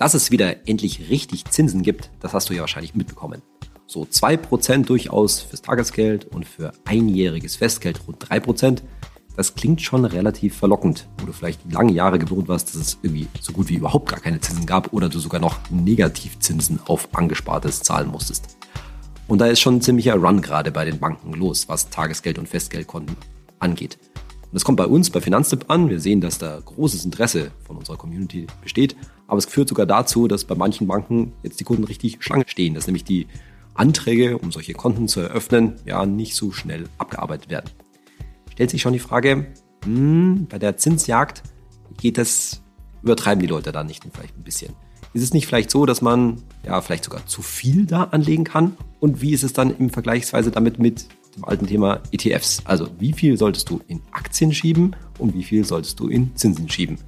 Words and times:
Dass 0.00 0.14
es 0.14 0.30
wieder 0.30 0.66
endlich 0.66 1.10
richtig 1.10 1.44
Zinsen 1.44 1.82
gibt, 1.82 2.08
das 2.20 2.32
hast 2.32 2.48
du 2.48 2.54
ja 2.54 2.62
wahrscheinlich 2.62 2.94
mitbekommen. 2.94 3.42
So 3.86 4.04
2% 4.04 4.86
durchaus 4.86 5.40
fürs 5.40 5.60
Tagesgeld 5.60 6.24
und 6.24 6.46
für 6.46 6.72
einjähriges 6.86 7.56
Festgeld 7.56 8.00
rund 8.08 8.24
3%. 8.24 8.78
Das 9.36 9.54
klingt 9.54 9.82
schon 9.82 10.06
relativ 10.06 10.56
verlockend, 10.56 11.06
wo 11.18 11.26
du 11.26 11.34
vielleicht 11.34 11.70
lange 11.70 11.92
Jahre 11.92 12.18
gewohnt 12.18 12.48
warst, 12.48 12.70
dass 12.70 12.76
es 12.76 12.98
irgendwie 13.02 13.28
so 13.42 13.52
gut 13.52 13.68
wie 13.68 13.74
überhaupt 13.74 14.08
gar 14.08 14.20
keine 14.20 14.40
Zinsen 14.40 14.64
gab 14.64 14.94
oder 14.94 15.10
du 15.10 15.18
sogar 15.18 15.38
noch 15.38 15.58
Negativzinsen 15.70 16.80
auf 16.86 17.10
Angespartes 17.12 17.82
zahlen 17.82 18.08
musstest. 18.08 18.56
Und 19.28 19.40
da 19.40 19.48
ist 19.48 19.60
schon 19.60 19.76
ein 19.76 19.82
ziemlicher 19.82 20.14
Run 20.14 20.40
gerade 20.40 20.70
bei 20.70 20.86
den 20.86 20.98
Banken 20.98 21.34
los, 21.34 21.68
was 21.68 21.90
Tagesgeld 21.90 22.38
und 22.38 22.48
Festgeldkonten 22.48 23.18
angeht. 23.58 23.98
Und 24.50 24.54
das 24.54 24.64
kommt 24.64 24.78
bei 24.78 24.86
uns 24.86 25.10
bei 25.10 25.20
Finanztipp 25.20 25.66
an. 25.68 25.90
Wir 25.90 26.00
sehen, 26.00 26.22
dass 26.22 26.38
da 26.38 26.58
großes 26.58 27.04
Interesse 27.04 27.50
von 27.66 27.76
unserer 27.76 27.98
Community 27.98 28.46
besteht. 28.62 28.96
Aber 29.30 29.38
es 29.38 29.46
führt 29.46 29.68
sogar 29.68 29.86
dazu, 29.86 30.26
dass 30.26 30.44
bei 30.44 30.56
manchen 30.56 30.88
Banken 30.88 31.32
jetzt 31.44 31.60
die 31.60 31.64
Kunden 31.64 31.84
richtig 31.84 32.16
Schlange 32.18 32.42
stehen, 32.48 32.74
dass 32.74 32.88
nämlich 32.88 33.04
die 33.04 33.28
Anträge, 33.74 34.36
um 34.36 34.50
solche 34.50 34.72
Konten 34.72 35.06
zu 35.06 35.20
eröffnen, 35.20 35.76
ja 35.86 36.04
nicht 36.04 36.34
so 36.34 36.50
schnell 36.50 36.88
abgearbeitet 36.98 37.48
werden. 37.48 37.70
Stellt 38.50 38.70
sich 38.70 38.82
schon 38.82 38.92
die 38.92 38.98
Frage, 38.98 39.46
hm, 39.84 40.48
bei 40.50 40.58
der 40.58 40.78
Zinsjagd 40.78 41.44
geht 41.96 42.18
das, 42.18 42.60
übertreiben 43.04 43.40
die 43.40 43.46
Leute 43.46 43.70
da 43.70 43.84
nicht 43.84 44.04
vielleicht 44.12 44.36
ein 44.36 44.42
bisschen? 44.42 44.74
Ist 45.14 45.22
es 45.22 45.32
nicht 45.32 45.46
vielleicht 45.46 45.70
so, 45.70 45.86
dass 45.86 46.02
man 46.02 46.42
ja 46.66 46.80
vielleicht 46.80 47.04
sogar 47.04 47.24
zu 47.26 47.40
viel 47.40 47.86
da 47.86 48.02
anlegen 48.10 48.42
kann? 48.42 48.76
Und 48.98 49.22
wie 49.22 49.30
ist 49.32 49.44
es 49.44 49.52
dann 49.52 49.76
im 49.78 49.90
Vergleichsweise 49.90 50.50
damit 50.50 50.80
mit 50.80 51.06
dem 51.36 51.44
alten 51.44 51.68
Thema 51.68 52.02
ETFs? 52.10 52.62
Also 52.64 52.88
wie 52.98 53.12
viel 53.12 53.36
solltest 53.36 53.70
du 53.70 53.80
in 53.86 54.02
Aktien 54.10 54.52
schieben 54.52 54.96
und 55.18 55.34
wie 55.34 55.44
viel 55.44 55.64
solltest 55.64 56.00
du 56.00 56.08
in 56.08 56.34
Zinsen 56.34 56.68
schieben? 56.68 56.98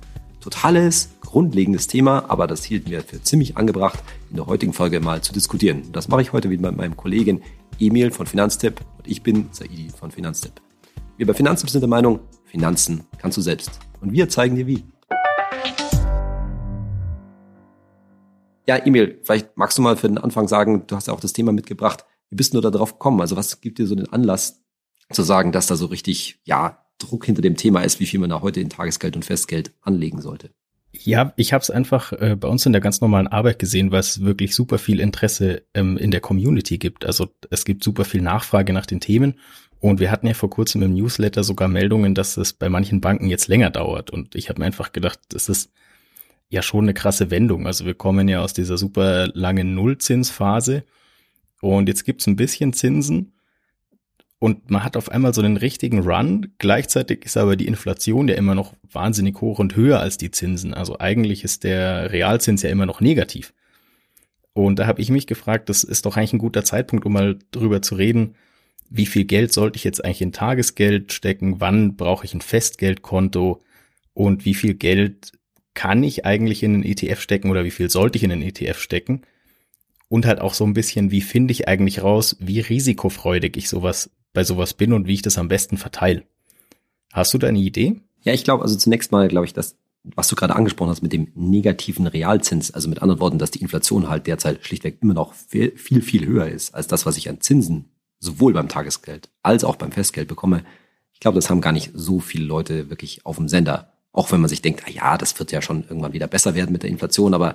Totales, 0.43 1.11
grundlegendes 1.21 1.87
Thema, 1.87 2.29
aber 2.29 2.49
das 2.49 2.65
hielten 2.65 2.91
wir 2.91 3.03
für 3.03 3.23
ziemlich 3.23 3.57
angebracht, 3.57 4.03
in 4.29 4.37
der 4.37 4.47
heutigen 4.47 4.73
Folge 4.73 4.99
mal 4.99 5.23
zu 5.23 5.33
diskutieren. 5.33 5.93
Das 5.93 6.09
mache 6.09 6.21
ich 6.21 6.33
heute 6.33 6.51
wieder 6.51 6.69
mit 6.69 6.77
meinem 6.77 6.97
Kollegen 6.97 7.43
Emil 7.79 8.11
von 8.11 8.27
Finanztipp 8.27 8.81
und 8.99 9.07
ich 9.07 9.23
bin 9.23 9.49
Saidi 9.53 9.89
von 9.97 10.11
Finanztipp. 10.11 10.61
Wir 11.17 11.29
bei 11.29 11.34
Finanztipp 11.34 11.71
sind 11.71 11.83
der 11.83 11.89
Meinung, 11.89 12.19
Finanzen 12.45 13.05
kannst 13.19 13.39
du 13.39 13.41
selbst. 13.41 13.79
Und 14.01 14.12
wir 14.12 14.29
zeigen 14.29 14.57
dir 14.57 14.67
wie. 14.67 14.83
Ja, 18.67 18.77
Emil, 18.79 19.21
vielleicht 19.23 19.56
magst 19.56 19.79
du 19.79 19.83
mal 19.83 19.97
für 19.97 20.09
den 20.09 20.19
Anfang 20.19 20.49
sagen, 20.49 20.89
du 20.89 20.97
hast 20.97 21.06
ja 21.06 21.15
auch 21.15 21.21
das 21.21 21.33
Thema 21.33 21.53
mitgebracht. 21.53 22.05
Wie 22.31 22.37
bist 22.37 22.53
du 22.53 22.61
da 22.61 22.71
drauf 22.71 22.95
gekommen? 22.95 23.21
Also 23.21 23.37
was 23.37 23.61
gibt 23.61 23.79
dir 23.79 23.87
so 23.87 23.95
den 23.95 24.12
Anlass 24.12 24.61
zu 25.12 25.23
sagen, 25.23 25.53
dass 25.53 25.69
da 25.69 25.77
so 25.77 25.87
richtig, 25.87 26.41
ja, 26.45 26.81
Druck 27.03 27.27
hinter 27.27 27.42
dem 27.42 27.56
Thema 27.56 27.83
ist, 27.83 28.00
wie 28.00 28.06
viel 28.06 28.20
man 28.20 28.31
da 28.31 28.41
heute 28.41 28.61
in 28.61 28.70
Tagesgeld 28.70 29.17
und 29.17 29.25
Festgeld 29.25 29.72
anlegen 29.83 30.20
sollte? 30.20 30.50
Ja, 30.92 31.33
ich 31.36 31.53
habe 31.53 31.62
es 31.62 31.70
einfach 31.70 32.12
äh, 32.12 32.36
bei 32.36 32.48
uns 32.48 32.67
in 32.67 32.72
der 32.72 32.83
ganz 32.83 33.00
normalen 33.00 33.27
Arbeit 33.27 33.59
gesehen, 33.59 33.92
es 33.94 34.22
wirklich 34.22 34.55
super 34.55 34.78
viel 34.78 35.00
Interesse 35.00 35.62
ähm, 35.72 35.97
in 35.97 36.11
der 36.11 36.20
Community 36.20 36.77
gibt. 36.78 37.06
Also 37.06 37.28
es 37.50 37.64
gibt 37.64 37.83
super 37.83 38.05
viel 38.05 38.20
Nachfrage 38.20 38.72
nach 38.72 38.86
den 38.86 39.00
Themen. 39.00 39.34
Und 39.81 40.00
wir 40.00 40.11
hatten 40.11 40.27
ja 40.27 40.34
vor 40.34 40.50
kurzem 40.50 40.83
im 40.83 40.94
Newsletter 40.94 41.42
sogar 41.42 41.67
Meldungen, 41.67 42.14
dass 42.14 42.36
es 42.36 42.53
bei 42.53 42.69
manchen 42.69 43.00
Banken 43.00 43.27
jetzt 43.28 43.48
länger 43.48 43.70
dauert. 43.70 44.11
Und 44.11 44.34
ich 44.34 44.48
habe 44.48 44.61
mir 44.61 44.66
einfach 44.66 44.92
gedacht, 44.92 45.19
das 45.31 45.48
ist 45.48 45.72
ja 46.50 46.62
schon 46.62 46.84
eine 46.84 46.94
krasse 46.94 47.31
Wendung. 47.31 47.66
Also 47.66 47.87
wir 47.87 47.94
kommen 47.94 48.28
ja 48.28 48.42
aus 48.42 48.53
dieser 48.53 48.77
super 48.77 49.28
langen 49.34 49.75
Nullzinsphase 49.75 50.84
und 51.62 51.89
jetzt 51.89 52.05
gibt's 52.05 52.27
ein 52.27 52.37
bisschen 52.37 52.75
Zinsen 52.75 53.33
und 54.43 54.73
man 54.73 54.83
hat 54.83 54.97
auf 54.97 55.09
einmal 55.09 55.33
so 55.33 55.41
einen 55.41 55.57
richtigen 55.57 56.01
Run. 56.01 56.48
Gleichzeitig 56.59 57.25
ist 57.25 57.37
aber 57.37 57.55
die 57.55 57.69
Inflation 57.69 58.27
ja 58.27 58.35
immer 58.35 58.57
noch 58.57 58.75
wahnsinnig 58.91 59.41
hoch 59.41 59.61
und 59.61 59.77
höher 59.77 60.01
als 60.01 60.17
die 60.17 60.33
Zinsen. 60.33 60.75
Also 60.75 60.99
eigentlich 60.99 61.45
ist 61.45 61.62
der 61.62 62.11
Realzins 62.11 62.62
ja 62.62 62.71
immer 62.71 62.84
noch 62.84 63.01
negativ. 63.01 63.55
Und 64.53 64.81
da 64.81 64.89
habe 64.89 65.01
ich 65.01 65.11
mich 65.11 65.29
gefragt, 65.29 65.69
das 65.69 65.84
ist 65.84 66.07
doch 66.07 66.17
eigentlich 66.17 66.33
ein 66.33 66.41
guter 66.41 66.65
Zeitpunkt, 66.65 67.07
um 67.07 67.12
mal 67.12 67.39
drüber 67.53 67.83
zu 67.83 67.95
reden, 67.95 68.34
wie 68.91 69.07
viel 69.07 69.27
Geld 69.27 69.53
sollte 69.53 69.77
ich 69.77 69.84
jetzt 69.84 70.05
eigentlich 70.05 70.23
in 70.23 70.33
Tagesgeld 70.33 71.12
stecken, 71.12 71.61
wann 71.61 71.95
brauche 71.95 72.25
ich 72.25 72.34
ein 72.34 72.41
Festgeldkonto 72.41 73.62
und 74.12 74.45
wie 74.45 74.55
viel 74.55 74.75
Geld 74.75 75.31
kann 75.75 76.03
ich 76.03 76.27
eigentlich 76.27 76.65
in 76.65 76.75
einen 76.75 76.83
ETF 76.83 77.21
stecken 77.21 77.49
oder 77.49 77.65
wie 77.65 77.71
viel 77.71 77.91
sollte 77.91 78.19
ich 78.19 78.25
in 78.25 78.33
einen 78.33 78.43
ETF 78.43 78.81
stecken? 78.81 79.22
Und 80.09 80.27
halt 80.27 80.41
auch 80.41 80.55
so 80.55 80.65
ein 80.65 80.75
bisschen, 80.75 81.12
wie 81.12 81.21
finde 81.21 81.53
ich 81.53 81.69
eigentlich 81.69 82.03
raus, 82.03 82.37
wie 82.41 82.59
risikofreudig 82.59 83.56
ich 83.56 83.69
sowas 83.69 84.11
bei 84.32 84.44
sowas 84.44 84.75
bin 84.75 84.93
und 84.93 85.06
wie 85.06 85.15
ich 85.15 85.22
das 85.22 85.38
am 85.38 85.48
besten 85.48 85.76
verteile. 85.76 86.25
Hast 87.12 87.34
du 87.34 87.38
da 87.38 87.48
eine 87.48 87.59
Idee? 87.59 88.00
Ja, 88.22 88.32
ich 88.32 88.44
glaube, 88.44 88.62
also 88.62 88.76
zunächst 88.76 89.12
mal 89.12 89.28
glaube 89.28 89.47
ich, 89.47 89.53
dass 89.53 89.76
was 90.04 90.28
du 90.28 90.34
gerade 90.34 90.56
angesprochen 90.56 90.91
hast 90.91 91.03
mit 91.03 91.12
dem 91.12 91.28
negativen 91.34 92.06
Realzins, 92.06 92.72
also 92.72 92.88
mit 92.88 93.03
anderen 93.03 93.21
Worten, 93.21 93.38
dass 93.38 93.53
die 93.53 93.60
Inflation 93.60 94.09
halt 94.09 94.26
derzeit 94.26 94.65
schlichtweg 94.66 94.98
immer 95.00 95.15
noch 95.15 95.32
viel, 95.34 95.76
viel, 95.76 96.03
viel 96.03 96.26
höher 96.26 96.48
ist 96.48 96.75
als 96.75 96.88
das, 96.88 97.06
was 97.06 97.16
ich 97.16 97.28
an 97.28 97.41
Zinsen 97.41 97.91
sowohl 98.19 98.53
beim 98.53 98.69
Tagesgeld 98.69 99.31
als 99.42 99.65
auch 99.65 99.76
beim 99.76 99.92
Festgeld 99.92 100.28
bekomme. 100.28 100.65
Ich 101.12 101.21
glaube, 101.21 101.37
das 101.37 101.50
haben 101.50 101.60
gar 101.60 101.72
nicht 101.72 101.92
so 101.94 102.21
viele 102.21 102.44
Leute 102.44 102.91
wirklich 102.91 103.25
auf 103.25 103.37
dem 103.37 103.48
Sender 103.48 103.91
auch 104.12 104.31
wenn 104.31 104.41
man 104.41 104.49
sich 104.49 104.62
denkt, 104.62 104.83
ah 104.87 104.91
ja, 104.91 105.19
das 105.19 105.39
wird 105.39 105.53
ja 105.53 105.62
schon 105.62 105.84
irgendwann 105.84 106.12
wieder 106.12 106.27
besser 106.27 106.55
werden 106.55 106.73
mit 106.73 106.83
der 106.83 106.91
Inflation, 106.91 107.33
aber 107.34 107.55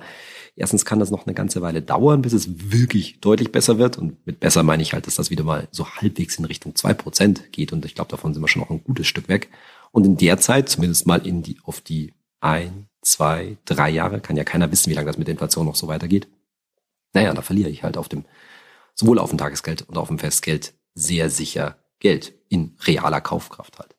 erstens 0.56 0.84
kann 0.84 0.98
das 0.98 1.10
noch 1.10 1.26
eine 1.26 1.34
ganze 1.34 1.62
Weile 1.62 1.82
dauern, 1.82 2.22
bis 2.22 2.32
es 2.32 2.72
wirklich 2.72 3.20
deutlich 3.20 3.52
besser 3.52 3.78
wird. 3.78 3.96
Und 3.96 4.26
mit 4.26 4.40
besser 4.40 4.64
meine 4.64 4.82
ich 4.82 4.92
halt, 4.92 5.06
dass 5.06 5.14
das 5.14 5.30
wieder 5.30 5.44
mal 5.44 5.68
so 5.70 5.88
halbwegs 5.88 6.36
in 6.36 6.44
Richtung 6.44 6.74
zwei 6.74 6.94
Prozent 6.94 7.52
geht. 7.52 7.72
Und 7.72 7.84
ich 7.84 7.94
glaube, 7.94 8.10
davon 8.10 8.34
sind 8.34 8.42
wir 8.42 8.48
schon 8.48 8.62
noch 8.62 8.70
ein 8.70 8.82
gutes 8.82 9.06
Stück 9.06 9.28
weg. 9.28 9.50
Und 9.92 10.04
in 10.04 10.16
der 10.16 10.38
Zeit, 10.38 10.68
zumindest 10.68 11.06
mal 11.06 11.24
in 11.24 11.42
die, 11.42 11.58
auf 11.62 11.80
die 11.80 12.12
ein, 12.40 12.88
zwei, 13.02 13.56
drei 13.64 13.90
Jahre, 13.90 14.20
kann 14.20 14.36
ja 14.36 14.44
keiner 14.44 14.70
wissen, 14.72 14.90
wie 14.90 14.94
lange 14.94 15.06
das 15.06 15.18
mit 15.18 15.28
der 15.28 15.32
Inflation 15.32 15.66
noch 15.66 15.76
so 15.76 15.86
weitergeht. 15.86 16.28
Naja, 17.14 17.32
da 17.32 17.42
verliere 17.42 17.70
ich 17.70 17.84
halt 17.84 17.96
auf 17.96 18.08
dem, 18.08 18.24
sowohl 18.94 19.18
auf 19.20 19.30
dem 19.30 19.38
Tagesgeld 19.38 19.82
und 19.82 19.96
auf 19.96 20.08
dem 20.08 20.18
Festgeld 20.18 20.74
sehr 20.94 21.30
sicher 21.30 21.78
Geld 22.00 22.34
in 22.48 22.76
realer 22.84 23.20
Kaufkraft 23.20 23.78
halt. 23.78 23.94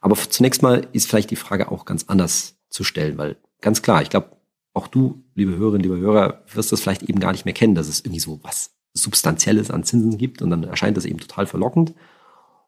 Aber 0.00 0.16
zunächst 0.16 0.62
mal 0.62 0.86
ist 0.92 1.08
vielleicht 1.08 1.30
die 1.30 1.36
Frage 1.36 1.70
auch 1.70 1.84
ganz 1.84 2.04
anders 2.08 2.56
zu 2.70 2.84
stellen, 2.84 3.18
weil 3.18 3.36
ganz 3.60 3.82
klar, 3.82 4.02
ich 4.02 4.10
glaube, 4.10 4.36
auch 4.74 4.86
du, 4.86 5.24
liebe 5.34 5.56
Hörerinnen, 5.56 5.82
liebe 5.82 5.98
Hörer, 5.98 6.44
wirst 6.52 6.72
das 6.72 6.80
vielleicht 6.80 7.02
eben 7.02 7.20
gar 7.20 7.32
nicht 7.32 7.44
mehr 7.44 7.54
kennen, 7.54 7.74
dass 7.74 7.88
es 7.88 8.00
irgendwie 8.00 8.20
so 8.20 8.40
was 8.42 8.70
Substanzielles 8.94 9.70
an 9.70 9.84
Zinsen 9.84 10.18
gibt 10.18 10.42
und 10.42 10.50
dann 10.50 10.64
erscheint 10.64 10.96
das 10.96 11.04
eben 11.04 11.18
total 11.18 11.46
verlockend. 11.46 11.94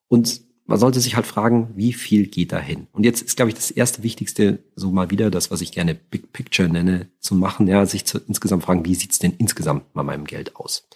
Und 0.09 0.43
man 0.67 0.79
sollte 0.79 1.01
sich 1.01 1.17
halt 1.17 1.27
fragen, 1.27 1.71
wie 1.75 1.93
viel 1.93 2.27
geht 2.27 2.53
da 2.53 2.59
hin? 2.59 2.87
Und 2.93 3.05
jetzt 3.05 3.23
ist, 3.23 3.37
glaube 3.37 3.49
ich, 3.49 3.57
das 3.57 3.71
erste 3.71 4.03
Wichtigste, 4.03 4.61
so 4.77 4.91
mal 4.91 5.11
wieder 5.11 5.31
das, 5.31 5.51
was 5.51 5.61
ich 5.61 5.73
gerne 5.73 5.95
Big 5.95 6.33
Picture 6.33 6.69
nenne, 6.69 7.09
zu 7.19 7.35
machen, 7.35 7.67
ja, 7.67 7.85
sich 7.87 8.05
zu, 8.05 8.19
insgesamt 8.19 8.63
fragen, 8.63 8.85
wie 8.85 8.95
sieht's 8.95 9.19
denn 9.19 9.35
insgesamt 9.39 9.93
bei 9.93 10.03
meinem 10.03 10.25
Geld 10.25 10.57
aus? 10.57 10.89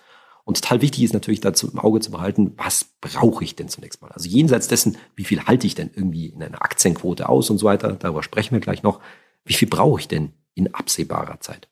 Und 0.45 0.61
total 0.61 0.83
wichtig 0.83 1.03
ist 1.03 1.15
natürlich 1.15 1.41
dazu 1.41 1.71
im 1.71 1.79
Auge 1.79 2.01
zu 2.01 2.11
behalten, 2.11 2.53
was 2.57 2.87
brauche 3.01 3.43
ich 3.43 3.57
denn 3.57 3.69
zunächst 3.69 4.03
mal? 4.03 4.13
Also 4.13 4.29
jenseits 4.29 4.69
dessen, 4.69 4.99
wie 5.17 5.25
viel 5.25 5.43
halte 5.45 5.67
ich 5.67 5.75
denn 5.75 5.91
irgendwie 5.95 6.27
in 6.27 6.43
einer 6.43 6.63
Aktienquote 6.63 7.29
aus 7.29 7.49
und 7.49 7.59
so 7.59 7.67
weiter, 7.67 7.95
darüber 7.95 8.23
sprechen 8.23 8.53
wir 8.53 8.61
gleich 8.61 8.83
noch. 8.83 9.01
Wie 9.45 9.55
viel 9.55 9.69
brauche 9.69 10.01
ich 10.01 10.09
denn 10.09 10.33
in 10.55 10.75
absehbarer 10.75 11.41
Zeit? 11.41 11.69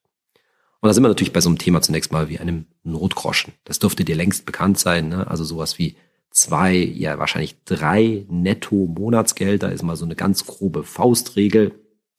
Und 0.80 0.88
da 0.88 0.94
sind 0.94 1.04
wir 1.04 1.08
natürlich 1.08 1.32
bei 1.32 1.40
so 1.40 1.48
einem 1.48 1.58
Thema 1.58 1.82
zunächst 1.82 2.12
mal 2.12 2.28
wie 2.28 2.38
einem 2.38 2.66
Notgroschen. 2.82 3.52
Das 3.64 3.78
dürfte 3.78 4.04
dir 4.04 4.16
längst 4.16 4.46
bekannt 4.46 4.78
sein. 4.78 5.08
Ne? 5.10 5.28
Also 5.28 5.44
sowas 5.44 5.78
wie 5.78 5.96
zwei, 6.30 6.74
ja 6.74 7.18
wahrscheinlich 7.18 7.62
drei 7.64 8.24
Netto-Monatsgelder 8.28 9.70
ist 9.70 9.82
mal 9.82 9.96
so 9.96 10.04
eine 10.04 10.16
ganz 10.16 10.46
grobe 10.46 10.82
Faustregel. 10.82 11.74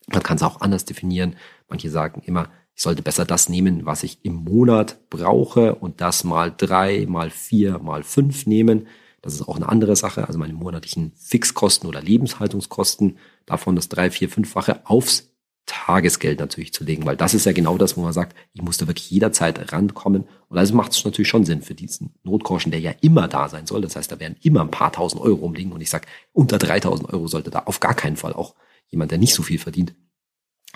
Man 0.08 0.24
kann 0.24 0.38
es 0.38 0.44
auch 0.44 0.62
anders 0.62 0.86
definieren. 0.86 1.36
Manche 1.68 1.90
sagen 1.90 2.22
immer, 2.26 2.50
ich 2.76 2.82
sollte 2.82 3.02
besser 3.02 3.26
das 3.26 3.50
nehmen, 3.50 3.86
was 3.86 4.04
ich 4.04 4.20
im 4.24 4.36
Monat 4.36 5.10
brauche 5.10 5.76
und 5.76 6.02
das 6.02 6.24
mal 6.24 6.54
drei, 6.56 7.06
mal 7.08 7.30
vier, 7.30 7.80
mal 7.80 8.04
fünf 8.04 8.46
nehmen. 8.48 8.88
Das 9.22 9.34
ist 9.34 9.48
auch 9.48 9.56
eine 9.56 9.70
andere 9.70 9.96
Sache. 9.96 10.28
Also 10.28 10.40
meine 10.40 10.54
monatlichen 10.54 11.14
Fixkosten 11.16 11.88
oder 11.88 12.02
Lebenshaltungskosten, 12.02 13.18
davon 13.46 13.76
das 13.76 13.90
drei, 13.90 14.10
vier, 14.10 14.30
fünffache 14.30 14.82
aufs 14.86 15.34
Tagesgeld 15.66 16.40
natürlich 16.40 16.74
zu 16.74 16.84
legen, 16.84 17.06
weil 17.06 17.16
das 17.16 17.34
ist 17.34 17.46
ja 17.46 17.54
genau 17.54 17.78
das, 17.78 17.96
wo 17.96 18.02
man 18.02 18.12
sagt, 18.12 18.36
ich 18.52 18.62
muss 18.62 18.78
da 18.78 18.88
wirklich 18.88 19.10
jederzeit 19.10 19.72
rankommen. 19.72 20.26
Und 20.50 20.58
also 20.58 20.76
macht 20.76 20.92
es 20.92 21.06
natürlich 21.06 21.30
schon 21.30 21.46
Sinn 21.46 21.62
für 21.62 21.74
diesen 21.74 22.16
Notgroschen, 22.24 22.72
der 22.72 22.82
ja 22.82 22.92
immer 23.00 23.30
da 23.30 23.48
sein 23.48 23.66
soll. 23.66 23.82
Das 23.82 23.96
heißt, 23.96 24.12
da 24.12 24.20
werden 24.20 24.36
immer 24.42 24.62
ein 24.62 24.72
paar 24.72 24.92
tausend 24.92 25.22
Euro 25.22 25.36
rumliegen. 25.38 25.72
Und 25.72 25.80
ich 25.80 25.90
sage, 25.90 26.08
unter 26.34 26.58
3000 26.58 27.14
Euro 27.14 27.28
sollte 27.28 27.50
da 27.50 27.60
auf 27.60 27.80
gar 27.80 27.94
keinen 27.94 28.18
Fall 28.18 28.34
auch 28.34 28.56
jemand, 28.88 29.12
der 29.12 29.20
nicht 29.20 29.34
so 29.34 29.42
viel 29.42 29.58
verdient, 29.58 29.96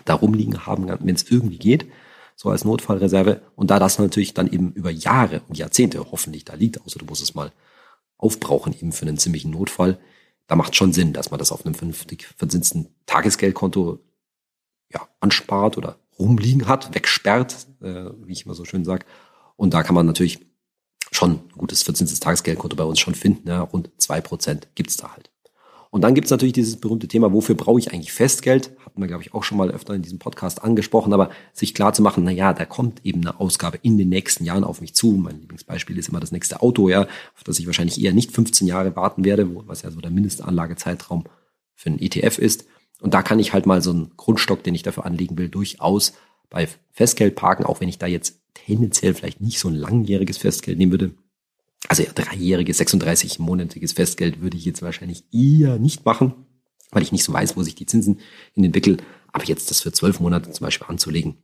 da 0.05 0.13
rumliegen 0.13 0.65
haben, 0.65 0.87
wenn 0.87 1.15
es 1.15 1.29
irgendwie 1.29 1.57
geht, 1.57 1.87
so 2.35 2.49
als 2.49 2.65
Notfallreserve. 2.65 3.41
Und 3.55 3.71
da 3.71 3.79
das 3.79 3.99
natürlich 3.99 4.33
dann 4.33 4.51
eben 4.51 4.71
über 4.73 4.91
Jahre 4.91 5.41
und 5.47 5.57
Jahrzehnte 5.57 6.05
hoffentlich 6.11 6.45
da 6.45 6.53
liegt, 6.53 6.81
außer 6.85 6.99
du 6.99 7.05
musst 7.05 7.21
es 7.21 7.35
mal 7.35 7.51
aufbrauchen 8.17 8.73
eben 8.73 8.91
für 8.91 9.05
einen 9.05 9.17
ziemlichen 9.17 9.51
Notfall, 9.51 9.99
da 10.47 10.55
macht 10.55 10.75
schon 10.75 10.93
Sinn, 10.93 11.13
dass 11.13 11.29
man 11.29 11.39
das 11.39 11.51
auf 11.51 11.65
einem 11.65 11.75
vernünftig 11.75 12.25
verzinsten 12.37 12.87
Tagesgeldkonto 13.05 13.99
ja, 14.93 15.07
anspart 15.19 15.77
oder 15.77 15.99
rumliegen 16.17 16.67
hat, 16.67 16.95
wegsperrt, 16.95 17.67
äh, 17.81 18.09
wie 18.23 18.31
ich 18.31 18.45
immer 18.45 18.55
so 18.55 18.65
schön 18.65 18.85
sage. 18.85 19.05
Und 19.57 19.73
da 19.73 19.83
kann 19.83 19.95
man 19.95 20.05
natürlich 20.05 20.39
schon 21.11 21.31
ein 21.31 21.49
gutes 21.57 21.83
verzinstes 21.83 22.19
Tagesgeldkonto 22.19 22.75
bei 22.75 22.83
uns 22.83 22.99
schon 22.99 23.15
finden. 23.15 23.47
Ja, 23.47 23.61
rund 23.61 23.91
zwei 23.97 24.21
Prozent 24.21 24.69
gibt's 24.75 24.97
da 24.97 25.13
halt. 25.13 25.29
Und 25.89 26.01
dann 26.01 26.15
gibt's 26.15 26.31
natürlich 26.31 26.53
dieses 26.53 26.77
berühmte 26.77 27.07
Thema, 27.07 27.31
wofür 27.31 27.55
brauche 27.55 27.79
ich 27.79 27.93
eigentlich 27.93 28.11
Festgeld? 28.11 28.71
Hatten 28.85 29.01
wir, 29.01 29.07
glaube 29.07 29.23
ich, 29.23 29.33
auch 29.33 29.43
schon 29.43 29.57
mal 29.57 29.71
öfter 29.71 29.93
in 29.93 30.01
diesem 30.01 30.19
Podcast 30.19 30.63
angesprochen, 30.63 31.13
aber 31.13 31.29
sich 31.53 31.73
klar 31.73 31.93
zu 31.93 32.01
machen, 32.01 32.23
na 32.23 32.31
ja, 32.31 32.53
da 32.53 32.65
kommt 32.65 33.05
eben 33.05 33.21
eine 33.21 33.39
Ausgabe 33.39 33.79
in 33.81 33.97
den 33.97 34.09
nächsten 34.09 34.43
Jahren 34.43 34.63
auf 34.63 34.81
mich 34.81 34.93
zu. 34.95 35.11
Mein 35.11 35.39
Lieblingsbeispiel 35.39 35.97
ist 35.97 36.09
immer 36.09 36.19
das 36.19 36.31
nächste 36.31 36.61
Auto, 36.61 36.89
ja, 36.89 37.03
auf 37.03 37.43
das 37.45 37.59
ich 37.59 37.67
wahrscheinlich 37.67 38.01
eher 38.01 38.13
nicht 38.13 38.31
15 38.31 38.67
Jahre 38.67 38.95
warten 38.95 39.23
werde, 39.23 39.49
was 39.67 39.81
ja 39.81 39.91
so 39.91 40.01
der 40.01 40.11
Mindestanlagezeitraum 40.11 41.23
für 41.75 41.89
einen 41.89 41.99
ETF 41.99 42.37
ist. 42.39 42.65
Und 42.99 43.13
da 43.13 43.21
kann 43.21 43.39
ich 43.39 43.53
halt 43.53 43.65
mal 43.65 43.81
so 43.81 43.91
einen 43.91 44.11
Grundstock, 44.17 44.63
den 44.63 44.75
ich 44.75 44.83
dafür 44.83 45.05
anlegen 45.05 45.37
will, 45.37 45.49
durchaus 45.49 46.13
bei 46.49 46.67
Festgeld 46.91 47.35
parken, 47.35 47.65
auch 47.65 47.79
wenn 47.79 47.89
ich 47.89 47.99
da 47.99 48.07
jetzt 48.07 48.39
tendenziell 48.53 49.13
vielleicht 49.13 49.41
nicht 49.41 49.59
so 49.59 49.67
ein 49.67 49.75
langjähriges 49.75 50.37
Festgeld 50.37 50.77
nehmen 50.77 50.91
würde. 50.91 51.11
Also 51.87 52.03
ja, 52.03 52.11
dreijähriges, 52.13 52.79
36-monatiges 52.79 53.95
Festgeld 53.95 54.41
würde 54.41 54.57
ich 54.57 54.65
jetzt 54.65 54.81
wahrscheinlich 54.81 55.23
eher 55.31 55.79
nicht 55.79 56.05
machen, 56.05 56.33
weil 56.91 57.03
ich 57.03 57.11
nicht 57.11 57.23
so 57.23 57.33
weiß, 57.33 57.55
wo 57.55 57.63
sich 57.63 57.75
die 57.75 57.85
Zinsen 57.85 58.19
entwickeln. 58.55 59.01
Aber 59.31 59.45
jetzt 59.45 59.69
das 59.71 59.81
für 59.81 59.91
zwölf 59.91 60.19
Monate 60.19 60.51
zum 60.51 60.65
Beispiel 60.65 60.87
anzulegen, 60.87 61.37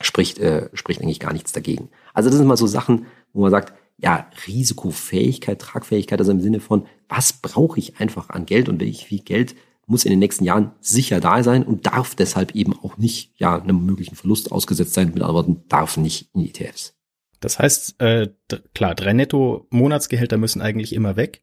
spricht, 0.00 0.38
äh, 0.38 0.70
spricht 0.74 1.02
eigentlich 1.02 1.20
gar 1.20 1.32
nichts 1.32 1.52
dagegen. 1.52 1.90
Also 2.14 2.30
das 2.30 2.38
sind 2.38 2.46
mal 2.46 2.56
so 2.56 2.66
Sachen, 2.66 3.06
wo 3.32 3.42
man 3.42 3.50
sagt, 3.50 3.74
ja, 3.98 4.28
Risikofähigkeit, 4.46 5.60
Tragfähigkeit, 5.60 6.18
also 6.18 6.32
im 6.32 6.40
Sinne 6.40 6.60
von, 6.60 6.86
was 7.08 7.34
brauche 7.34 7.78
ich 7.78 8.00
einfach 8.00 8.30
an 8.30 8.46
Geld 8.46 8.68
und 8.68 8.80
wie 8.80 8.94
viel 8.94 9.20
Geld 9.20 9.54
muss 9.86 10.04
in 10.04 10.10
den 10.10 10.18
nächsten 10.18 10.44
Jahren 10.44 10.72
sicher 10.80 11.20
da 11.20 11.42
sein 11.42 11.64
und 11.64 11.86
darf 11.86 12.14
deshalb 12.14 12.54
eben 12.54 12.72
auch 12.82 12.96
nicht 12.96 13.32
ja 13.38 13.60
einem 13.60 13.84
möglichen 13.84 14.16
Verlust 14.16 14.50
ausgesetzt 14.50 14.94
sein. 14.94 15.08
Mit 15.08 15.22
anderen 15.22 15.34
Worten, 15.34 15.64
darf 15.68 15.96
nicht 15.96 16.30
in 16.34 16.46
ETFs. 16.46 16.94
Das 17.42 17.58
heißt, 17.58 18.00
äh, 18.00 18.28
klar, 18.72 18.94
drei 18.94 19.12
Netto-Monatsgehälter 19.12 20.38
müssen 20.38 20.62
eigentlich 20.62 20.94
immer 20.94 21.16
weg. 21.16 21.42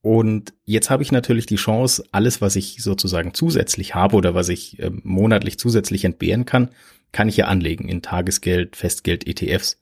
Und 0.00 0.54
jetzt 0.64 0.88
habe 0.88 1.02
ich 1.02 1.12
natürlich 1.12 1.46
die 1.46 1.56
Chance, 1.56 2.04
alles, 2.12 2.40
was 2.40 2.56
ich 2.56 2.82
sozusagen 2.82 3.34
zusätzlich 3.34 3.94
habe 3.94 4.16
oder 4.16 4.34
was 4.34 4.48
ich 4.48 4.78
äh, 4.78 4.90
monatlich 5.02 5.58
zusätzlich 5.58 6.04
entbehren 6.04 6.44
kann, 6.44 6.70
kann 7.10 7.28
ich 7.28 7.36
ja 7.36 7.46
anlegen 7.46 7.88
in 7.88 8.02
Tagesgeld, 8.02 8.76
Festgeld, 8.76 9.26
ETFs. 9.26 9.78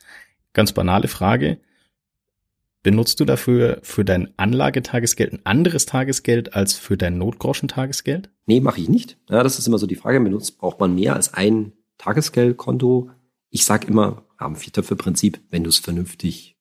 Ganz 0.55 0.73
banale 0.73 1.09
Frage. 1.09 1.59
Benutzt 2.83 3.21
du 3.21 3.25
dafür 3.25 3.81
für 3.83 4.05
dein 4.05 4.33
Anlagetagesgeld 4.39 5.35
ein 5.35 5.45
anderes 5.45 5.87
Tagesgeld 5.87 6.55
als 6.55 6.75
für 6.75 6.97
dein 6.97 7.19
Notgroschentagesgeld? 7.19 8.31
Nee, 8.47 8.61
mache 8.61 8.81
ich 8.81 8.89
nicht. 8.89 9.19
Ja, 9.29 9.43
das 9.43 9.59
ist 9.59 9.67
immer 9.67 9.79
so 9.79 9.87
die 9.87 9.97
Frage. 9.97 10.21
Benutzt 10.21 10.57
braucht 10.59 10.81
man 10.81 10.95
mehr 10.95 11.15
als 11.15 11.35
ein 11.35 11.73
Tagesgeldkonto. 11.99 13.11
Ich 13.51 13.65
sage 13.65 13.89
immer, 13.89 14.25
am 14.45 14.57
Viertöpfe-Prinzip, 14.57 15.41
wenn 15.51 15.65
du 15.65 15.71
es 15.71 15.79
vernünftig 15.79 16.57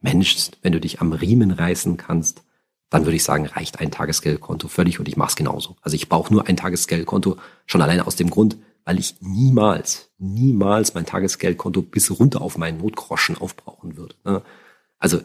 managst, 0.00 0.58
wenn 0.62 0.72
du 0.72 0.80
dich 0.80 1.00
am 1.00 1.12
Riemen 1.12 1.50
reißen 1.50 1.96
kannst, 1.96 2.42
dann 2.90 3.04
würde 3.04 3.16
ich 3.16 3.24
sagen, 3.24 3.46
reicht 3.46 3.80
ein 3.80 3.90
Tagesgeldkonto 3.90 4.68
völlig 4.68 4.98
und 4.98 5.08
ich 5.08 5.16
mache 5.16 5.30
es 5.30 5.36
genauso. 5.36 5.76
Also 5.82 5.94
ich 5.94 6.08
brauche 6.08 6.32
nur 6.32 6.46
ein 6.46 6.56
Tagesgeldkonto, 6.56 7.36
schon 7.66 7.82
alleine 7.82 8.06
aus 8.06 8.16
dem 8.16 8.30
Grund, 8.30 8.56
weil 8.84 8.98
ich 8.98 9.16
niemals, 9.20 10.10
niemals 10.18 10.94
mein 10.94 11.04
Tagesgeldkonto 11.04 11.82
bis 11.82 12.10
runter 12.18 12.40
auf 12.40 12.56
meinen 12.56 12.78
Notgroschen 12.78 13.36
aufbrauchen 13.36 13.96
würde. 13.96 14.14
Ne? 14.24 14.42
Also 14.98 15.20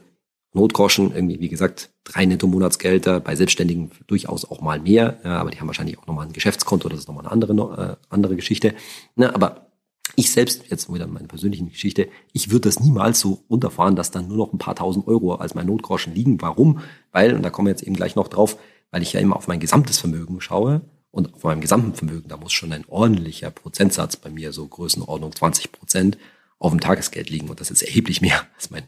Notgroschen, 0.53 1.15
irgendwie, 1.15 1.39
wie 1.39 1.49
gesagt, 1.49 1.89
drei 2.03 2.25
Netto-Monatsgelder, 2.25 3.19
bei 3.21 3.35
Selbstständigen 3.35 3.91
durchaus 4.05 4.45
auch 4.45 4.61
mal 4.61 4.79
mehr, 4.79 5.25
aber 5.25 5.49
die 5.49 5.59
haben 5.59 5.67
wahrscheinlich 5.67 5.97
auch 5.97 6.05
nochmal 6.05 6.27
ein 6.27 6.33
Geschäftskonto, 6.33 6.89
das 6.89 6.99
ist 6.99 7.07
nochmal 7.07 7.25
eine 7.25 7.31
andere, 7.31 7.97
äh, 7.99 8.13
andere 8.13 8.35
Geschichte. 8.35 8.75
Ne, 9.15 9.33
aber 9.33 9.67
ich 10.15 10.31
selbst, 10.31 10.63
jetzt 10.69 10.93
wieder 10.93 11.07
meine 11.07 11.27
persönliche 11.27 11.65
Geschichte, 11.65 12.07
ich 12.33 12.51
würde 12.51 12.69
das 12.69 12.79
niemals 12.79 13.19
so 13.19 13.43
runterfahren, 13.49 13.95
dass 13.95 14.11
dann 14.11 14.27
nur 14.27 14.37
noch 14.37 14.53
ein 14.53 14.59
paar 14.59 14.75
tausend 14.75 15.07
Euro 15.07 15.35
als 15.35 15.55
mein 15.55 15.67
Notgroschen 15.67 16.13
liegen. 16.13 16.41
Warum? 16.41 16.79
Weil, 17.11 17.35
und 17.35 17.43
da 17.43 17.49
kommen 17.49 17.67
wir 17.67 17.71
jetzt 17.71 17.83
eben 17.83 17.95
gleich 17.95 18.15
noch 18.15 18.27
drauf, 18.27 18.57
weil 18.91 19.01
ich 19.01 19.13
ja 19.13 19.19
immer 19.19 19.35
auf 19.35 19.47
mein 19.47 19.59
gesamtes 19.59 19.97
Vermögen 19.97 20.39
schaue 20.41 20.81
und 21.11 21.33
auf 21.33 21.43
meinem 21.43 21.61
gesamten 21.61 21.93
Vermögen, 21.93 22.27
da 22.27 22.37
muss 22.37 22.53
schon 22.53 22.73
ein 22.73 22.85
ordentlicher 22.87 23.51
Prozentsatz 23.51 24.17
bei 24.17 24.29
mir, 24.29 24.53
so 24.53 24.67
Größenordnung 24.67 25.35
20 25.35 25.71
Prozent, 25.71 26.17
auf 26.59 26.71
dem 26.71 26.79
Tagesgeld 26.79 27.29
liegen. 27.29 27.49
Und 27.49 27.59
das 27.59 27.71
ist 27.71 27.81
erheblich 27.81 28.21
mehr 28.21 28.41
als 28.55 28.71
mein, 28.71 28.83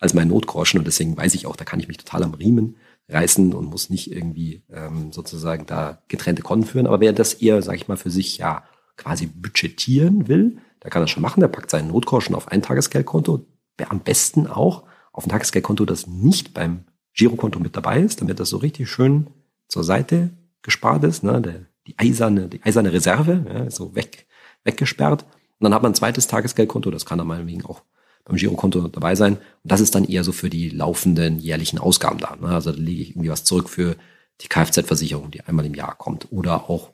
als 0.00 0.14
mein 0.14 0.28
Notgroschen. 0.28 0.78
Und 0.78 0.86
deswegen 0.86 1.16
weiß 1.16 1.34
ich 1.34 1.46
auch, 1.46 1.56
da 1.56 1.64
kann 1.64 1.78
ich 1.78 1.86
mich 1.86 1.98
total 1.98 2.22
am 2.22 2.34
Riemen 2.34 2.76
reißen 3.08 3.52
und 3.52 3.66
muss 3.66 3.90
nicht 3.90 4.10
irgendwie 4.10 4.62
ähm, 4.72 5.12
sozusagen 5.12 5.66
da 5.66 6.02
getrennte 6.08 6.42
Konten 6.42 6.66
führen. 6.66 6.86
Aber 6.86 7.00
wer 7.00 7.12
das 7.12 7.34
eher, 7.34 7.60
sage 7.62 7.76
ich 7.76 7.88
mal, 7.88 7.96
für 7.96 8.10
sich 8.10 8.38
ja 8.38 8.64
quasi 8.96 9.26
budgetieren 9.26 10.26
will, 10.28 10.58
der 10.82 10.90
kann 10.90 11.02
das 11.02 11.10
schon 11.10 11.22
machen. 11.22 11.40
Der 11.40 11.48
packt 11.48 11.70
seinen 11.70 11.88
Notgroschen 11.88 12.34
auf 12.34 12.48
ein 12.48 12.62
Tagesgeldkonto. 12.62 13.46
Am 13.88 14.00
besten 14.00 14.46
auch 14.46 14.84
auf 15.12 15.24
ein 15.24 15.30
Tagesgeldkonto, 15.30 15.84
das 15.84 16.06
nicht 16.06 16.54
beim 16.54 16.84
Girokonto 17.14 17.58
mit 17.58 17.76
dabei 17.76 18.00
ist, 18.00 18.20
damit 18.20 18.40
das 18.40 18.48
so 18.50 18.58
richtig 18.58 18.88
schön 18.88 19.28
zur 19.68 19.84
Seite 19.84 20.30
gespart 20.62 21.04
ist. 21.04 21.22
Ne? 21.22 21.40
Der, 21.42 21.66
die 21.86 21.98
eiserne, 21.98 22.48
die 22.48 22.62
eiserne 22.62 22.92
Reserve, 22.92 23.44
ja, 23.52 23.70
so 23.70 23.94
weg, 23.94 24.26
weggesperrt. 24.64 25.22
Und 25.22 25.64
dann 25.64 25.74
hat 25.74 25.82
man 25.82 25.92
ein 25.92 25.96
zweites 25.96 26.26
Tagesgeldkonto, 26.26 26.90
das 26.90 27.04
kann 27.04 27.18
dann 27.18 27.26
meinetwegen 27.26 27.64
auch 27.64 27.82
beim 28.24 28.36
Girokonto 28.36 28.86
dabei 28.88 29.14
sein. 29.14 29.34
Und 29.34 29.42
das 29.64 29.80
ist 29.80 29.94
dann 29.94 30.04
eher 30.04 30.22
so 30.22 30.32
für 30.32 30.50
die 30.50 30.68
laufenden 30.68 31.38
jährlichen 31.38 31.78
Ausgaben 31.78 32.18
da. 32.18 32.36
Ne? 32.36 32.48
Also 32.48 32.70
da 32.72 32.78
lege 32.78 33.02
ich 33.02 33.10
irgendwie 33.10 33.30
was 33.30 33.44
zurück 33.44 33.68
für 33.68 33.96
die 34.40 34.48
Kfz-Versicherung, 34.48 35.30
die 35.30 35.40
einmal 35.42 35.66
im 35.66 35.74
Jahr 35.74 35.96
kommt. 35.96 36.30
Oder 36.30 36.70
auch 36.70 36.90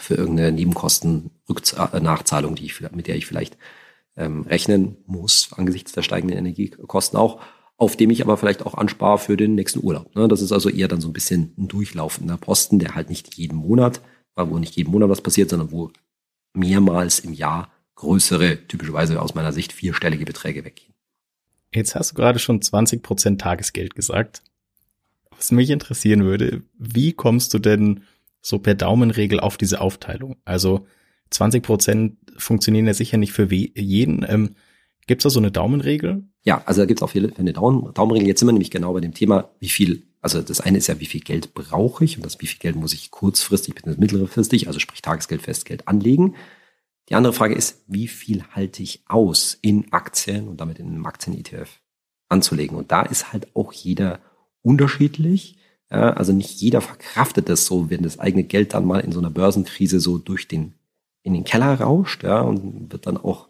für 0.00 0.14
irgendeine 0.14 0.52
Nebenkosten-Nachzahlung, 0.52 2.54
die 2.54 2.66
ich, 2.66 2.80
mit 2.92 3.06
der 3.06 3.16
ich 3.16 3.26
vielleicht 3.26 3.56
ähm, 4.16 4.42
rechnen 4.42 4.96
muss, 5.06 5.50
angesichts 5.56 5.92
der 5.92 6.02
steigenden 6.02 6.38
Energiekosten 6.38 7.18
auch, 7.18 7.40
auf 7.76 7.96
dem 7.96 8.10
ich 8.10 8.22
aber 8.22 8.36
vielleicht 8.36 8.66
auch 8.66 8.74
anspare 8.74 9.18
für 9.18 9.36
den 9.36 9.54
nächsten 9.54 9.82
Urlaub. 9.82 10.14
Ne? 10.14 10.28
Das 10.28 10.42
ist 10.42 10.52
also 10.52 10.68
eher 10.68 10.88
dann 10.88 11.00
so 11.00 11.08
ein 11.08 11.14
bisschen 11.14 11.54
ein 11.56 11.68
durchlaufender 11.68 12.36
Posten, 12.36 12.78
der 12.78 12.94
halt 12.94 13.08
nicht 13.08 13.36
jeden 13.36 13.56
Monat, 13.56 14.02
wo 14.36 14.58
nicht 14.58 14.76
jeden 14.76 14.90
Monat 14.90 15.08
was 15.08 15.22
passiert, 15.22 15.50
sondern 15.50 15.72
wo 15.72 15.90
mehrmals 16.52 17.20
im 17.20 17.32
Jahr 17.32 17.70
größere, 17.94 18.66
typischerweise 18.66 19.20
aus 19.20 19.34
meiner 19.34 19.52
Sicht 19.52 19.72
vierstellige 19.72 20.24
Beträge 20.24 20.64
weggehen. 20.64 20.94
Jetzt 21.72 21.94
hast 21.94 22.12
du 22.12 22.14
gerade 22.14 22.38
schon 22.38 22.60
20 22.60 23.02
Prozent 23.02 23.40
Tagesgeld 23.40 23.94
gesagt. 23.94 24.42
Was 25.30 25.52
mich 25.52 25.70
interessieren 25.70 26.24
würde, 26.24 26.62
wie 26.78 27.12
kommst 27.12 27.54
du 27.54 27.58
denn 27.58 28.02
so 28.40 28.58
per 28.58 28.74
Daumenregel 28.74 29.40
auf 29.40 29.56
diese 29.56 29.80
Aufteilung? 29.80 30.36
Also 30.44 30.86
20 31.30 31.62
Prozent 31.62 32.16
funktionieren 32.36 32.86
ja 32.86 32.94
sicher 32.94 33.16
nicht 33.16 33.32
für 33.32 33.52
jeden. 33.52 34.24
Ähm, 34.28 34.54
Gibt 35.06 35.20
es 35.20 35.24
da 35.24 35.30
so 35.30 35.40
eine 35.40 35.50
Daumenregel? 35.50 36.24
Ja, 36.44 36.62
also 36.66 36.82
da 36.82 36.86
gibt 36.86 37.00
es 37.00 37.02
auch 37.02 37.14
eine 37.14 37.52
Daumen, 37.52 37.92
Daumenregel. 37.94 38.28
Jetzt 38.28 38.40
sind 38.40 38.48
wir 38.48 38.52
nämlich 38.52 38.70
genau 38.70 38.92
bei 38.92 39.00
dem 39.00 39.14
Thema, 39.14 39.50
wie 39.58 39.68
viel, 39.68 40.04
also 40.20 40.40
das 40.40 40.60
eine 40.60 40.78
ist 40.78 40.86
ja, 40.86 41.00
wie 41.00 41.06
viel 41.06 41.20
Geld 41.20 41.52
brauche 41.54 42.04
ich 42.04 42.16
und 42.16 42.24
das, 42.24 42.40
wie 42.40 42.46
viel 42.46 42.58
Geld 42.58 42.76
muss 42.76 42.92
ich 42.92 43.10
kurzfristig 43.10 43.74
bis 43.74 43.96
mittelfristig, 43.96 44.68
also 44.68 44.78
sprich 44.78 45.02
Tagesgeld, 45.02 45.42
Festgeld 45.42 45.88
anlegen. 45.88 46.36
Die 47.08 47.16
andere 47.16 47.32
Frage 47.32 47.54
ist, 47.54 47.82
wie 47.88 48.06
viel 48.06 48.44
halte 48.54 48.82
ich 48.82 49.02
aus, 49.06 49.58
in 49.62 49.92
Aktien 49.92 50.46
und 50.46 50.60
damit 50.60 50.78
in 50.78 50.86
einem 50.86 51.06
Aktien-ETF 51.06 51.80
anzulegen? 52.28 52.76
Und 52.76 52.92
da 52.92 53.02
ist 53.02 53.32
halt 53.32 53.54
auch 53.56 53.72
jeder 53.72 54.20
unterschiedlich. 54.62 55.56
Ja, 55.90 56.12
also 56.12 56.32
nicht 56.32 56.60
jeder 56.60 56.80
verkraftet 56.80 57.48
das 57.48 57.66
so, 57.66 57.90
wenn 57.90 58.02
das 58.02 58.18
eigene 58.18 58.44
Geld 58.44 58.74
dann 58.74 58.86
mal 58.86 59.00
in 59.00 59.12
so 59.12 59.18
einer 59.18 59.30
Börsenkrise 59.30 59.98
so 59.98 60.18
durch 60.18 60.46
den, 60.46 60.74
in 61.22 61.34
den 61.34 61.44
Keller 61.44 61.80
rauscht, 61.80 62.22
ja, 62.22 62.40
und 62.40 62.92
wird 62.92 63.06
dann 63.06 63.16
auch 63.16 63.48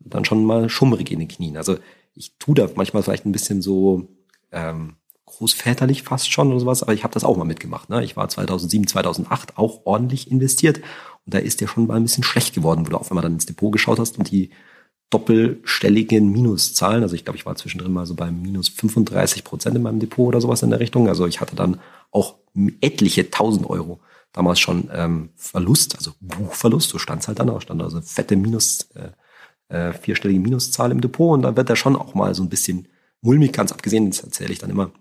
dann 0.00 0.24
schon 0.24 0.44
mal 0.44 0.70
schummrig 0.70 1.10
in 1.10 1.18
den 1.18 1.28
Knien. 1.28 1.56
Also 1.58 1.76
ich 2.14 2.36
tue 2.38 2.54
da 2.54 2.68
manchmal 2.74 3.02
vielleicht 3.02 3.26
ein 3.26 3.32
bisschen 3.32 3.60
so 3.60 4.08
ähm, 4.50 4.96
großväterlich 5.26 6.02
fast 6.02 6.32
schon 6.32 6.48
oder 6.50 6.60
sowas, 6.60 6.82
aber 6.82 6.94
ich 6.94 7.04
habe 7.04 7.14
das 7.14 7.24
auch 7.24 7.36
mal 7.36 7.44
mitgemacht. 7.44 7.90
Ne? 7.90 8.02
Ich 8.04 8.16
war 8.16 8.28
2007, 8.28 8.86
2008 8.86 9.58
auch 9.58 9.82
ordentlich 9.84 10.30
investiert 10.30 10.78
und 11.26 11.34
da 11.34 11.38
ist 11.38 11.60
der 11.60 11.68
schon 11.68 11.86
mal 11.86 11.96
ein 11.96 12.02
bisschen 12.02 12.24
schlecht 12.24 12.54
geworden, 12.54 12.86
wo 12.86 12.90
du 12.90 12.96
auf 12.96 13.10
einmal 13.10 13.22
dann 13.22 13.34
ins 13.34 13.46
Depot 13.46 13.70
geschaut 13.70 13.98
hast 13.98 14.18
und 14.18 14.30
die 14.30 14.50
doppelstelligen 15.10 16.30
Minuszahlen, 16.30 17.02
also 17.02 17.14
ich 17.14 17.24
glaube, 17.24 17.36
ich 17.36 17.44
war 17.44 17.56
zwischendrin 17.56 17.92
mal 17.92 18.06
so 18.06 18.14
bei 18.14 18.30
minus 18.30 18.68
35 18.68 19.44
Prozent 19.44 19.76
in 19.76 19.82
meinem 19.82 19.98
Depot 19.98 20.28
oder 20.28 20.40
sowas 20.40 20.62
in 20.62 20.70
der 20.70 20.80
Richtung. 20.80 21.08
Also 21.08 21.26
ich 21.26 21.40
hatte 21.40 21.56
dann 21.56 21.80
auch 22.12 22.36
etliche 22.80 23.30
tausend 23.30 23.68
Euro 23.68 24.00
damals 24.32 24.60
schon 24.60 24.88
ähm, 24.92 25.30
Verlust, 25.34 25.96
also 25.96 26.12
Buchverlust, 26.20 26.90
so 26.90 26.98
stand 26.98 27.22
es 27.22 27.28
halt 27.28 27.40
dann 27.40 27.50
auch, 27.50 27.60
stand 27.60 27.82
also 27.82 28.00
fette 28.00 28.36
Minus, 28.36 28.88
äh, 28.94 29.10
äh, 29.68 29.92
vierstellige 29.92 30.40
Minuszahl 30.40 30.92
im 30.92 31.00
Depot. 31.00 31.34
Und 31.34 31.42
da 31.42 31.56
wird 31.56 31.68
er 31.68 31.76
schon 31.76 31.96
auch 31.96 32.14
mal 32.14 32.34
so 32.34 32.42
ein 32.42 32.48
bisschen 32.48 32.88
mulmig, 33.20 33.52
ganz 33.52 33.72
abgesehen, 33.72 34.10
das 34.10 34.20
erzähle 34.20 34.52
ich 34.52 34.58
dann 34.58 34.70
immer, 34.70 34.92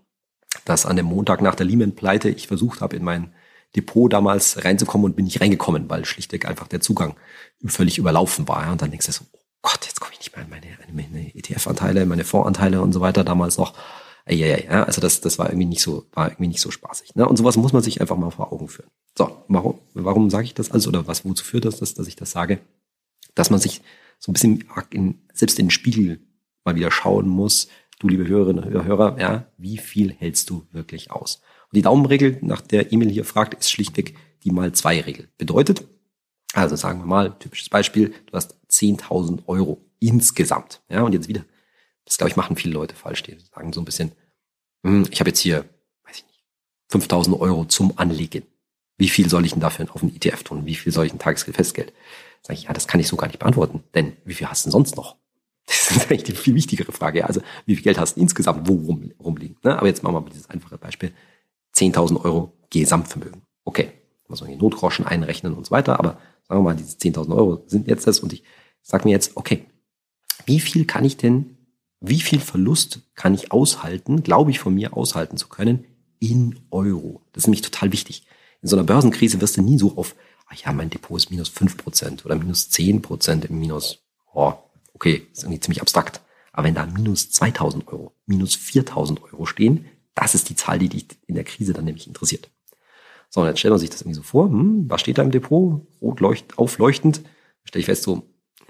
dass 0.65 0.85
an 0.85 0.95
dem 0.95 1.05
Montag 1.05 1.41
nach 1.41 1.55
der 1.55 1.65
Lehman-Pleite 1.67 2.29
ich 2.29 2.47
versucht 2.47 2.81
habe, 2.81 2.95
in 2.95 3.03
mein 3.03 3.33
Depot 3.75 4.11
damals 4.11 4.63
reinzukommen 4.65 5.05
und 5.05 5.15
bin 5.15 5.25
nicht 5.25 5.41
reingekommen, 5.41 5.89
weil 5.89 6.05
schlichtweg 6.05 6.45
einfach 6.45 6.67
der 6.67 6.81
Zugang 6.81 7.15
völlig 7.65 7.99
überlaufen 7.99 8.47
war. 8.47 8.71
Und 8.71 8.81
dann 8.81 8.89
denkst 8.89 9.05
du 9.05 9.11
so, 9.11 9.25
Gott, 9.61 9.85
jetzt 9.85 9.99
komme 9.99 10.13
ich 10.13 10.19
nicht 10.19 10.35
mehr 10.35 10.45
an 10.45 10.49
meine, 10.49 10.67
meine 10.91 11.35
ETF-Anteile, 11.35 12.05
meine 12.05 12.23
Fondsanteile 12.23 12.81
und 12.81 12.93
so 12.93 13.01
weiter 13.01 13.23
damals 13.23 13.57
noch. 13.57 13.73
Ja, 14.27 14.45
ja, 14.45 14.57
ja, 14.59 14.83
also 14.83 15.01
das, 15.01 15.21
das 15.21 15.39
war 15.39 15.47
irgendwie 15.47 15.65
nicht 15.65 15.81
so, 15.81 16.05
war 16.13 16.27
irgendwie 16.27 16.49
nicht 16.49 16.61
so 16.61 16.69
spaßig. 16.69 17.15
Ne? 17.15 17.27
Und 17.27 17.37
sowas 17.37 17.57
muss 17.57 17.73
man 17.73 17.81
sich 17.81 17.99
einfach 17.99 18.15
mal 18.15 18.29
vor 18.29 18.53
Augen 18.53 18.67
führen. 18.67 18.89
So, 19.17 19.43
warum, 19.47 19.79
warum 19.93 20.29
sage 20.29 20.45
ich 20.45 20.53
das 20.53 20.71
also 20.71 20.89
oder 20.89 21.07
was, 21.07 21.25
wozu 21.25 21.43
führt 21.43 21.65
das, 21.65 21.77
dass, 21.77 21.95
dass 21.95 22.07
ich 22.07 22.15
das 22.15 22.31
sage? 22.31 22.59
Dass 23.33 23.49
man 23.49 23.59
sich 23.59 23.81
so 24.19 24.29
ein 24.31 24.33
bisschen 24.33 24.65
in, 24.91 25.21
selbst 25.33 25.57
in 25.57 25.65
den 25.65 25.71
Spiegel 25.71 26.21
mal 26.63 26.75
wieder 26.75 26.91
schauen 26.91 27.27
muss, 27.27 27.69
du, 27.99 28.07
liebe 28.07 28.27
Hörerinnen 28.27 28.63
und 28.63 28.85
Hörer, 28.85 29.17
ja, 29.19 29.45
wie 29.57 29.77
viel 29.77 30.13
hältst 30.13 30.49
du 30.49 30.67
wirklich 30.71 31.11
aus? 31.11 31.41
Und 31.71 31.77
die 31.77 31.81
Daumenregel, 31.81 32.37
nach 32.41 32.61
der 32.61 32.93
Emil 32.93 33.09
hier 33.09 33.25
fragt, 33.25 33.55
ist 33.55 33.71
schlichtweg 33.71 34.15
die 34.43 34.51
mal 34.51 34.71
zwei 34.73 35.01
Regel. 35.01 35.29
Bedeutet, 35.37 35.85
also 36.53 36.75
sagen 36.75 36.99
wir 36.99 37.05
mal, 37.05 37.37
typisches 37.39 37.69
Beispiel, 37.69 38.13
du 38.25 38.33
hast 38.33 38.55
10.000 38.69 39.47
Euro 39.47 39.85
insgesamt. 39.99 40.81
Ja, 40.89 41.03
und 41.03 41.13
jetzt 41.13 41.27
wieder, 41.27 41.45
das 42.05 42.17
glaube 42.17 42.29
ich 42.29 42.35
machen 42.35 42.55
viele 42.55 42.73
Leute 42.73 42.95
falsch, 42.95 43.23
die 43.23 43.37
sagen 43.53 43.73
so 43.73 43.81
ein 43.81 43.85
bisschen, 43.85 44.11
hm, 44.83 45.07
ich 45.11 45.19
habe 45.19 45.29
jetzt 45.29 45.39
hier, 45.39 45.65
weiß 46.05 46.17
ich 46.17 46.25
nicht, 46.25 46.43
5.000 46.91 47.39
Euro 47.39 47.65
zum 47.65 47.97
Anlegen. 47.97 48.43
Wie 48.97 49.09
viel 49.09 49.29
soll 49.29 49.45
ich 49.45 49.51
denn 49.51 49.61
dafür 49.61 49.87
auf 49.93 50.01
einen 50.01 50.15
ETF 50.15 50.43
tun? 50.43 50.65
Wie 50.65 50.75
viel 50.75 50.91
soll 50.91 51.05
ich 51.05 51.13
ein 51.13 51.19
Tagesfestgeld? 51.19 51.93
Sag 52.41 52.55
ich, 52.55 52.63
ja, 52.63 52.73
das 52.73 52.87
kann 52.87 52.99
ich 52.99 53.07
so 53.07 53.15
gar 53.15 53.27
nicht 53.27 53.39
beantworten, 53.39 53.83
denn 53.93 54.13
wie 54.25 54.33
viel 54.33 54.47
hast 54.47 54.65
du 54.65 54.67
denn 54.67 54.71
sonst 54.71 54.95
noch? 54.95 55.17
Das 55.67 55.91
ist 55.91 56.11
eigentlich 56.11 56.23
die 56.23 56.33
viel 56.33 56.55
wichtigere 56.55 56.91
Frage. 56.91 57.25
Also, 57.25 57.41
wie 57.65 57.75
viel 57.75 57.83
Geld 57.83 57.99
hast 57.99 58.15
du 58.15 58.21
insgesamt 58.21 58.67
wo 58.67 58.73
rum, 58.75 59.11
rumliegen? 59.19 59.57
Ne? 59.63 59.77
Aber 59.77 59.87
jetzt 59.87 60.03
machen 60.03 60.15
wir 60.15 60.21
mal 60.21 60.29
dieses 60.29 60.49
einfache 60.49 60.77
Beispiel. 60.77 61.13
10.000 61.75 62.23
Euro 62.23 62.53
Gesamtvermögen. 62.69 63.41
Okay, 63.65 63.91
man 64.29 64.49
die 64.49 64.55
Notgroschen 64.55 65.05
einrechnen 65.05 65.53
und 65.53 65.65
so 65.65 65.71
weiter, 65.71 65.99
aber 65.99 66.19
sagen 66.49 66.61
wir 66.61 66.63
mal, 66.63 66.75
diese 66.75 66.97
10.000 66.97 67.35
Euro 67.35 67.63
sind 67.67 67.87
jetzt 67.87 68.07
das 68.07 68.19
und 68.19 68.33
ich 68.33 68.43
sage 68.81 69.07
mir 69.07 69.11
jetzt, 69.11 69.37
okay, 69.37 69.65
wie 70.45 70.59
viel 70.59 70.85
kann 70.85 71.05
ich 71.05 71.15
denn, 71.15 71.57
wie 72.01 72.19
viel 72.19 72.39
Verlust 72.39 73.01
kann 73.13 73.33
ich 73.33 73.51
aushalten, 73.51 74.23
glaube 74.23 74.51
ich 74.51 74.59
von 74.59 74.73
mir 74.73 74.97
aushalten 74.97 75.37
zu 75.37 75.47
können, 75.47 75.85
in 76.19 76.59
Euro? 76.71 77.21
Das 77.33 77.43
ist 77.43 77.47
nämlich 77.47 77.61
total 77.61 77.91
wichtig. 77.91 78.25
In 78.61 78.67
so 78.67 78.75
einer 78.75 78.85
Börsenkrise 78.85 79.39
wirst 79.41 79.57
du 79.57 79.61
nie 79.61 79.77
so 79.77 79.95
auf, 79.95 80.15
ach 80.47 80.55
ja, 80.55 80.73
mein 80.73 80.89
Depot 80.89 81.17
ist 81.17 81.29
minus 81.29 81.49
5% 81.51 82.25
oder 82.25 82.35
minus 82.35 82.69
10% 82.71 83.45
im 83.45 83.59
Minus, 83.59 83.99
oh, 84.33 84.53
okay, 84.93 85.27
ist 85.31 85.43
irgendwie 85.43 85.59
ziemlich 85.59 85.81
abstrakt. 85.81 86.21
Aber 86.51 86.65
wenn 86.65 86.75
da 86.75 86.85
minus 86.85 87.29
2000 87.29 87.87
Euro, 87.89 88.13
minus 88.25 88.55
4000 88.55 89.21
Euro 89.23 89.45
stehen, 89.45 89.85
das 90.15 90.35
ist 90.35 90.49
die 90.49 90.55
Zahl, 90.55 90.79
die 90.79 90.89
dich 90.89 91.05
in 91.27 91.35
der 91.35 91.43
Krise 91.43 91.73
dann 91.73 91.85
nämlich 91.85 92.07
interessiert. 92.07 92.49
So, 93.29 93.41
und 93.41 93.47
jetzt 93.47 93.59
stellt 93.59 93.71
man 93.71 93.79
sich 93.79 93.89
das 93.89 94.01
irgendwie 94.01 94.15
so 94.15 94.23
vor, 94.23 94.45
hm, 94.49 94.89
was 94.89 95.01
steht 95.01 95.17
da 95.17 95.21
im 95.21 95.31
Depot? 95.31 95.81
Rot 96.01 96.19
leucht, 96.19 96.57
aufleuchtend. 96.57 97.21
Stelle 97.63 97.81
ich 97.81 97.85
fest, 97.85 98.03
so, 98.03 98.23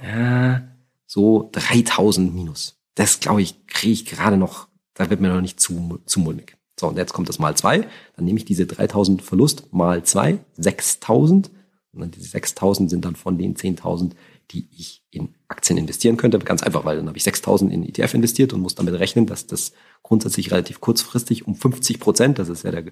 ja, 0.04 0.62
so 1.06 1.50
3000 1.54 2.34
minus. 2.34 2.78
Das, 2.96 3.20
glaube 3.20 3.42
ich, 3.42 3.66
kriege 3.68 3.94
ich 3.94 4.06
gerade 4.06 4.38
noch, 4.38 4.68
da 4.94 5.10
wird 5.10 5.22
mir 5.22 5.30
noch 5.30 5.42
nicht 5.42 5.60
zu, 5.60 6.00
zu 6.06 6.20
mulmig. 6.20 6.58
So, 6.80 6.88
und 6.88 6.98
jetzt 6.98 7.14
kommt 7.14 7.30
das 7.30 7.40
mal 7.40 7.56
zwei. 7.56 7.88
Dann 8.16 8.26
nehme 8.26 8.38
ich 8.38 8.46
diese 8.46 8.66
3000 8.66 9.22
Verlust 9.22 9.72
mal 9.72 10.04
zwei, 10.04 10.40
6000. 10.58 11.52
Und 11.92 12.02
dann 12.02 12.12
diese 12.12 12.30
6000 12.30 12.90
sind 12.90 13.06
dann 13.06 13.16
von 13.16 13.38
den 13.38 13.56
10.000, 13.56 14.12
die 14.52 14.68
ich 14.72 15.04
in 15.12 15.36
Aktien 15.48 15.78
investieren 15.78 16.18
könnte. 16.18 16.40
Ganz 16.40 16.64
einfach, 16.64 16.86
weil 16.86 16.98
dann 16.98 17.08
habe 17.08 17.18
ich 17.18 17.24
6000 17.24 17.72
in 17.72 17.84
ETF 17.84 18.14
investiert 18.14 18.54
und 18.54 18.62
muss 18.62 18.76
damit 18.76 18.94
rechnen, 18.94 19.26
dass 19.26 19.48
das 19.48 19.74
grundsätzlich 20.04 20.52
relativ 20.52 20.80
kurzfristig 20.80 21.48
um 21.48 21.56
50 21.56 22.00
Prozent, 22.00 22.40
das 22.40 22.50
ist 22.50 22.64
ja 22.64 22.72
der, 22.72 22.86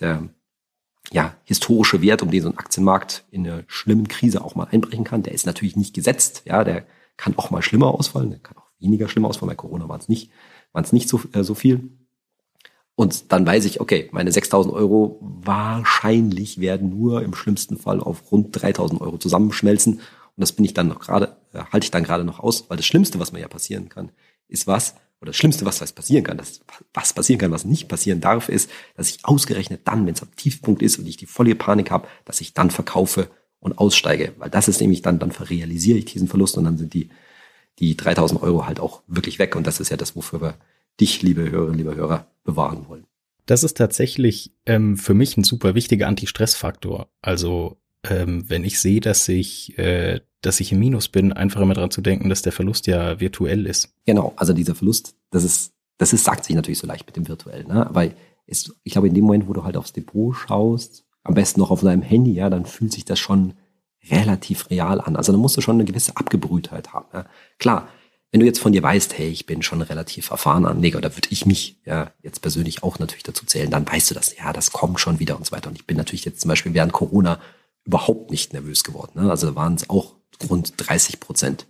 der 0.00 0.28
ja, 1.12 1.34
historische 1.44 2.02
Wert, 2.02 2.22
um 2.22 2.30
den 2.30 2.42
so 2.42 2.48
ein 2.48 2.58
Aktienmarkt 2.58 3.24
in 3.30 3.46
einer 3.46 3.62
schlimmen 3.66 4.08
Krise 4.08 4.44
auch 4.44 4.54
mal 4.54 4.68
einbrechen 4.70 5.04
kann, 5.04 5.22
der 5.22 5.34
ist 5.34 5.46
natürlich 5.46 5.76
nicht 5.76 5.94
gesetzt. 5.94 6.42
Ja, 6.46 6.64
der 6.64 6.84
kann 7.16 7.36
auch 7.36 7.50
mal 7.50 7.62
schlimmer 7.62 7.94
ausfallen, 7.94 8.30
der 8.30 8.40
kann 8.40 8.56
auch 8.56 8.70
weniger 8.78 9.08
schlimmer 9.08 9.28
ausfallen. 9.28 9.50
Bei 9.50 9.54
Corona 9.54 9.88
waren 9.88 10.00
es 10.00 10.08
nicht, 10.08 10.30
waren 10.72 10.84
es 10.84 10.92
nicht 10.92 11.08
so, 11.08 11.20
äh, 11.32 11.42
so 11.42 11.54
viel. 11.54 11.90
Und 12.94 13.30
dann 13.30 13.46
weiß 13.46 13.66
ich, 13.66 13.80
okay, 13.80 14.08
meine 14.12 14.30
6.000 14.30 14.72
Euro 14.72 15.18
wahrscheinlich 15.20 16.60
werden 16.60 16.88
nur 16.88 17.22
im 17.22 17.34
schlimmsten 17.34 17.76
Fall 17.76 18.00
auf 18.00 18.32
rund 18.32 18.56
3.000 18.56 19.00
Euro 19.00 19.18
zusammenschmelzen. 19.18 19.94
Und 19.94 20.40
das 20.40 20.52
bin 20.52 20.64
ich 20.64 20.74
dann 20.74 20.88
noch 20.88 21.00
gerade, 21.00 21.36
äh, 21.52 21.62
halte 21.72 21.84
ich 21.84 21.90
dann 21.90 22.04
gerade 22.04 22.24
noch 22.24 22.40
aus, 22.40 22.68
weil 22.68 22.78
das 22.78 22.86
Schlimmste, 22.86 23.20
was 23.20 23.32
mir 23.32 23.40
ja 23.40 23.48
passieren 23.48 23.88
kann, 23.88 24.10
ist 24.48 24.66
was, 24.66 24.94
oder 25.20 25.30
das 25.30 25.36
Schlimmste, 25.36 25.64
was, 25.64 25.80
passieren 25.92 26.24
kann, 26.24 26.36
das, 26.36 26.60
was 26.92 27.12
passieren 27.12 27.38
kann, 27.38 27.50
was 27.50 27.64
nicht 27.64 27.88
passieren 27.88 28.20
darf, 28.20 28.48
ist, 28.48 28.70
dass 28.96 29.08
ich 29.08 29.24
ausgerechnet 29.24 29.82
dann, 29.84 30.06
wenn 30.06 30.14
es 30.14 30.22
am 30.22 30.34
Tiefpunkt 30.36 30.82
ist 30.82 30.98
und 30.98 31.06
ich 31.06 31.16
die 31.16 31.26
volle 31.26 31.54
Panik 31.54 31.90
habe, 31.90 32.06
dass 32.24 32.40
ich 32.40 32.52
dann 32.54 32.70
verkaufe 32.70 33.28
und 33.60 33.78
aussteige. 33.78 34.34
Weil 34.38 34.50
das 34.50 34.68
ist 34.68 34.80
nämlich 34.80 35.02
dann, 35.02 35.18
dann 35.18 35.32
verrealisiere 35.32 35.98
ich 35.98 36.04
diesen 36.04 36.28
Verlust 36.28 36.56
und 36.58 36.64
dann 36.64 36.78
sind 36.78 36.94
die, 36.94 37.08
die 37.78 37.96
3000 37.96 38.42
Euro 38.42 38.66
halt 38.66 38.78
auch 38.80 39.02
wirklich 39.06 39.38
weg. 39.38 39.56
Und 39.56 39.66
das 39.66 39.80
ist 39.80 39.90
ja 39.90 39.96
das, 39.96 40.16
wofür 40.16 40.40
wir 40.40 40.54
dich, 41.00 41.22
liebe 41.22 41.50
Hörerinnen, 41.50 41.78
liebe 41.78 41.94
Hörer, 41.94 42.26
bewahren 42.44 42.88
wollen. 42.88 43.06
Das 43.46 43.62
ist 43.62 43.76
tatsächlich 43.76 44.52
ähm, 44.66 44.96
für 44.96 45.14
mich 45.14 45.36
ein 45.36 45.44
super 45.44 45.74
wichtiger 45.74 46.08
Anti-Stress-Faktor. 46.08 47.08
Also 47.22 47.78
ähm, 48.02 48.48
wenn 48.48 48.64
ich 48.64 48.80
sehe, 48.80 49.00
dass 49.00 49.28
ich, 49.28 49.78
äh, 49.78 50.20
dass 50.46 50.60
ich 50.60 50.72
im 50.72 50.78
Minus 50.78 51.08
bin, 51.08 51.32
einfach 51.32 51.60
immer 51.60 51.74
dran 51.74 51.90
zu 51.90 52.00
denken, 52.00 52.28
dass 52.28 52.42
der 52.42 52.52
Verlust 52.52 52.86
ja 52.86 53.18
virtuell 53.20 53.66
ist. 53.66 53.92
Genau, 54.06 54.32
also 54.36 54.52
dieser 54.52 54.74
Verlust, 54.74 55.14
das 55.30 55.44
ist, 55.44 55.72
das 55.98 56.12
ist, 56.12 56.24
sagt 56.24 56.44
sich 56.44 56.54
natürlich 56.54 56.78
so 56.78 56.86
leicht 56.86 57.06
mit 57.06 57.16
dem 57.16 57.26
virtuellen, 57.26 57.66
ne? 57.66 57.88
Weil 57.90 58.14
ist, 58.46 58.72
ich 58.84 58.92
glaube, 58.92 59.08
in 59.08 59.14
dem 59.14 59.24
Moment, 59.24 59.48
wo 59.48 59.52
du 59.52 59.64
halt 59.64 59.76
aufs 59.76 59.92
Depot 59.92 60.36
schaust, 60.36 61.04
am 61.24 61.34
besten 61.34 61.60
noch 61.60 61.72
auf 61.72 61.80
deinem 61.80 62.02
Handy, 62.02 62.32
ja, 62.32 62.48
dann 62.48 62.64
fühlt 62.64 62.92
sich 62.92 63.04
das 63.04 63.18
schon 63.18 63.54
relativ 64.08 64.70
real 64.70 65.00
an. 65.00 65.16
Also 65.16 65.32
dann 65.32 65.40
musst 65.40 65.56
du 65.56 65.60
schon 65.60 65.76
eine 65.76 65.84
gewisse 65.84 66.16
Abgebrühtheit 66.16 66.92
haben. 66.92 67.06
Ja? 67.12 67.26
Klar, 67.58 67.88
wenn 68.30 68.38
du 68.38 68.46
jetzt 68.46 68.60
von 68.60 68.70
dir 68.70 68.84
weißt, 68.84 69.18
hey, 69.18 69.28
ich 69.28 69.46
bin 69.46 69.62
schon 69.62 69.82
relativ 69.82 70.30
erfahrener 70.30 70.70
Anleger, 70.70 71.00
da 71.00 71.16
würde 71.16 71.28
ich 71.30 71.44
mich 71.44 71.80
ja 71.84 72.12
jetzt 72.22 72.40
persönlich 72.40 72.84
auch 72.84 73.00
natürlich 73.00 73.24
dazu 73.24 73.46
zählen, 73.46 73.70
dann 73.70 73.88
weißt 73.88 74.10
du 74.10 74.14
das, 74.14 74.36
ja, 74.36 74.52
das 74.52 74.70
kommt 74.70 75.00
schon 75.00 75.18
wieder 75.18 75.36
und 75.36 75.46
so 75.46 75.52
weiter. 75.52 75.70
Und 75.70 75.76
ich 75.76 75.86
bin 75.86 75.96
natürlich 75.96 76.24
jetzt 76.24 76.40
zum 76.40 76.50
Beispiel 76.50 76.74
während 76.74 76.92
Corona 76.92 77.40
überhaupt 77.84 78.30
nicht 78.30 78.52
nervös 78.52 78.84
geworden. 78.84 79.22
Ne? 79.22 79.30
Also 79.30 79.56
waren 79.56 79.74
es 79.74 79.90
auch 79.90 80.15
rund 80.48 80.74
30 80.76 81.20
Prozent 81.20 81.66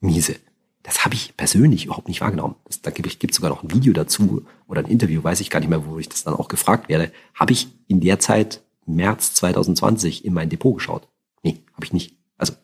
miese. 0.00 0.36
Das 0.82 1.04
habe 1.04 1.14
ich 1.14 1.36
persönlich 1.36 1.84
überhaupt 1.84 2.08
nicht 2.08 2.20
wahrgenommen. 2.20 2.54
Das, 2.64 2.80
da 2.80 2.90
gibt 2.90 3.30
es 3.30 3.36
sogar 3.36 3.50
noch 3.50 3.62
ein 3.62 3.72
Video 3.72 3.92
dazu 3.92 4.46
oder 4.66 4.80
ein 4.80 4.90
Interview, 4.90 5.22
weiß 5.22 5.40
ich 5.40 5.50
gar 5.50 5.60
nicht 5.60 5.68
mehr, 5.68 5.84
wo 5.86 5.98
ich 5.98 6.08
das 6.08 6.24
dann 6.24 6.34
auch 6.34 6.48
gefragt 6.48 6.88
werde. 6.88 7.12
Habe 7.34 7.52
ich 7.52 7.68
in 7.88 8.00
der 8.00 8.18
Zeit 8.20 8.62
März 8.86 9.34
2020 9.34 10.24
in 10.24 10.32
mein 10.32 10.48
Depot 10.48 10.74
geschaut? 10.74 11.08
Nee, 11.42 11.62
habe 11.74 11.84
ich 11.84 11.92
nicht. 11.92 12.16
Also 12.36 12.54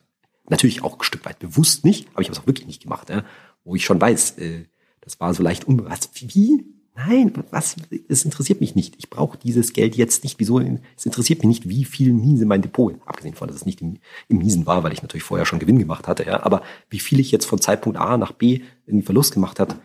natürlich 0.49 0.83
auch 0.83 0.99
ein 0.99 1.03
Stück 1.03 1.25
weit 1.27 1.39
bewusst 1.39 1.85
nicht, 1.85 2.09
aber 2.13 2.23
ich 2.23 2.29
habe 2.29 2.37
es 2.37 2.43
auch 2.43 2.47
wirklich 2.47 2.67
nicht 2.67 2.83
gemacht. 2.83 3.11
Ja? 3.11 3.25
Wo 3.65 3.75
ich 3.75 3.85
schon 3.85 4.01
weiß, 4.01 4.39
äh, 4.39 4.65
das 5.01 5.21
war 5.21 5.35
so 5.35 5.43
leicht 5.43 5.65
unbewusst. 5.65 6.11
Wie? 6.35 6.65
Nein, 6.97 7.33
was, 7.51 7.75
es 8.09 8.25
interessiert 8.25 8.61
mich 8.61 8.77
nicht. 8.77 8.95
Ich 8.99 9.11
brauche 9.11 9.37
dieses 9.37 9.73
Geld 9.73 9.97
jetzt 9.97 10.23
nicht. 10.23 10.39
Wieso? 10.39 10.61
Es 10.61 11.05
interessiert 11.05 11.41
mich 11.41 11.49
nicht, 11.49 11.69
wie 11.69 11.85
viel 11.85 12.13
Miese 12.13 12.47
mein 12.47 12.63
Depot, 12.63 12.95
abgesehen 13.05 13.35
von, 13.35 13.49
dass 13.49 13.57
es 13.57 13.67
nicht 13.67 13.83
im, 13.83 13.99
im 14.29 14.39
Miesen 14.39 14.65
war, 14.67 14.85
weil 14.85 14.93
ich 14.93 15.03
natürlich 15.03 15.25
vorher 15.25 15.45
schon 15.45 15.59
Gewinn 15.59 15.81
gemacht 15.81 16.07
hatte, 16.07 16.25
ja. 16.25 16.45
Aber 16.45 16.63
wie 16.91 17.01
viel 17.01 17.19
ich 17.19 17.33
jetzt 17.33 17.47
von 17.47 17.61
Zeitpunkt 17.61 17.99
A 17.99 18.17
nach 18.17 18.31
B 18.31 18.61
in 18.87 19.03
Verlust 19.03 19.35
gemacht 19.35 19.59
hat, 19.59 19.77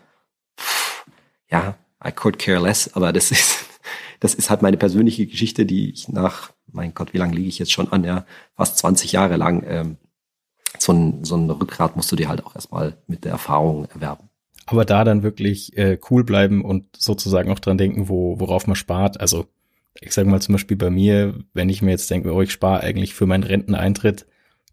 ja, 1.50 1.76
I 2.04 2.12
could 2.12 2.38
care 2.38 2.62
less, 2.62 2.94
aber 2.94 3.12
das 3.12 3.32
ist, 3.32 3.64
das 4.20 4.34
ist 4.34 4.48
halt 4.48 4.62
meine 4.62 4.76
persönliche 4.76 5.26
Geschichte, 5.26 5.66
die 5.66 5.90
ich 5.90 6.08
nach, 6.08 6.52
mein 6.70 6.94
Gott, 6.94 7.12
wie 7.12 7.18
lange 7.18 7.34
liege 7.34 7.48
ich 7.48 7.58
jetzt 7.58 7.72
schon 7.72 7.90
an, 7.90 8.04
ja, 8.04 8.24
fast 8.54 8.78
20 8.78 9.10
Jahre 9.10 9.36
lang, 9.36 9.64
ähm, 9.66 9.96
so 10.78 10.92
ein, 10.92 11.24
so 11.24 11.36
ein 11.36 11.50
Rückgrat 11.50 11.96
musst 11.96 12.12
du 12.12 12.16
dir 12.16 12.28
halt 12.28 12.46
auch 12.46 12.54
erstmal 12.54 12.96
mit 13.08 13.24
der 13.24 13.32
Erfahrung 13.32 13.86
erwerben 13.86 14.29
aber 14.70 14.84
da 14.84 15.02
dann 15.02 15.24
wirklich 15.24 15.76
äh, 15.76 15.98
cool 16.10 16.22
bleiben 16.22 16.64
und 16.64 16.84
sozusagen 16.96 17.50
auch 17.50 17.58
dran 17.58 17.76
denken, 17.76 18.08
wo, 18.08 18.38
worauf 18.38 18.68
man 18.68 18.76
spart. 18.76 19.20
Also 19.20 19.46
ich 20.00 20.12
sage 20.12 20.28
mal 20.28 20.40
zum 20.40 20.52
Beispiel 20.52 20.76
bei 20.76 20.90
mir, 20.90 21.34
wenn 21.54 21.68
ich 21.68 21.82
mir 21.82 21.90
jetzt 21.90 22.08
denke, 22.08 22.32
oh, 22.32 22.40
ich 22.40 22.52
spare 22.52 22.82
eigentlich 22.82 23.12
für 23.12 23.26
meinen 23.26 23.42
Renteneintritt, 23.42 24.26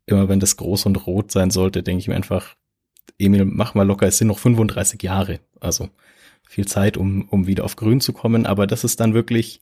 immer 0.06 0.30
wenn 0.30 0.40
das 0.40 0.56
groß 0.56 0.86
und 0.86 1.08
rot 1.08 1.32
sein 1.32 1.50
sollte, 1.50 1.82
denke 1.82 2.02
ich 2.02 2.08
mir 2.08 2.16
einfach, 2.16 2.56
Emil, 3.18 3.46
mach 3.46 3.74
mal 3.74 3.88
locker, 3.88 4.06
es 4.06 4.20
sind 4.20 4.28
noch 4.28 4.38
35 4.38 5.02
Jahre. 5.02 5.40
Also 5.60 5.90
viel 6.48 6.68
Zeit, 6.68 6.96
um, 6.96 7.28
um 7.30 7.48
wieder 7.48 7.64
auf 7.64 7.76
grün 7.76 8.00
zu 8.00 8.14
kommen. 8.14 8.46
Aber 8.46 8.68
das 8.68 8.84
ist 8.84 9.00
dann 9.00 9.16
wirklich, 9.16 9.62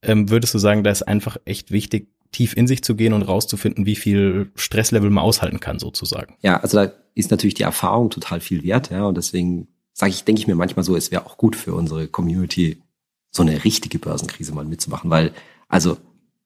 ähm, 0.00 0.30
würdest 0.30 0.54
du 0.54 0.58
sagen, 0.58 0.82
da 0.82 0.90
ist 0.90 1.02
einfach 1.02 1.36
echt 1.44 1.72
wichtig, 1.72 2.08
tief 2.32 2.56
in 2.56 2.66
sich 2.66 2.82
zu 2.82 2.94
gehen 2.94 3.12
und 3.12 3.22
rauszufinden, 3.22 3.86
wie 3.86 3.96
viel 3.96 4.50
Stresslevel 4.54 5.10
man 5.10 5.24
aushalten 5.24 5.60
kann, 5.60 5.78
sozusagen. 5.78 6.36
Ja, 6.40 6.60
also 6.60 6.78
da 6.78 6.92
ist 7.14 7.30
natürlich 7.30 7.54
die 7.54 7.62
Erfahrung 7.62 8.10
total 8.10 8.40
viel 8.40 8.62
wert, 8.62 8.90
ja. 8.90 9.04
Und 9.04 9.16
deswegen 9.16 9.68
sage 9.92 10.10
ich, 10.10 10.24
denke 10.24 10.40
ich 10.40 10.46
mir 10.46 10.54
manchmal 10.54 10.84
so, 10.84 10.94
es 10.96 11.10
wäre 11.10 11.26
auch 11.26 11.36
gut 11.36 11.56
für 11.56 11.74
unsere 11.74 12.06
Community, 12.08 12.82
so 13.30 13.42
eine 13.42 13.64
richtige 13.64 13.98
Börsenkrise 13.98 14.52
mal 14.52 14.64
mitzumachen, 14.64 15.10
weil 15.10 15.32
also 15.68 15.98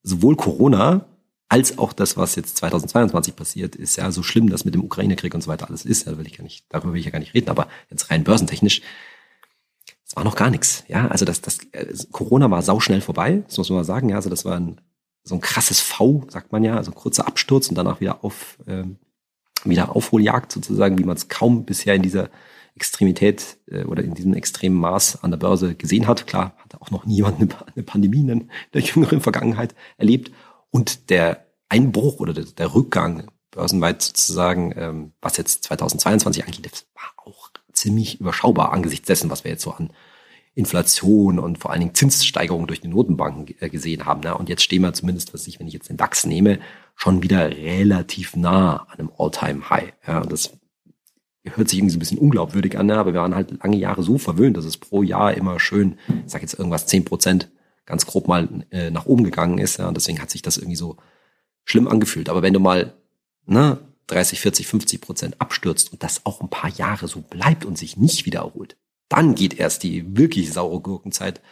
sowohl 0.02 0.36
Corona 0.36 1.06
als 1.48 1.76
auch 1.76 1.92
das, 1.92 2.16
was 2.16 2.34
jetzt 2.34 2.56
2022 2.56 3.36
passiert, 3.36 3.76
ist 3.76 3.96
ja 3.96 4.10
so 4.10 4.22
schlimm, 4.22 4.48
dass 4.48 4.64
mit 4.64 4.74
dem 4.74 4.82
Ukraine-Krieg 4.82 5.34
und 5.34 5.42
so 5.42 5.48
weiter 5.48 5.68
alles 5.68 5.84
ist. 5.84 6.06
Da 6.06 6.16
will 6.16 6.26
ich 6.26 6.38
gar 6.38 6.44
nicht, 6.44 6.64
darüber 6.70 6.94
will 6.94 7.00
ich 7.00 7.04
ja 7.04 7.12
gar 7.12 7.18
nicht 7.18 7.34
reden, 7.34 7.50
aber 7.50 7.68
jetzt 7.90 8.10
rein 8.10 8.24
börsentechnisch, 8.24 8.80
es 10.06 10.16
war 10.16 10.24
noch 10.24 10.34
gar 10.36 10.50
nichts. 10.50 10.84
Ja, 10.88 11.08
also 11.08 11.24
das, 11.24 11.42
das 11.42 11.58
äh, 11.72 11.92
Corona 12.10 12.50
war 12.50 12.62
sauschnell 12.62 13.02
vorbei, 13.02 13.42
das 13.46 13.58
muss 13.58 13.68
man 13.68 13.78
mal 13.78 13.84
sagen. 13.84 14.08
Ja, 14.08 14.16
also 14.16 14.30
das 14.30 14.44
war 14.44 14.58
ein 14.58 14.80
so 15.24 15.34
ein 15.34 15.40
krasses 15.40 15.80
V, 15.80 16.24
sagt 16.28 16.52
man 16.52 16.64
ja, 16.64 16.76
also 16.76 16.90
kurzer 16.92 17.26
Absturz 17.26 17.68
und 17.68 17.76
danach 17.76 18.00
wieder 18.00 18.24
auf 18.24 18.58
ähm, 18.66 18.98
wieder 19.64 19.94
Aufholjagd 19.94 20.52
sozusagen, 20.52 20.98
wie 20.98 21.04
man 21.04 21.16
es 21.16 21.28
kaum 21.28 21.64
bisher 21.64 21.94
in 21.94 22.02
dieser 22.02 22.30
Extremität 22.74 23.58
äh, 23.70 23.84
oder 23.84 24.02
in 24.02 24.14
diesem 24.14 24.34
extremen 24.34 24.76
Maß 24.76 25.22
an 25.22 25.30
der 25.30 25.38
Börse 25.38 25.74
gesehen 25.74 26.06
hat. 26.06 26.26
Klar, 26.26 26.54
hatte 26.58 26.80
auch 26.80 26.90
noch 26.90 27.04
nie 27.04 27.16
jemand 27.16 27.40
eine, 27.40 27.48
eine 27.74 27.82
Pandemie 27.82 28.20
in 28.20 28.50
der 28.72 28.80
jüngeren 28.80 29.20
Vergangenheit 29.20 29.74
erlebt. 29.98 30.32
Und 30.70 31.10
der 31.10 31.46
Einbruch 31.68 32.20
oder 32.20 32.32
der, 32.32 32.44
der 32.44 32.74
Rückgang 32.74 33.30
börsenweit 33.50 34.02
sozusagen, 34.02 34.72
ähm, 34.76 35.12
was 35.20 35.36
jetzt 35.36 35.64
2022 35.64 36.44
angeht, 36.44 36.86
war 36.94 37.26
auch 37.26 37.50
ziemlich 37.72 38.20
überschaubar 38.20 38.72
angesichts 38.72 39.06
dessen, 39.06 39.30
was 39.30 39.44
wir 39.44 39.50
jetzt 39.50 39.62
so 39.62 39.72
an 39.72 39.90
Inflation 40.54 41.38
und 41.38 41.58
vor 41.58 41.70
allen 41.70 41.80
Dingen 41.80 41.94
Zinssteigerungen 41.94 42.66
durch 42.66 42.80
die 42.80 42.88
Notenbanken 42.88 43.54
äh, 43.60 43.70
gesehen 43.70 44.04
haben. 44.04 44.20
Ne? 44.20 44.36
Und 44.36 44.48
jetzt 44.48 44.62
stehen 44.62 44.82
wir 44.82 44.92
zumindest, 44.92 45.32
was 45.32 45.46
ich, 45.46 45.58
wenn 45.58 45.66
ich 45.66 45.72
jetzt 45.72 45.88
den 45.88 45.96
DAX 45.96 46.26
nehme, 46.26 46.58
schon 46.94 47.22
wieder 47.22 47.50
relativ 47.50 48.36
nah 48.36 48.86
an 48.88 48.98
einem 48.98 49.12
All-Time-High. 49.16 49.92
Ja, 50.06 50.20
und 50.20 50.30
das 50.30 50.52
hört 51.44 51.68
sich 51.68 51.78
irgendwie 51.78 51.92
so 51.92 51.96
ein 51.96 52.00
bisschen 52.00 52.18
unglaubwürdig 52.18 52.78
an, 52.78 52.86
ne? 52.86 52.98
aber 52.98 53.14
wir 53.14 53.20
waren 53.20 53.34
halt 53.34 53.62
lange 53.62 53.76
Jahre 53.76 54.02
so 54.02 54.18
verwöhnt, 54.18 54.56
dass 54.56 54.64
es 54.64 54.76
pro 54.76 55.02
Jahr 55.02 55.34
immer 55.34 55.58
schön, 55.58 55.98
ich 56.26 56.30
sag 56.30 56.42
jetzt 56.42 56.54
irgendwas, 56.54 56.86
zehn 56.86 57.04
Prozent 57.04 57.50
ganz 57.86 58.06
grob 58.06 58.28
mal 58.28 58.48
äh, 58.70 58.90
nach 58.90 59.06
oben 59.06 59.24
gegangen 59.24 59.58
ist. 59.58 59.78
Ja? 59.78 59.88
Und 59.88 59.96
deswegen 59.96 60.20
hat 60.20 60.30
sich 60.30 60.42
das 60.42 60.58
irgendwie 60.58 60.76
so 60.76 60.98
schlimm 61.64 61.88
angefühlt. 61.88 62.28
Aber 62.28 62.42
wenn 62.42 62.52
du 62.52 62.60
mal 62.60 62.92
ne, 63.46 63.78
30, 64.08 64.40
40, 64.40 64.66
50 64.66 65.00
Prozent 65.00 65.40
abstürzt 65.40 65.92
und 65.92 66.02
das 66.02 66.26
auch 66.26 66.42
ein 66.42 66.50
paar 66.50 66.70
Jahre 66.70 67.08
so 67.08 67.20
bleibt 67.20 67.64
und 67.64 67.78
sich 67.78 67.96
nicht 67.96 68.26
wieder 68.26 68.40
erholt, 68.40 68.76
dann 69.12 69.34
geht 69.34 69.58
erst 69.58 69.82
die 69.82 70.16
wirklich 70.16 70.52
saure 70.52 70.80
Gurkenzeit 70.80 71.42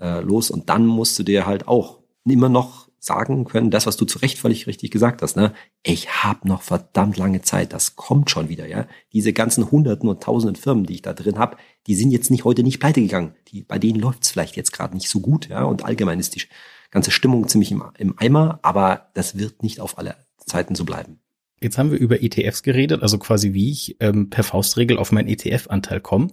äh, 0.00 0.20
los 0.20 0.50
und 0.50 0.68
dann 0.68 0.86
musst 0.86 1.18
du 1.18 1.22
dir 1.22 1.46
halt 1.46 1.68
auch 1.68 1.98
immer 2.24 2.48
noch 2.48 2.88
sagen 3.00 3.44
können, 3.44 3.70
das, 3.70 3.86
was 3.86 3.96
du 3.96 4.04
zu 4.04 4.18
Recht 4.18 4.38
völlig 4.38 4.66
richtig 4.66 4.90
gesagt 4.90 5.22
hast, 5.22 5.34
ne? 5.34 5.54
Ich 5.82 6.22
habe 6.22 6.46
noch 6.46 6.60
verdammt 6.60 7.16
lange 7.16 7.40
Zeit, 7.40 7.72
das 7.72 7.96
kommt 7.96 8.30
schon 8.30 8.50
wieder, 8.50 8.66
ja. 8.66 8.86
Diese 9.12 9.32
ganzen 9.32 9.70
Hunderten 9.70 10.08
und 10.08 10.22
Tausenden 10.22 10.60
Firmen, 10.60 10.84
die 10.84 10.94
ich 10.94 11.02
da 11.02 11.14
drin 11.14 11.38
habe, 11.38 11.56
die 11.86 11.94
sind 11.94 12.10
jetzt 12.10 12.30
nicht 12.30 12.44
heute 12.44 12.62
nicht 12.62 12.78
pleite 12.78 13.00
gegangen. 13.00 13.34
Die, 13.48 13.62
bei 13.62 13.78
denen 13.78 13.98
läuft's 13.98 14.30
vielleicht 14.30 14.56
jetzt 14.56 14.72
gerade 14.72 14.94
nicht 14.94 15.08
so 15.08 15.20
gut, 15.20 15.48
ja. 15.48 15.64
Und 15.64 15.84
allgemein 15.84 16.20
ist 16.20 16.36
die 16.36 16.42
ganze 16.90 17.10
Stimmung 17.10 17.48
ziemlich 17.48 17.72
im, 17.72 17.82
im 17.96 18.14
Eimer, 18.18 18.58
aber 18.62 19.08
das 19.14 19.38
wird 19.38 19.62
nicht 19.62 19.80
auf 19.80 19.96
alle 19.96 20.16
Zeiten 20.36 20.74
so 20.74 20.84
bleiben. 20.84 21.20
Jetzt 21.62 21.78
haben 21.78 21.90
wir 21.90 21.98
über 21.98 22.22
ETFs 22.22 22.62
geredet, 22.62 23.02
also 23.02 23.18
quasi 23.18 23.54
wie 23.54 23.70
ich 23.70 23.96
ähm, 24.00 24.28
per 24.28 24.44
Faustregel 24.44 24.98
auf 24.98 25.10
meinen 25.10 25.28
ETF-Anteil 25.28 26.00
komme. 26.00 26.28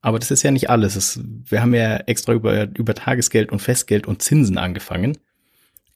Aber 0.00 0.18
das 0.18 0.30
ist 0.30 0.42
ja 0.42 0.50
nicht 0.50 0.70
alles. 0.70 0.96
Es, 0.96 1.20
wir 1.22 1.60
haben 1.60 1.74
ja 1.74 1.96
extra 1.98 2.32
über, 2.32 2.68
über 2.76 2.94
Tagesgeld 2.94 3.50
und 3.50 3.60
Festgeld 3.60 4.06
und 4.06 4.22
Zinsen 4.22 4.58
angefangen. 4.58 5.18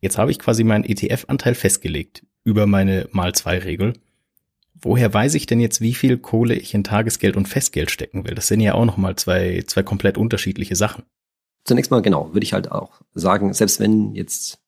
Jetzt 0.00 0.18
habe 0.18 0.30
ich 0.30 0.38
quasi 0.38 0.64
meinen 0.64 0.84
ETF-Anteil 0.84 1.54
festgelegt 1.54 2.26
über 2.44 2.66
meine 2.66 3.08
Mal-2-Regel. 3.12 3.92
Woher 4.74 5.14
weiß 5.14 5.34
ich 5.34 5.46
denn 5.46 5.60
jetzt, 5.60 5.80
wie 5.80 5.94
viel 5.94 6.18
Kohle 6.18 6.56
ich 6.56 6.74
in 6.74 6.82
Tagesgeld 6.82 7.36
und 7.36 7.46
Festgeld 7.46 7.92
stecken 7.92 8.26
will? 8.26 8.34
Das 8.34 8.48
sind 8.48 8.60
ja 8.60 8.74
auch 8.74 8.84
nochmal 8.84 9.14
zwei, 9.14 9.62
zwei 9.66 9.84
komplett 9.84 10.18
unterschiedliche 10.18 10.74
Sachen. 10.74 11.04
Zunächst 11.64 11.92
mal, 11.92 12.02
genau, 12.02 12.34
würde 12.34 12.42
ich 12.42 12.52
halt 12.52 12.72
auch 12.72 13.00
sagen, 13.14 13.54
selbst 13.54 13.78
wenn 13.78 14.16
jetzt 14.16 14.58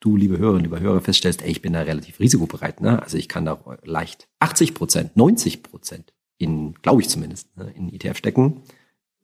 du, 0.00 0.16
liebe 0.16 0.38
Hörerinnen, 0.38 0.64
liebe 0.64 0.80
Hörer, 0.80 1.02
feststellst, 1.02 1.42
ey, 1.42 1.50
ich 1.50 1.60
bin 1.60 1.74
da 1.74 1.82
relativ 1.82 2.20
risikobereit, 2.20 2.80
ne? 2.80 3.02
Also 3.02 3.18
ich 3.18 3.28
kann 3.28 3.44
da 3.44 3.58
leicht 3.84 4.28
80 4.38 4.72
Prozent, 4.72 5.16
90 5.16 5.62
Prozent 5.62 6.14
in, 6.38 6.74
glaube 6.80 7.02
ich 7.02 7.08
zumindest, 7.08 7.54
ne, 7.56 7.70
in 7.76 7.92
ETF 7.92 8.16
stecken. 8.16 8.62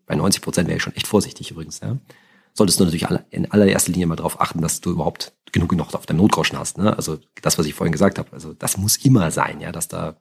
Bei 0.06 0.14
90 0.14 0.42
Prozent 0.42 0.68
wäre 0.68 0.76
ich 0.76 0.82
schon 0.82 0.94
echt 0.94 1.06
vorsichtig 1.06 1.50
übrigens, 1.50 1.80
ja 1.80 1.98
solltest 2.54 2.80
du 2.80 2.84
natürlich 2.84 3.06
in 3.30 3.50
allererster 3.50 3.92
Linie 3.92 4.06
mal 4.06 4.16
darauf 4.16 4.40
achten, 4.40 4.62
dass 4.62 4.80
du 4.80 4.90
überhaupt 4.90 5.34
genug 5.52 5.72
noch 5.74 5.92
auf 5.94 6.06
deinem 6.06 6.18
Notgroschen 6.18 6.58
hast. 6.58 6.78
Ne? 6.78 6.96
Also 6.96 7.18
das, 7.42 7.58
was 7.58 7.66
ich 7.66 7.74
vorhin 7.74 7.92
gesagt 7.92 8.18
habe. 8.18 8.32
Also 8.32 8.54
das 8.54 8.76
muss 8.76 8.96
immer 8.96 9.30
sein, 9.30 9.60
ja, 9.60 9.72
dass 9.72 9.88
da 9.88 10.16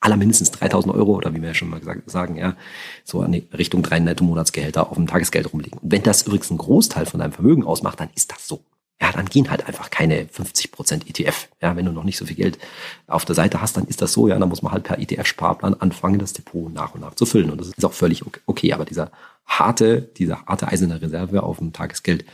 aller 0.00 0.16
mindestens 0.16 0.52
3000 0.52 0.94
Euro 0.94 1.14
oder 1.14 1.34
wie 1.34 1.40
wir 1.40 1.48
ja 1.48 1.54
schon 1.54 1.68
mal 1.68 1.80
gesagt, 1.80 2.08
sagen, 2.08 2.36
ja, 2.36 2.56
so 3.04 3.22
an 3.22 3.32
die 3.32 3.48
Richtung 3.52 3.82
drei 3.82 3.98
Netto-Monatsgehälter 3.98 4.88
auf 4.90 4.96
dem 4.96 5.06
Tagesgeld 5.06 5.52
rumliegen. 5.52 5.78
Und 5.80 5.90
wenn 5.90 6.02
das 6.02 6.22
übrigens 6.22 6.50
einen 6.50 6.58
Großteil 6.58 7.06
von 7.06 7.18
deinem 7.18 7.32
Vermögen 7.32 7.64
ausmacht, 7.64 7.98
dann 7.98 8.10
ist 8.14 8.30
das 8.30 8.46
so 8.46 8.64
ja, 9.00 9.12
dann 9.12 9.26
gehen 9.26 9.50
halt 9.50 9.66
einfach 9.66 9.90
keine 9.90 10.26
50 10.26 10.72
Prozent 10.72 11.08
ETF. 11.08 11.48
Ja, 11.60 11.76
wenn 11.76 11.84
du 11.84 11.92
noch 11.92 12.04
nicht 12.04 12.16
so 12.16 12.24
viel 12.24 12.36
Geld 12.36 12.58
auf 13.06 13.26
der 13.26 13.34
Seite 13.34 13.60
hast, 13.60 13.76
dann 13.76 13.86
ist 13.86 14.00
das 14.00 14.12
so. 14.12 14.26
Ja, 14.26 14.38
dann 14.38 14.48
muss 14.48 14.62
man 14.62 14.72
halt 14.72 14.84
per 14.84 14.98
ETF-Sparplan 14.98 15.74
anfangen, 15.74 16.18
das 16.18 16.32
Depot 16.32 16.72
nach 16.72 16.94
und 16.94 17.02
nach 17.02 17.14
zu 17.14 17.26
füllen. 17.26 17.50
Und 17.50 17.60
das 17.60 17.68
ist 17.68 17.84
auch 17.84 17.92
völlig 17.92 18.22
okay. 18.46 18.72
Aber 18.72 18.86
dieser 18.86 19.10
harte, 19.44 20.00
dieser 20.00 20.46
harte 20.46 20.68
eiserne 20.68 21.02
Reserve 21.02 21.42
auf 21.42 21.58
dem 21.58 21.74
Tagesgeld, 21.74 22.24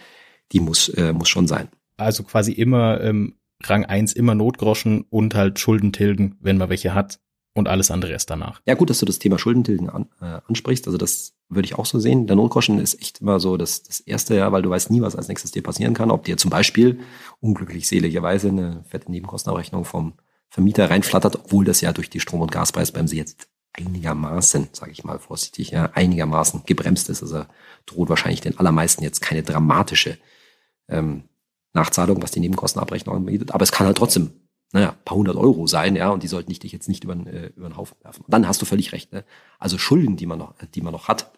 die 0.52 0.60
muss, 0.60 0.88
äh, 0.90 1.12
muss 1.12 1.28
schon 1.28 1.48
sein. 1.48 1.68
Also 1.96 2.22
quasi 2.22 2.52
immer 2.52 3.00
ähm, 3.00 3.34
Rang 3.64 3.84
eins 3.84 4.12
immer 4.12 4.34
Notgroschen 4.34 5.04
und 5.10 5.34
halt 5.34 5.58
Schulden 5.58 5.92
tilgen, 5.92 6.36
wenn 6.40 6.58
man 6.58 6.68
welche 6.68 6.94
hat 6.94 7.18
und 7.54 7.68
alles 7.68 7.90
andere 7.90 8.12
erst 8.12 8.30
danach. 8.30 8.60
Ja, 8.66 8.74
gut, 8.74 8.90
dass 8.90 8.98
du 8.98 9.06
das 9.06 9.18
Thema 9.18 9.38
Schuldentilgen 9.38 9.90
an, 9.90 10.08
äh, 10.20 10.40
ansprichst. 10.48 10.86
Also 10.86 10.96
das 10.96 11.34
würde 11.48 11.66
ich 11.66 11.74
auch 11.74 11.86
so 11.86 11.98
sehen. 11.98 12.26
Der 12.26 12.36
Notgroschen 12.36 12.78
ist 12.78 13.00
echt 13.00 13.20
immer 13.20 13.40
so 13.40 13.56
das, 13.56 13.82
das 13.82 14.00
erste, 14.00 14.34
ja, 14.36 14.52
weil 14.52 14.62
du 14.62 14.70
weißt 14.70 14.90
nie, 14.90 15.02
was 15.02 15.16
als 15.16 15.28
nächstes 15.28 15.50
dir 15.50 15.62
passieren 15.62 15.94
kann. 15.94 16.10
Ob 16.10 16.24
dir 16.24 16.36
zum 16.38 16.50
Beispiel 16.50 17.00
unglücklich 17.40 17.88
seligerweise 17.88 18.48
eine 18.48 18.84
fette 18.88 19.10
Nebenkostenabrechnung 19.10 19.84
vom 19.84 20.14
Vermieter 20.48 20.88
reinflattert, 20.88 21.36
obwohl 21.36 21.64
das 21.64 21.80
ja 21.80 21.92
durch 21.92 22.10
die 22.10 22.20
Strom- 22.20 22.40
und 22.40 22.52
Gaspreisbremse 22.52 23.16
jetzt 23.16 23.48
einigermaßen, 23.74 24.68
sage 24.72 24.92
ich 24.92 25.04
mal 25.04 25.18
vorsichtig, 25.18 25.70
ja, 25.70 25.90
einigermaßen 25.92 26.62
gebremst 26.66 27.08
ist. 27.10 27.22
Also 27.22 27.44
droht 27.86 28.08
wahrscheinlich 28.08 28.40
den 28.40 28.58
allermeisten 28.58 29.02
jetzt 29.02 29.20
keine 29.20 29.42
dramatische 29.42 30.18
ähm, 30.88 31.24
Nachzahlung, 31.74 32.22
was 32.22 32.32
die 32.32 32.40
Nebenkostenabrechnung 32.40 33.16
anbietet. 33.16 33.52
Aber 33.52 33.62
es 33.62 33.72
kann 33.72 33.86
halt 33.86 33.96
trotzdem 33.96 34.41
naja, 34.72 34.94
paar 35.04 35.16
hundert 35.16 35.36
Euro 35.36 35.66
sein, 35.66 35.96
ja, 35.96 36.10
und 36.10 36.22
die 36.22 36.28
sollten 36.28 36.52
dich 36.52 36.72
jetzt 36.72 36.88
nicht 36.88 37.04
über, 37.04 37.14
äh, 37.14 37.52
über 37.54 37.68
den 37.68 37.76
Haufen 37.76 37.96
werfen. 38.02 38.24
Dann 38.28 38.48
hast 38.48 38.62
du 38.62 38.66
völlig 38.66 38.92
recht. 38.92 39.12
Ne? 39.12 39.24
Also 39.58 39.78
Schulden, 39.78 40.16
die 40.16 40.26
man 40.26 40.38
noch, 40.38 40.54
die 40.74 40.80
man 40.80 40.92
noch 40.92 41.08
hat, 41.08 41.30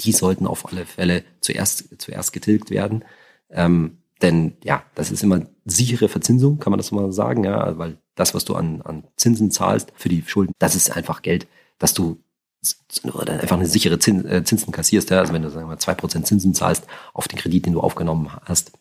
die 0.00 0.12
sollten 0.12 0.46
auf 0.46 0.68
alle 0.72 0.86
Fälle 0.86 1.24
zuerst, 1.40 2.00
zuerst 2.00 2.32
getilgt 2.32 2.70
werden. 2.70 3.04
Ähm, 3.50 3.98
denn 4.22 4.56
ja, 4.64 4.82
das 4.94 5.10
ist 5.10 5.22
immer 5.22 5.42
sichere 5.66 6.08
Verzinsung, 6.08 6.58
kann 6.58 6.70
man 6.70 6.78
das 6.78 6.90
mal 6.90 7.12
sagen, 7.12 7.44
ja, 7.44 7.76
weil 7.76 7.98
das, 8.14 8.32
was 8.32 8.44
du 8.44 8.54
an, 8.54 8.80
an 8.82 9.04
Zinsen 9.16 9.50
zahlst 9.50 9.92
für 9.94 10.08
die 10.08 10.22
Schulden, 10.26 10.52
das 10.58 10.74
ist 10.74 10.96
einfach 10.96 11.20
Geld, 11.20 11.46
dass 11.78 11.92
du 11.92 12.22
dann 13.02 13.40
einfach 13.40 13.58
eine 13.58 13.66
sichere 13.66 13.98
Zins, 13.98 14.24
äh, 14.24 14.42
Zinsen 14.42 14.72
kassierst. 14.72 15.10
Ja? 15.10 15.20
Also 15.20 15.34
wenn 15.34 15.42
du 15.42 15.50
sagen 15.50 15.68
wir 15.68 15.78
zwei 15.78 15.94
Prozent 15.94 16.26
Zinsen 16.26 16.54
zahlst 16.54 16.86
auf 17.12 17.28
den 17.28 17.38
Kredit, 17.38 17.66
den 17.66 17.74
du 17.74 17.80
aufgenommen 17.80 18.30
hast, 18.42 18.72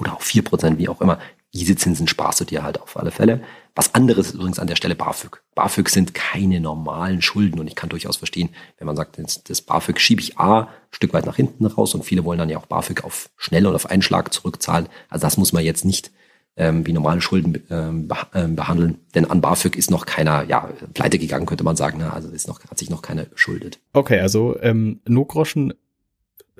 oder 0.00 0.14
auch 0.14 0.22
vier 0.22 0.42
Prozent, 0.42 0.78
wie 0.78 0.88
auch 0.88 1.00
immer, 1.00 1.18
diese 1.54 1.76
Zinsen 1.76 2.08
sparst 2.08 2.40
du 2.40 2.44
dir 2.44 2.62
halt 2.62 2.80
auf 2.80 2.96
alle 2.96 3.10
Fälle. 3.10 3.42
Was 3.74 3.94
anderes 3.94 4.28
ist 4.28 4.34
übrigens 4.34 4.58
an 4.58 4.66
der 4.66 4.76
Stelle 4.76 4.94
BAföG. 4.94 5.42
BAföG 5.54 5.88
sind 5.88 6.14
keine 6.14 6.60
normalen 6.60 7.20
Schulden 7.20 7.60
und 7.60 7.66
ich 7.66 7.74
kann 7.74 7.90
durchaus 7.90 8.16
verstehen, 8.16 8.50
wenn 8.78 8.86
man 8.86 8.96
sagt, 8.96 9.18
das 9.48 9.62
BAföG 9.62 10.00
schiebe 10.00 10.20
ich 10.20 10.38
A 10.38 10.60
ein 10.62 10.68
Stück 10.90 11.12
weit 11.12 11.26
nach 11.26 11.36
hinten 11.36 11.66
raus 11.66 11.94
und 11.94 12.04
viele 12.04 12.24
wollen 12.24 12.38
dann 12.38 12.48
ja 12.48 12.58
auch 12.58 12.66
BAföG 12.66 13.04
auf 13.04 13.30
schnell 13.36 13.66
und 13.66 13.74
auf 13.74 13.90
einen 13.90 14.02
Schlag 14.02 14.32
zurückzahlen. 14.32 14.88
Also 15.08 15.26
das 15.26 15.36
muss 15.36 15.52
man 15.52 15.64
jetzt 15.64 15.84
nicht 15.84 16.10
ähm, 16.56 16.86
wie 16.86 16.92
normale 16.92 17.20
Schulden 17.20 17.62
ähm, 17.70 18.08
ähm, 18.34 18.56
behandeln, 18.56 18.98
denn 19.14 19.30
an 19.30 19.40
BAföG 19.40 19.76
ist 19.76 19.90
noch 19.90 20.04
keiner, 20.04 20.44
ja, 20.44 20.70
pleite 20.92 21.18
gegangen, 21.18 21.46
könnte 21.46 21.64
man 21.64 21.76
sagen. 21.76 21.98
Ne? 21.98 22.12
Also 22.12 22.28
ist 22.28 22.48
noch, 22.48 22.62
hat 22.64 22.78
sich 22.78 22.90
noch 22.90 23.02
keiner 23.02 23.26
schuldet. 23.34 23.78
Okay, 23.94 24.20
also 24.20 24.58
ähm, 24.60 25.00
Notgroschen 25.06 25.72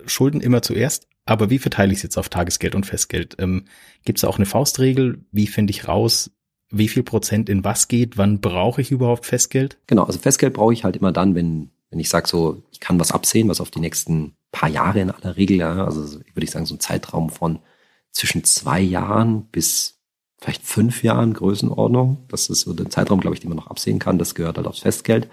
Schulden 0.06 0.40
immer 0.40 0.62
zuerst, 0.62 1.06
aber 1.24 1.50
wie 1.50 1.58
verteile 1.58 1.92
ich 1.92 1.98
es 1.98 2.02
jetzt 2.02 2.18
auf 2.18 2.28
Tagesgeld 2.28 2.74
und 2.74 2.86
Festgeld? 2.86 3.36
Ähm, 3.38 3.64
Gibt 4.04 4.18
es 4.18 4.24
auch 4.24 4.36
eine 4.36 4.46
Faustregel? 4.46 5.24
Wie 5.30 5.46
finde 5.46 5.70
ich 5.70 5.86
raus, 5.88 6.30
wie 6.70 6.88
viel 6.88 7.02
Prozent 7.02 7.48
in 7.48 7.64
was 7.64 7.86
geht? 7.88 8.16
Wann 8.16 8.40
brauche 8.40 8.80
ich 8.80 8.90
überhaupt 8.90 9.26
Festgeld? 9.26 9.78
Genau, 9.86 10.04
also 10.04 10.18
Festgeld 10.18 10.54
brauche 10.54 10.72
ich 10.72 10.84
halt 10.84 10.96
immer 10.96 11.12
dann, 11.12 11.34
wenn, 11.34 11.70
wenn 11.90 12.00
ich 12.00 12.08
sage 12.08 12.26
so, 12.26 12.62
ich 12.72 12.80
kann 12.80 12.98
was 12.98 13.12
absehen, 13.12 13.48
was 13.48 13.60
auf 13.60 13.70
die 13.70 13.80
nächsten 13.80 14.34
paar 14.50 14.68
Jahre 14.68 15.00
in 15.00 15.10
aller 15.10 15.36
Regel, 15.36 15.58
ja, 15.58 15.84
also 15.84 16.02
würde 16.02 16.44
ich 16.44 16.50
sagen, 16.50 16.66
so 16.66 16.74
ein 16.74 16.80
Zeitraum 16.80 17.30
von 17.30 17.60
zwischen 18.10 18.44
zwei 18.44 18.80
Jahren 18.80 19.46
bis 19.46 20.00
vielleicht 20.38 20.66
fünf 20.66 21.02
Jahren 21.02 21.34
Größenordnung. 21.34 22.24
Das 22.28 22.50
ist 22.50 22.62
so 22.62 22.72
der 22.72 22.90
Zeitraum, 22.90 23.20
glaube 23.20 23.34
ich, 23.34 23.40
den 23.40 23.48
man 23.48 23.56
noch 23.56 23.68
absehen 23.68 23.98
kann. 23.98 24.18
Das 24.18 24.34
gehört 24.34 24.56
halt 24.56 24.66
aufs 24.66 24.80
Festgeld. 24.80 25.28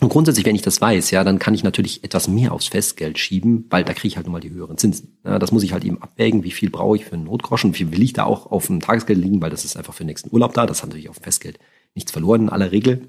Und 0.00 0.10
grundsätzlich, 0.10 0.44
wenn 0.44 0.54
ich 0.54 0.62
das 0.62 0.80
weiß, 0.80 1.10
ja, 1.10 1.24
dann 1.24 1.38
kann 1.38 1.54
ich 1.54 1.64
natürlich 1.64 2.04
etwas 2.04 2.28
mehr 2.28 2.52
aufs 2.52 2.68
Festgeld 2.68 3.18
schieben, 3.18 3.64
weil 3.70 3.82
da 3.82 3.94
kriege 3.94 4.08
ich 4.08 4.16
halt 4.16 4.26
nun 4.26 4.32
mal 4.34 4.40
die 4.40 4.50
höheren 4.50 4.76
Zinsen. 4.76 5.18
Ja, 5.24 5.38
das 5.38 5.52
muss 5.52 5.62
ich 5.62 5.72
halt 5.72 5.84
eben 5.84 6.02
abwägen, 6.02 6.44
wie 6.44 6.50
viel 6.50 6.68
brauche 6.68 6.96
ich 6.96 7.06
für 7.06 7.14
einen 7.14 7.24
Notgroschen, 7.24 7.72
wie 7.72 7.78
viel 7.78 7.92
will 7.92 8.02
ich 8.02 8.12
da 8.12 8.24
auch 8.24 8.50
auf 8.50 8.66
dem 8.66 8.80
Tagesgeld 8.80 9.18
liegen, 9.18 9.40
weil 9.40 9.48
das 9.48 9.64
ist 9.64 9.76
einfach 9.76 9.94
für 9.94 10.04
den 10.04 10.08
nächsten 10.08 10.32
Urlaub 10.32 10.52
da. 10.52 10.66
Das 10.66 10.82
hat 10.82 10.90
natürlich 10.90 11.08
auf 11.08 11.18
dem 11.18 11.24
Festgeld 11.24 11.58
nichts 11.94 12.12
verloren 12.12 12.42
in 12.42 12.48
aller 12.50 12.72
Regel. 12.72 13.08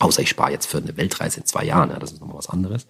Außer 0.00 0.20
ich 0.20 0.28
spare 0.28 0.50
jetzt 0.50 0.66
für 0.66 0.78
eine 0.78 0.96
Weltreise 0.96 1.40
in 1.40 1.46
zwei 1.46 1.64
Jahren, 1.64 1.90
ja, 1.90 1.98
das 2.00 2.12
ist 2.12 2.20
nochmal 2.20 2.36
was 2.36 2.50
anderes. 2.50 2.88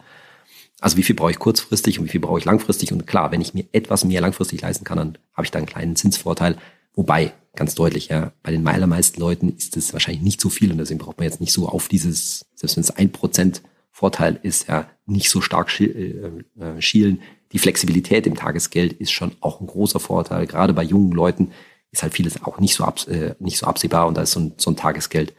Also 0.81 0.97
wie 0.97 1.03
viel 1.03 1.15
brauche 1.15 1.31
ich 1.31 1.39
kurzfristig 1.39 1.99
und 1.99 2.07
wie 2.07 2.11
viel 2.11 2.21
brauche 2.21 2.39
ich 2.39 2.45
langfristig? 2.47 2.93
Und 2.93 3.07
klar, 3.07 3.33
wenn 3.33 3.41
ich 3.43 3.53
mir 3.53 3.67
etwas 3.73 4.05
mehr 4.05 4.23
langfristig 4.23 4.63
leisten 4.63 4.85
kann, 4.85 4.99
dann 4.99 5.19
habe 5.35 5.45
ich 5.45 5.51
da 5.51 5.59
einen 5.59 5.67
kleinen 5.67 5.97
Zinsvorteil. 5.97 6.57
Wobei, 6.95 7.35
ganz 7.57 7.75
deutlich, 7.75 8.09
ja, 8.09 8.33
bei 8.43 8.51
den 8.51 8.67
allermeisten 8.67 9.21
Leuten 9.21 9.55
ist 9.57 9.77
es 9.77 9.93
wahrscheinlich 9.93 10.23
nicht 10.23 10.41
so 10.41 10.49
viel 10.49 10.71
und 10.71 10.79
deswegen 10.79 10.99
braucht 10.99 11.19
man 11.19 11.27
jetzt 11.27 11.41
nicht 11.41 11.53
so 11.53 11.69
auf 11.69 11.89
dieses, 11.89 12.47
selbst 12.55 12.77
wenn 12.77 12.83
es 12.83 12.91
ein 12.91 13.11
Prozent 13.11 13.63
Vorteil 13.91 14.39
ist, 14.43 14.69
ja, 14.69 14.91
nicht 15.07 15.31
so 15.31 15.41
stark 15.41 15.81
äh, 15.81 15.85
äh, 15.87 16.81
schielen. 16.81 17.23
Die 17.53 17.59
Flexibilität 17.59 18.27
im 18.27 18.35
Tagesgeld 18.35 18.93
ist 18.93 19.11
schon 19.11 19.33
auch 19.41 19.61
ein 19.61 19.67
großer 19.67 20.01
Vorteil. 20.01 20.47
Gerade 20.47 20.75
bei 20.75 20.83
jungen 20.83 21.13
Leuten 21.13 21.53
ist 21.93 22.03
halt 22.03 22.13
vieles 22.13 22.43
auch 22.43 22.61
nicht 22.61 22.75
so, 22.75 22.85
abs 22.85 23.07
äh, 23.07 23.35
nicht 23.39 23.57
so 23.57 23.67
absehbar 23.67 24.07
und 24.07 24.19
da 24.19 24.23
ist 24.23 24.33
so 24.33 24.41
ein, 24.41 24.53
so 24.59 24.71
ein 24.71 24.77
Tagesgeld 24.77 25.35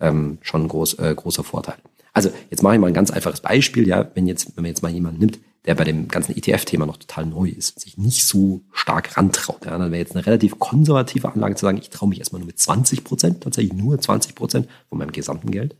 ähm, 0.00 0.38
schon 0.40 0.62
ein 0.62 0.68
groß, 0.68 0.94
äh, 0.94 1.14
großer 1.14 1.44
Vorteil. 1.44 1.76
Also 2.12 2.30
jetzt 2.50 2.64
mache 2.64 2.74
ich 2.74 2.80
mal 2.80 2.88
ein 2.88 2.94
ganz 2.94 3.12
einfaches 3.12 3.42
Beispiel, 3.42 3.86
ja, 3.86 4.10
wenn 4.14 4.26
jetzt, 4.26 4.56
wenn 4.56 4.62
man 4.62 4.70
jetzt 4.70 4.82
mal 4.82 4.90
jemanden 4.90 5.20
nimmt, 5.20 5.38
der 5.66 5.74
bei 5.74 5.84
dem 5.84 6.08
ganzen 6.08 6.36
ETF-Thema 6.36 6.86
noch 6.86 6.96
total 6.96 7.26
neu 7.26 7.48
ist 7.48 7.76
und 7.76 7.80
sich 7.80 7.98
nicht 7.98 8.24
so 8.26 8.62
stark 8.72 9.16
rantraut. 9.16 9.66
Ja, 9.66 9.76
dann 9.76 9.90
wäre 9.90 10.00
jetzt 10.00 10.16
eine 10.16 10.24
relativ 10.24 10.58
konservative 10.58 11.30
Anlage 11.30 11.54
zu 11.54 11.66
sagen, 11.66 11.78
ich 11.78 11.90
traue 11.90 12.08
mich 12.08 12.18
erstmal 12.18 12.40
nur 12.40 12.46
mit 12.46 12.58
20 12.58 13.04
Prozent, 13.04 13.42
tatsächlich 13.42 13.74
nur 13.74 14.00
20 14.00 14.34
Prozent 14.34 14.68
von 14.88 14.98
meinem 14.98 15.12
gesamten 15.12 15.50
Geld 15.50 15.76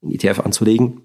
in 0.00 0.10
ETF 0.10 0.40
anzulegen. 0.40 1.00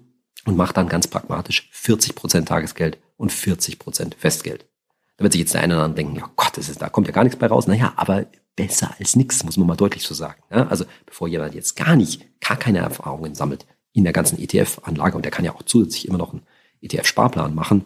und 0.46 0.56
macht 0.56 0.76
dann 0.78 0.88
ganz 0.88 1.06
pragmatisch 1.06 1.68
40 1.72 2.14
Prozent 2.14 2.48
Tagesgeld 2.48 2.98
und 3.16 3.30
40 3.30 3.78
Prozent 3.78 4.14
Festgeld. 4.14 4.66
Da 5.18 5.24
wird 5.24 5.34
sich 5.34 5.40
jetzt 5.40 5.52
der 5.52 5.60
eine 5.60 5.74
oder 5.74 5.84
andere 5.84 5.96
denken, 5.96 6.16
ja 6.16 6.30
Gott, 6.34 6.56
das 6.56 6.70
ist, 6.70 6.80
da 6.80 6.88
kommt 6.88 7.06
ja 7.06 7.12
gar 7.12 7.24
nichts 7.24 7.38
bei 7.38 7.46
raus. 7.46 7.66
Naja, 7.66 7.92
aber 7.96 8.24
besser 8.56 8.94
als 8.98 9.16
nichts, 9.16 9.44
muss 9.44 9.58
man 9.58 9.66
mal 9.66 9.76
deutlich 9.76 10.02
so 10.02 10.14
sagen. 10.14 10.42
Ja, 10.50 10.66
also 10.68 10.86
bevor 11.04 11.28
jemand 11.28 11.54
jetzt 11.54 11.76
gar 11.76 11.94
nicht, 11.94 12.40
gar 12.40 12.56
keine 12.56 12.78
Erfahrungen 12.78 13.34
sammelt 13.34 13.66
in 13.92 14.04
der 14.04 14.14
ganzen 14.14 14.38
ETF-Anlage 14.38 15.16
und 15.16 15.24
der 15.24 15.32
kann 15.32 15.44
ja 15.44 15.54
auch 15.54 15.62
zusätzlich 15.62 16.08
immer 16.08 16.18
noch 16.18 16.32
einen 16.32 16.42
ETF-Sparplan 16.80 17.54
machen, 17.54 17.84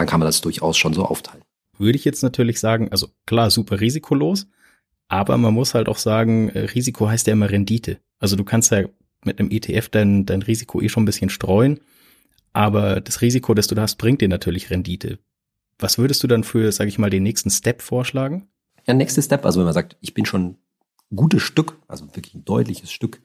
dann 0.00 0.08
kann 0.08 0.20
man 0.20 0.26
das 0.26 0.40
durchaus 0.40 0.76
schon 0.76 0.94
so 0.94 1.04
aufteilen. 1.04 1.44
Würde 1.78 1.96
ich 1.96 2.04
jetzt 2.04 2.22
natürlich 2.22 2.58
sagen, 2.58 2.88
also 2.90 3.08
klar, 3.26 3.50
super 3.50 3.80
risikolos, 3.80 4.48
aber 5.08 5.36
man 5.38 5.54
muss 5.54 5.74
halt 5.74 5.88
auch 5.88 5.98
sagen, 5.98 6.48
äh, 6.50 6.60
Risiko 6.60 7.08
heißt 7.08 7.26
ja 7.26 7.32
immer 7.34 7.50
Rendite. 7.50 7.98
Also 8.18 8.36
du 8.36 8.44
kannst 8.44 8.72
ja 8.72 8.84
mit 9.24 9.38
einem 9.38 9.50
ETF 9.50 9.88
dein, 9.90 10.26
dein 10.26 10.42
Risiko 10.42 10.80
eh 10.80 10.88
schon 10.88 11.02
ein 11.02 11.06
bisschen 11.06 11.30
streuen, 11.30 11.80
aber 12.52 13.00
das 13.00 13.20
Risiko, 13.20 13.54
das 13.54 13.66
du 13.66 13.74
da 13.74 13.82
hast, 13.82 13.96
bringt 13.96 14.20
dir 14.20 14.28
natürlich 14.28 14.70
Rendite. 14.70 15.18
Was 15.78 15.98
würdest 15.98 16.22
du 16.22 16.26
dann 16.26 16.44
für, 16.44 16.72
sage 16.72 16.88
ich 16.88 16.98
mal, 16.98 17.10
den 17.10 17.22
nächsten 17.22 17.50
Step 17.50 17.82
vorschlagen? 17.82 18.48
Ja, 18.86 18.94
nächste 18.94 19.22
Step, 19.22 19.44
also 19.44 19.60
wenn 19.60 19.66
man 19.66 19.74
sagt, 19.74 19.96
ich 20.00 20.14
bin 20.14 20.26
schon 20.26 20.56
ein 21.10 21.16
gutes 21.16 21.42
Stück, 21.42 21.76
also 21.88 22.06
wirklich 22.14 22.34
ein 22.34 22.44
deutliches 22.44 22.90
Stück 22.90 23.20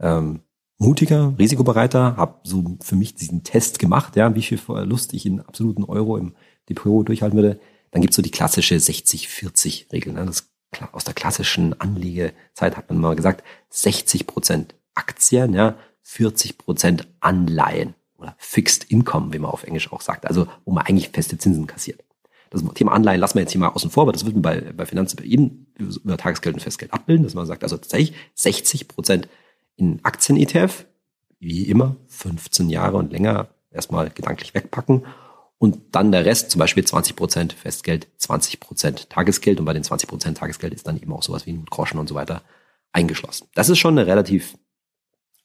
ähm, 0.00 0.40
mutiger, 0.78 1.34
risikobereiter, 1.38 2.16
habe 2.16 2.40
so 2.44 2.76
für 2.82 2.96
mich 2.96 3.14
diesen 3.14 3.44
Test 3.44 3.78
gemacht, 3.78 4.16
ja, 4.16 4.34
wie 4.34 4.42
viel 4.42 4.58
Verlust 4.58 5.14
ich 5.14 5.26
in 5.26 5.40
absoluten 5.40 5.84
Euro 5.84 6.16
im 6.16 6.34
Depot 6.68 7.06
durchhalten 7.06 7.36
würde, 7.36 7.60
dann 7.90 8.02
gibt's 8.02 8.16
so 8.16 8.22
die 8.22 8.30
klassische 8.30 8.76
60-40-Regel. 8.76 10.12
Ne? 10.12 10.26
Das 10.26 10.48
aus 10.92 11.04
der 11.04 11.14
klassischen 11.14 11.80
Anlegezeit 11.80 12.76
hat 12.76 12.90
man 12.90 13.00
mal 13.00 13.14
gesagt, 13.14 13.44
60 13.70 14.26
Prozent 14.26 14.74
Aktien, 14.94 15.54
ja, 15.54 15.76
40 16.02 16.58
Prozent 16.58 17.06
Anleihen 17.20 17.94
oder 18.18 18.34
Fixed 18.38 18.84
Income, 18.90 19.32
wie 19.32 19.38
man 19.38 19.50
auf 19.50 19.64
Englisch 19.64 19.92
auch 19.92 20.00
sagt, 20.00 20.26
also 20.26 20.48
wo 20.64 20.72
man 20.72 20.86
eigentlich 20.86 21.10
feste 21.10 21.38
Zinsen 21.38 21.66
kassiert. 21.66 22.02
Das 22.50 22.62
Thema 22.74 22.92
Anleihen 22.92 23.20
lassen 23.20 23.34
wir 23.34 23.42
jetzt 23.42 23.52
hier 23.52 23.60
mal 23.60 23.68
außen 23.68 23.90
vor, 23.90 24.02
aber 24.02 24.12
das 24.12 24.24
wird 24.24 24.34
man 24.34 24.42
bei, 24.42 24.60
bei 24.60 24.86
Finanzen 24.86 25.22
eben 25.24 25.66
über 25.76 26.16
Tagesgeld 26.16 26.54
und 26.54 26.60
Festgeld 26.60 26.92
abbilden, 26.92 27.24
dass 27.24 27.34
man 27.34 27.46
sagt, 27.46 27.64
also 27.64 27.76
tatsächlich 27.76 28.14
60 28.34 28.86
Prozent 28.86 29.28
in 29.76 30.00
Aktien-ETF, 30.04 30.86
wie 31.38 31.64
immer, 31.64 31.96
15 32.08 32.70
Jahre 32.70 32.96
und 32.96 33.12
länger 33.12 33.48
erstmal 33.70 34.10
gedanklich 34.10 34.54
wegpacken 34.54 35.04
und 35.58 35.94
dann 35.94 36.12
der 36.12 36.24
Rest, 36.24 36.50
zum 36.50 36.58
Beispiel 36.58 36.84
20 36.84 37.16
Prozent 37.16 37.52
Festgeld, 37.52 38.08
20 38.18 38.60
Prozent 38.60 39.10
Tagesgeld 39.10 39.60
und 39.60 39.66
bei 39.66 39.72
den 39.72 39.84
20 39.84 40.08
Prozent 40.08 40.38
Tagesgeld 40.38 40.74
ist 40.74 40.86
dann 40.86 41.00
eben 41.00 41.12
auch 41.12 41.22
sowas 41.22 41.46
wie 41.46 41.52
ein 41.52 41.64
Groschen 41.64 41.98
und 41.98 42.08
so 42.08 42.14
weiter 42.14 42.42
eingeschlossen. 42.92 43.48
Das 43.54 43.68
ist 43.68 43.78
schon 43.78 43.98
eine 43.98 44.06
relativ 44.06 44.56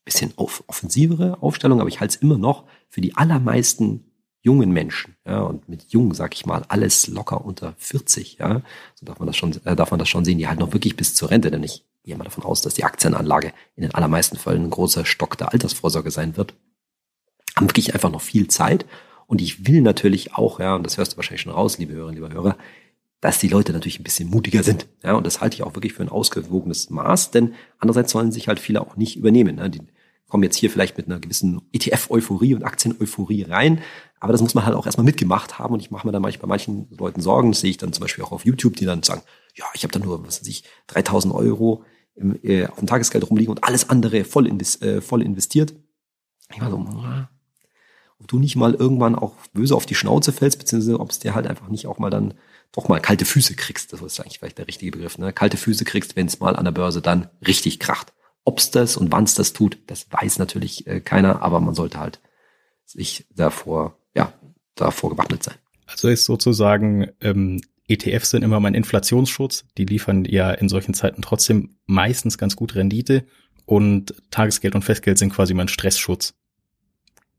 bisschen 0.06 0.34
auf, 0.38 0.64
offensivere 0.68 1.42
Aufstellung, 1.42 1.80
aber 1.80 1.90
ich 1.90 2.00
halte 2.00 2.16
es 2.16 2.22
immer 2.22 2.38
noch 2.38 2.66
für 2.90 3.02
die 3.02 3.16
allermeisten 3.16 4.06
jungen 4.42 4.72
Menschen, 4.72 5.16
ja, 5.26 5.42
und 5.42 5.68
mit 5.68 5.86
jung 5.90 6.14
sag 6.14 6.34
ich 6.34 6.46
mal 6.46 6.64
alles 6.70 7.08
locker 7.08 7.44
unter 7.44 7.76
40, 7.78 8.38
ja, 8.40 8.62
so 8.96 9.06
darf 9.06 9.20
man 9.20 9.28
das 9.28 9.38
schon, 9.38 9.54
äh, 9.66 9.76
darf 9.76 9.92
man 9.92 10.00
das 10.00 10.10
schon 10.10 10.26
sehen, 10.26 10.38
die 10.38 10.48
halt 10.48 10.60
noch 10.60 10.74
wirklich 10.74 10.96
bis 10.96 11.14
zur 11.14 11.30
Rente, 11.30 11.52
denn 11.52 11.64
ich 11.64 11.86
gehe 12.10 12.18
mal 12.18 12.24
davon 12.24 12.44
aus, 12.44 12.62
dass 12.62 12.74
die 12.74 12.84
Aktienanlage 12.84 13.54
in 13.76 13.84
den 13.84 13.94
allermeisten 13.94 14.36
Fällen 14.36 14.66
ein 14.66 14.70
großer 14.72 15.06
Stock 15.06 15.38
der 15.38 15.54
Altersvorsorge 15.54 16.12
sein 16.12 16.36
wird, 16.38 16.56
haben 17.56 17.70
wirklich 17.70 17.94
einfach 17.94 18.12
noch 18.12 18.22
viel 18.22 18.48
Zeit 18.48 18.86
und 19.28 19.42
ich 19.42 19.68
will 19.68 19.82
natürlich 19.82 20.34
auch, 20.34 20.60
ja, 20.60 20.76
und 20.76 20.84
das 20.84 20.98
hörst 20.98 21.14
du 21.14 21.18
wahrscheinlich 21.18 21.42
schon 21.42 21.52
raus, 21.52 21.78
liebe 21.78 21.94
Hörerinnen, 21.94 22.22
liebe 22.22 22.34
Hörer, 22.34 22.58
dass 23.22 23.38
die 23.38 23.48
Leute 23.48 23.74
natürlich 23.74 24.00
ein 24.00 24.04
bisschen 24.04 24.30
mutiger 24.30 24.64
sind, 24.64 24.88
ja, 25.04 25.14
und 25.14 25.26
das 25.26 25.40
halte 25.40 25.56
ich 25.56 25.64
auch 25.64 25.76
wirklich 25.76 25.94
für 25.94 26.02
ein 26.02 26.10
ausgewogenes 26.10 26.90
Maß, 26.90 27.32
denn 27.32 27.54
andererseits 27.78 28.12
sollen 28.12 28.32
sich 28.32 28.48
halt 28.48 28.60
viele 28.60 28.82
auch 28.82 28.96
nicht 28.96 29.16
übernehmen, 29.16 29.58
ne? 29.58 29.70
die 29.70 29.82
kommen 30.28 30.44
jetzt 30.44 30.58
hier 30.58 30.70
vielleicht 30.70 30.98
mit 30.98 31.08
einer 31.08 31.20
gewissen 31.20 31.62
ETF-Euphorie 31.74 32.56
und 32.56 32.64
Aktien-Euphorie 32.64 33.44
rein, 33.44 33.82
aber 34.20 34.32
das 34.32 34.42
muss 34.42 34.56
man 34.56 34.66
halt 34.66 34.76
auch 34.76 34.86
erstmal 34.86 35.06
mitgemacht 35.06 35.60
haben 35.60 35.76
und 35.76 35.80
ich 35.80 35.92
mache 35.92 36.08
mir 36.08 36.12
da 36.12 36.20
manchmal 36.20 36.42
bei 36.42 36.48
manchen 36.48 36.88
Leuten 36.98 37.22
Sorgen, 37.22 37.52
das 37.52 37.62
sehe 37.62 37.70
ich 37.70 37.78
dann 37.78 37.94
zum 37.94 38.02
Beispiel 38.02 38.24
auch 38.24 38.32
auf 38.32 38.46
YouTube, 38.46 38.76
die 38.78 38.86
dann 38.86 39.04
sagen, 39.04 39.22
ja, 39.56 39.66
ich 39.74 39.84
habe 39.84 39.92
da 39.92 40.00
nur, 40.00 40.26
was 40.26 40.42
weiß 40.42 40.48
ich, 40.48 40.64
3000 40.88 41.34
Euro 41.34 41.84
äh, 42.44 42.68
auf 42.68 42.80
dem 42.80 42.88
Tagesgeld 42.88 43.30
rumliegen 43.30 43.52
und 43.52 43.64
alles 43.64 43.90
andere 43.90 44.24
voll, 44.24 44.48
invest, 44.48 44.82
äh, 44.84 45.02
voll 45.02 45.22
investiert. 45.22 45.74
Ich 46.54 46.62
war 46.62 46.72
so, 46.72 46.86
ob 48.20 48.28
du 48.28 48.40
nicht 48.40 48.56
mal 48.56 48.74
irgendwann 48.74 49.16
auch 49.16 49.36
böse 49.54 49.76
auf 49.76 49.86
die 49.86 49.96
Schnauze 49.96 50.32
fällst, 50.32 50.60
beziehungsweise 50.60 51.00
ob 51.00 51.12
es 51.12 51.20
dir 51.20 51.36
halt 51.36 51.48
einfach 51.48 51.70
nicht 51.70 51.88
auch 51.88 52.00
mal 52.00 52.10
dann 52.10 52.34
doch 52.72 52.88
mal 52.88 53.00
kalte 53.00 53.26
Füße 53.26 53.56
kriegst. 53.56 53.94
Das 53.94 54.02
ist 54.02 54.20
eigentlich 54.20 54.40
vielleicht 54.40 54.58
der 54.58 54.68
richtige 54.68 54.92
Begriff. 54.92 55.18
Ne? 55.18 55.34
Kalte 55.34 55.58
Füße 55.58 55.86
kriegst, 55.86 56.16
wenn 56.16 56.28
es 56.28 56.40
mal 56.40 56.56
an 56.56 56.66
der 56.66 56.72
Börse 56.72 57.02
dann 57.02 57.30
richtig 57.46 57.80
kracht. 57.80 58.14
Ob's 58.44 58.72
das 58.72 58.98
und 58.98 59.12
wann's 59.12 59.36
das 59.36 59.54
tut, 59.54 59.78
das 59.88 60.08
weiß 60.12 60.40
natürlich 60.40 60.88
äh, 60.88 61.02
keiner, 61.02 61.42
aber 61.42 61.60
man 61.60 61.76
sollte 61.76 62.00
halt 62.00 62.20
sich 62.86 63.28
davor 63.36 64.00
ja, 64.16 64.34
davor 64.76 65.12
gewappnet 65.12 65.44
sein. 65.44 65.56
Also 65.88 66.08
ist 66.08 66.26
sozusagen, 66.26 67.10
ähm, 67.22 67.62
ETFs 67.90 68.30
sind 68.30 68.44
immer 68.44 68.60
mein 68.60 68.76
Inflationsschutz. 68.76 69.66
Die 69.78 69.86
liefern 69.86 70.26
ja 70.26 70.52
in 70.52 70.70
solchen 70.70 70.94
Zeiten 70.94 71.22
trotzdem 71.22 71.76
meistens 71.86 72.38
ganz 72.38 72.56
gut 72.56 72.76
Rendite. 72.76 73.26
Und 73.66 74.14
Tagesgeld 74.32 74.76
und 74.76 74.84
Festgeld 74.84 75.18
sind 75.18 75.34
quasi 75.34 75.54
mein 75.54 75.68
Stressschutz. 75.68 76.36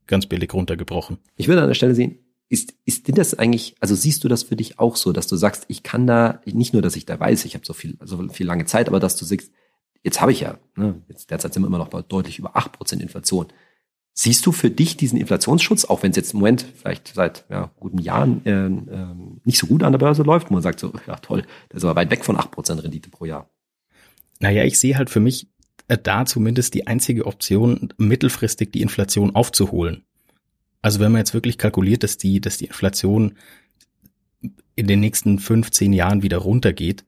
Ganz 0.07 0.25
billig 0.25 0.53
runtergebrochen. 0.53 1.17
Ich 1.35 1.47
würde 1.47 1.61
an 1.61 1.67
der 1.67 1.75
Stelle 1.75 1.95
sehen, 1.95 2.19
ist, 2.49 2.73
ist 2.85 3.07
denn 3.07 3.15
das 3.15 3.33
eigentlich, 3.33 3.75
also 3.79 3.95
siehst 3.95 4.25
du 4.25 4.27
das 4.27 4.43
für 4.43 4.57
dich 4.57 4.77
auch 4.77 4.97
so, 4.97 5.13
dass 5.13 5.27
du 5.27 5.37
sagst, 5.37 5.65
ich 5.69 5.83
kann 5.83 6.05
da, 6.05 6.41
nicht 6.45 6.73
nur, 6.73 6.81
dass 6.81 6.97
ich 6.97 7.05
da 7.05 7.17
weiß, 7.17 7.45
ich 7.45 7.53
habe 7.53 7.65
so 7.65 7.73
viel, 7.73 7.97
so 8.03 8.27
viel 8.27 8.45
lange 8.45 8.65
Zeit, 8.65 8.89
aber 8.89 8.99
dass 8.99 9.15
du 9.15 9.23
sagst, 9.23 9.51
jetzt 10.03 10.19
habe 10.19 10.33
ich 10.33 10.41
ja, 10.41 10.57
ne, 10.75 11.01
jetzt 11.07 11.31
derzeit 11.31 11.53
sind 11.53 11.63
wir 11.63 11.67
immer 11.67 11.77
noch 11.77 11.87
bei 11.87 12.01
deutlich 12.01 12.39
über 12.39 12.57
acht 12.57 12.73
Prozent 12.73 13.01
Inflation. 13.01 13.47
Siehst 14.13 14.45
du 14.45 14.51
für 14.51 14.69
dich 14.69 14.97
diesen 14.97 15.17
Inflationsschutz, 15.17 15.85
auch 15.85 16.03
wenn 16.03 16.11
es 16.11 16.17
jetzt 16.17 16.33
im 16.33 16.39
Moment 16.39 16.65
vielleicht 16.75 17.13
seit 17.13 17.45
ja, 17.49 17.71
guten 17.79 17.97
Jahren 17.97 18.45
äh, 18.45 18.65
äh, 18.65 19.15
nicht 19.45 19.57
so 19.57 19.67
gut 19.67 19.83
an 19.83 19.93
der 19.93 19.99
Börse 19.99 20.23
läuft, 20.23 20.49
wo 20.49 20.53
man 20.53 20.63
sagt 20.63 20.79
so, 20.79 20.93
ja 21.07 21.15
toll, 21.17 21.43
das 21.69 21.77
ist 21.77 21.85
aber 21.85 21.99
weit 21.99 22.11
weg 22.11 22.25
von 22.25 22.37
acht 22.37 22.51
Prozent 22.51 22.83
Rendite 22.83 23.09
pro 23.09 23.25
Jahr. 23.25 23.49
Naja, 24.39 24.63
ich 24.63 24.79
sehe 24.79 24.97
halt 24.97 25.09
für 25.09 25.19
mich 25.19 25.47
äh, 25.87 25.97
da 26.01 26.25
zumindest 26.25 26.73
die 26.73 26.87
einzige 26.87 27.25
Option, 27.25 27.93
mittelfristig 27.97 28.71
die 28.71 28.81
Inflation 28.81 29.35
aufzuholen. 29.35 30.03
Also 30.81 30.99
wenn 30.99 31.11
man 31.11 31.19
jetzt 31.19 31.33
wirklich 31.33 31.57
kalkuliert, 31.57 32.03
dass 32.03 32.17
die, 32.17 32.41
dass 32.41 32.57
die 32.57 32.65
Inflation 32.65 33.37
in 34.75 34.87
den 34.87 34.99
nächsten 34.99 35.39
15 35.39 35.93
Jahren 35.93 36.23
wieder 36.23 36.39
runtergeht 36.39 37.05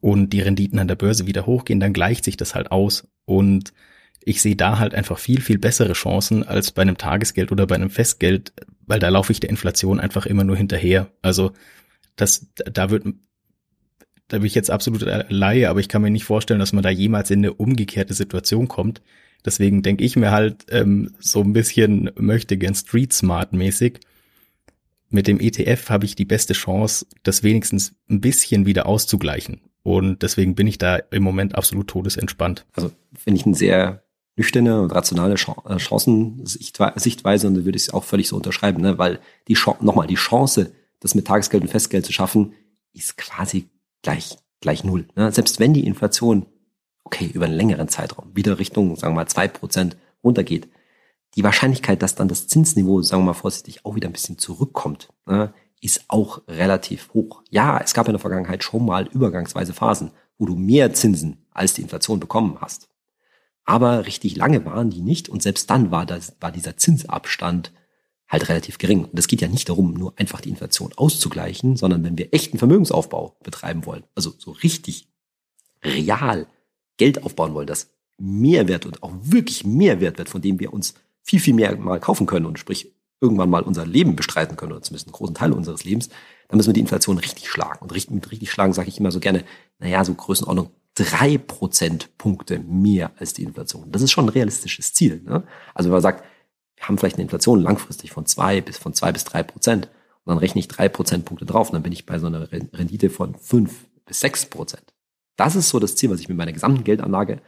und 0.00 0.30
die 0.30 0.40
Renditen 0.40 0.78
an 0.78 0.88
der 0.88 0.96
Börse 0.96 1.26
wieder 1.26 1.46
hochgehen, 1.46 1.80
dann 1.80 1.92
gleicht 1.92 2.24
sich 2.24 2.36
das 2.36 2.54
halt 2.54 2.72
aus. 2.72 3.06
Und 3.24 3.72
ich 4.26 4.42
sehe 4.42 4.56
da 4.56 4.80
halt 4.80 4.92
einfach 4.92 5.20
viel, 5.20 5.40
viel 5.40 5.56
bessere 5.56 5.92
Chancen 5.92 6.42
als 6.42 6.72
bei 6.72 6.82
einem 6.82 6.98
Tagesgeld 6.98 7.52
oder 7.52 7.64
bei 7.68 7.76
einem 7.76 7.90
Festgeld, 7.90 8.52
weil 8.84 8.98
da 8.98 9.08
laufe 9.08 9.30
ich 9.30 9.38
der 9.38 9.50
Inflation 9.50 10.00
einfach 10.00 10.26
immer 10.26 10.42
nur 10.42 10.56
hinterher. 10.56 11.12
Also 11.22 11.52
das, 12.16 12.48
da 12.56 12.90
wird, 12.90 13.04
da 14.26 14.38
bin 14.38 14.46
ich 14.46 14.56
jetzt 14.56 14.70
absolut 14.70 15.06
Laie, 15.28 15.70
aber 15.70 15.78
ich 15.78 15.88
kann 15.88 16.02
mir 16.02 16.10
nicht 16.10 16.24
vorstellen, 16.24 16.58
dass 16.58 16.72
man 16.72 16.82
da 16.82 16.90
jemals 16.90 17.30
in 17.30 17.38
eine 17.38 17.54
umgekehrte 17.54 18.14
Situation 18.14 18.66
kommt. 18.66 19.00
Deswegen 19.44 19.82
denke 19.82 20.02
ich 20.02 20.16
mir 20.16 20.32
halt 20.32 20.66
ähm, 20.70 21.14
so 21.20 21.40
ein 21.40 21.52
bisschen 21.52 22.10
möchte 22.16 22.56
gern 22.56 22.74
Street 22.74 23.12
Smart 23.12 23.52
mäßig. 23.52 24.00
Mit 25.08 25.28
dem 25.28 25.38
ETF 25.38 25.88
habe 25.88 26.04
ich 26.04 26.16
die 26.16 26.24
beste 26.24 26.52
Chance, 26.52 27.06
das 27.22 27.44
wenigstens 27.44 27.94
ein 28.10 28.20
bisschen 28.20 28.66
wieder 28.66 28.86
auszugleichen. 28.86 29.60
Und 29.84 30.24
deswegen 30.24 30.56
bin 30.56 30.66
ich 30.66 30.78
da 30.78 30.96
im 30.96 31.22
Moment 31.22 31.54
absolut 31.54 31.86
todesentspannt. 31.86 32.66
Also 32.72 32.90
finde 33.14 33.38
ich 33.38 33.46
ein 33.46 33.54
sehr 33.54 34.02
nüchterne 34.36 34.80
und 34.82 34.92
rationale 34.92 35.34
äh, 35.34 35.78
Chancensichtweise 35.78 37.46
und 37.46 37.54
da 37.54 37.64
würde 37.64 37.76
ich 37.76 37.84
es 37.84 37.94
auch 37.94 38.04
völlig 38.04 38.28
so 38.28 38.36
unterschreiben, 38.36 38.82
ne? 38.82 38.98
weil 38.98 39.18
die 39.48 39.54
Chance, 39.54 39.84
nochmal, 39.84 40.06
die 40.06 40.14
Chance, 40.14 40.72
das 41.00 41.14
mit 41.14 41.26
Tagesgeld 41.26 41.62
und 41.62 41.70
Festgeld 41.70 42.04
zu 42.04 42.12
schaffen, 42.12 42.52
ist 42.92 43.16
quasi 43.16 43.68
gleich, 44.02 44.36
gleich 44.60 44.84
null. 44.84 45.08
Ne? 45.16 45.32
Selbst 45.32 45.58
wenn 45.58 45.74
die 45.74 45.86
Inflation, 45.86 46.46
okay, 47.04 47.30
über 47.32 47.46
einen 47.46 47.54
längeren 47.54 47.88
Zeitraum 47.88 48.34
wieder 48.34 48.58
Richtung, 48.58 48.96
sagen 48.96 49.14
wir 49.14 49.22
mal, 49.22 49.28
zwei 49.28 49.48
Prozent 49.48 49.96
runtergeht, 50.22 50.68
die 51.34 51.44
Wahrscheinlichkeit, 51.44 52.02
dass 52.02 52.14
dann 52.14 52.28
das 52.28 52.46
Zinsniveau, 52.46 53.02
sagen 53.02 53.22
wir 53.22 53.26
mal 53.26 53.34
vorsichtig, 53.34 53.84
auch 53.84 53.94
wieder 53.94 54.08
ein 54.08 54.12
bisschen 54.12 54.38
zurückkommt, 54.38 55.08
ne, 55.26 55.52
ist 55.80 56.04
auch 56.08 56.42
relativ 56.48 57.10
hoch. 57.12 57.42
Ja, 57.50 57.78
es 57.78 57.92
gab 57.92 58.06
in 58.08 58.14
der 58.14 58.20
Vergangenheit 58.20 58.64
schon 58.64 58.86
mal 58.86 59.06
übergangsweise 59.08 59.74
Phasen, 59.74 60.10
wo 60.38 60.46
du 60.46 60.56
mehr 60.56 60.92
Zinsen 60.94 61.46
als 61.50 61.74
die 61.74 61.82
Inflation 61.82 62.20
bekommen 62.20 62.58
hast. 62.60 62.88
Aber 63.66 64.06
richtig 64.06 64.36
lange 64.36 64.64
waren 64.64 64.90
die 64.90 65.02
nicht 65.02 65.28
und 65.28 65.42
selbst 65.42 65.68
dann 65.68 65.90
war, 65.90 66.06
das, 66.06 66.36
war 66.40 66.52
dieser 66.52 66.76
Zinsabstand 66.76 67.72
halt 68.28 68.48
relativ 68.48 68.78
gering. 68.78 69.04
Und 69.04 69.18
es 69.18 69.26
geht 69.26 69.40
ja 69.40 69.48
nicht 69.48 69.68
darum, 69.68 69.92
nur 69.92 70.14
einfach 70.18 70.40
die 70.40 70.50
Inflation 70.50 70.92
auszugleichen, 70.96 71.76
sondern 71.76 72.04
wenn 72.04 72.16
wir 72.16 72.32
echten 72.32 72.58
Vermögensaufbau 72.58 73.36
betreiben 73.42 73.84
wollen, 73.84 74.04
also 74.14 74.32
so 74.38 74.52
richtig 74.52 75.08
real 75.84 76.46
Geld 76.96 77.24
aufbauen 77.24 77.54
wollen, 77.54 77.66
das 77.66 77.90
Mehrwert 78.18 78.86
und 78.86 79.02
auch 79.02 79.12
wirklich 79.20 79.66
Mehrwert 79.66 80.16
wird, 80.18 80.28
von 80.28 80.40
dem 80.40 80.58
wir 80.60 80.72
uns 80.72 80.94
viel, 81.22 81.40
viel 81.40 81.54
mehr 81.54 81.76
mal 81.76 82.00
kaufen 82.00 82.26
können 82.26 82.46
und 82.46 82.58
sprich 82.58 82.94
irgendwann 83.20 83.50
mal 83.50 83.62
unser 83.62 83.84
Leben 83.84 84.14
bestreiten 84.14 84.56
können 84.56 84.72
oder 84.72 84.82
zumindest 84.82 85.08
einen 85.08 85.12
großen 85.12 85.34
Teil 85.34 85.52
unseres 85.52 85.84
Lebens, 85.84 86.08
dann 86.48 86.56
müssen 86.56 86.68
wir 86.68 86.74
die 86.74 86.80
Inflation 86.80 87.18
richtig 87.18 87.48
schlagen. 87.48 87.80
Und 87.80 88.10
mit 88.10 88.30
richtig 88.30 88.50
schlagen 88.50 88.72
sage 88.72 88.88
ich 88.88 88.98
immer 88.98 89.10
so 89.10 89.20
gerne, 89.20 89.44
naja, 89.78 90.04
so 90.04 90.14
Größenordnung 90.14 90.70
drei 90.96 91.38
Prozentpunkte 91.38 92.58
mehr 92.58 93.12
als 93.18 93.34
die 93.34 93.44
Inflation. 93.44 93.92
Das 93.92 94.02
ist 94.02 94.10
schon 94.10 94.24
ein 94.24 94.30
realistisches 94.30 94.92
Ziel. 94.92 95.22
Ne? 95.22 95.44
Also 95.74 95.88
wenn 95.88 95.94
man 95.94 96.02
sagt, 96.02 96.24
wir 96.74 96.88
haben 96.88 96.98
vielleicht 96.98 97.16
eine 97.16 97.22
Inflation 97.22 97.62
langfristig 97.62 98.10
von 98.10 98.26
zwei 98.26 98.60
bis 98.60 98.78
von 98.78 98.94
zwei 98.94 99.12
bis 99.12 99.24
drei 99.24 99.42
Prozent. 99.42 99.86
Und 100.24 100.30
dann 100.30 100.38
rechne 100.38 100.58
ich 100.58 100.68
drei 100.68 100.88
Prozentpunkte 100.88 101.46
drauf 101.46 101.68
und 101.68 101.74
dann 101.74 101.82
bin 101.82 101.92
ich 101.92 102.06
bei 102.06 102.18
so 102.18 102.26
einer 102.26 102.50
Rendite 102.50 103.10
von 103.10 103.36
fünf 103.36 103.86
bis 104.06 104.20
sechs 104.20 104.46
Prozent. 104.46 104.94
Das 105.36 105.54
ist 105.54 105.68
so 105.68 105.78
das 105.78 105.96
Ziel, 105.96 106.10
was 106.10 106.20
ich 106.20 106.28
mit 106.28 106.36
meiner 106.36 106.52
gesamten 106.52 106.82
Geldanlage 106.82 107.40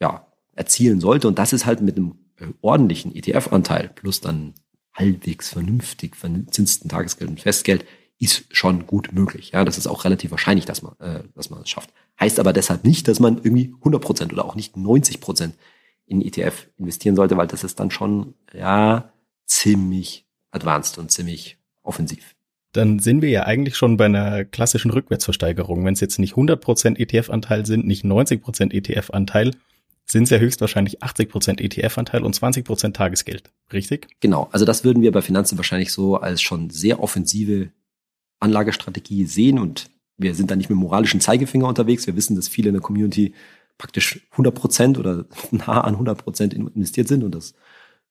ja, 0.00 0.26
erzielen 0.52 1.00
sollte. 1.00 1.26
Und 1.26 1.38
das 1.38 1.52
ist 1.52 1.66
halt 1.66 1.80
mit 1.80 1.96
einem 1.96 2.18
äh, 2.36 2.46
ordentlichen 2.60 3.14
ETF-Anteil 3.14 3.88
plus 3.94 4.20
dann 4.20 4.54
halbwegs 4.92 5.48
vernünftig 5.48 6.16
verzinsten 6.16 6.88
Tagesgeld 6.88 7.30
und 7.30 7.40
Festgeld 7.40 7.84
ist 8.18 8.44
schon 8.50 8.86
gut 8.86 9.12
möglich. 9.12 9.50
Ja, 9.52 9.64
das 9.64 9.78
ist 9.78 9.86
auch 9.86 10.04
relativ 10.04 10.30
wahrscheinlich, 10.30 10.66
dass 10.66 10.82
man, 10.82 10.94
äh, 11.00 11.24
dass 11.34 11.50
man 11.50 11.62
es 11.62 11.68
schafft. 11.68 11.90
Heißt 12.20 12.38
aber 12.38 12.52
deshalb 12.52 12.84
nicht, 12.84 13.08
dass 13.08 13.20
man 13.20 13.38
irgendwie 13.42 13.74
100 13.78 14.00
Prozent 14.00 14.32
oder 14.32 14.44
auch 14.44 14.54
nicht 14.54 14.76
90 14.76 15.20
Prozent 15.20 15.54
in 16.06 16.22
ETF 16.22 16.68
investieren 16.76 17.16
sollte, 17.16 17.36
weil 17.36 17.46
das 17.46 17.64
ist 17.64 17.80
dann 17.80 17.90
schon, 17.90 18.34
ja, 18.52 19.12
ziemlich 19.46 20.26
advanced 20.50 20.98
und 20.98 21.10
ziemlich 21.10 21.58
offensiv. 21.82 22.34
Dann 22.72 22.98
sind 22.98 23.22
wir 23.22 23.30
ja 23.30 23.44
eigentlich 23.44 23.76
schon 23.76 23.96
bei 23.96 24.06
einer 24.06 24.44
klassischen 24.44 24.90
Rückwärtsversteigerung. 24.90 25.84
Wenn 25.84 25.94
es 25.94 26.00
jetzt 26.00 26.18
nicht 26.18 26.34
100% 26.34 26.98
ETF-Anteil 26.98 27.66
sind, 27.66 27.86
nicht 27.86 28.04
90% 28.04 28.72
ETF-Anteil, 28.72 29.52
sind 30.06 30.24
es 30.24 30.30
ja 30.30 30.38
höchstwahrscheinlich 30.38 31.02
80% 31.02 31.60
ETF-Anteil 31.60 32.24
und 32.24 32.36
20% 32.36 32.92
Tagesgeld. 32.92 33.50
Richtig? 33.72 34.08
Genau. 34.20 34.48
Also 34.52 34.64
das 34.64 34.84
würden 34.84 35.02
wir 35.02 35.12
bei 35.12 35.22
Finanzen 35.22 35.56
wahrscheinlich 35.56 35.92
so 35.92 36.16
als 36.16 36.42
schon 36.42 36.70
sehr 36.70 37.00
offensive 37.00 37.70
Anlagestrategie 38.40 39.24
sehen 39.24 39.58
und 39.58 39.88
wir 40.16 40.34
sind 40.34 40.50
da 40.50 40.56
nicht 40.56 40.70
mit 40.70 40.78
moralischen 40.78 41.20
Zeigefinger 41.20 41.68
unterwegs. 41.68 42.06
Wir 42.06 42.16
wissen, 42.16 42.36
dass 42.36 42.48
viele 42.48 42.68
in 42.68 42.74
der 42.74 42.82
Community 42.82 43.34
praktisch 43.78 44.26
100 44.32 44.54
Prozent 44.54 44.98
oder 44.98 45.26
nah 45.50 45.80
an 45.80 45.94
100 45.94 46.22
Prozent 46.22 46.54
investiert 46.54 47.08
sind 47.08 47.24
und 47.24 47.34
das 47.34 47.54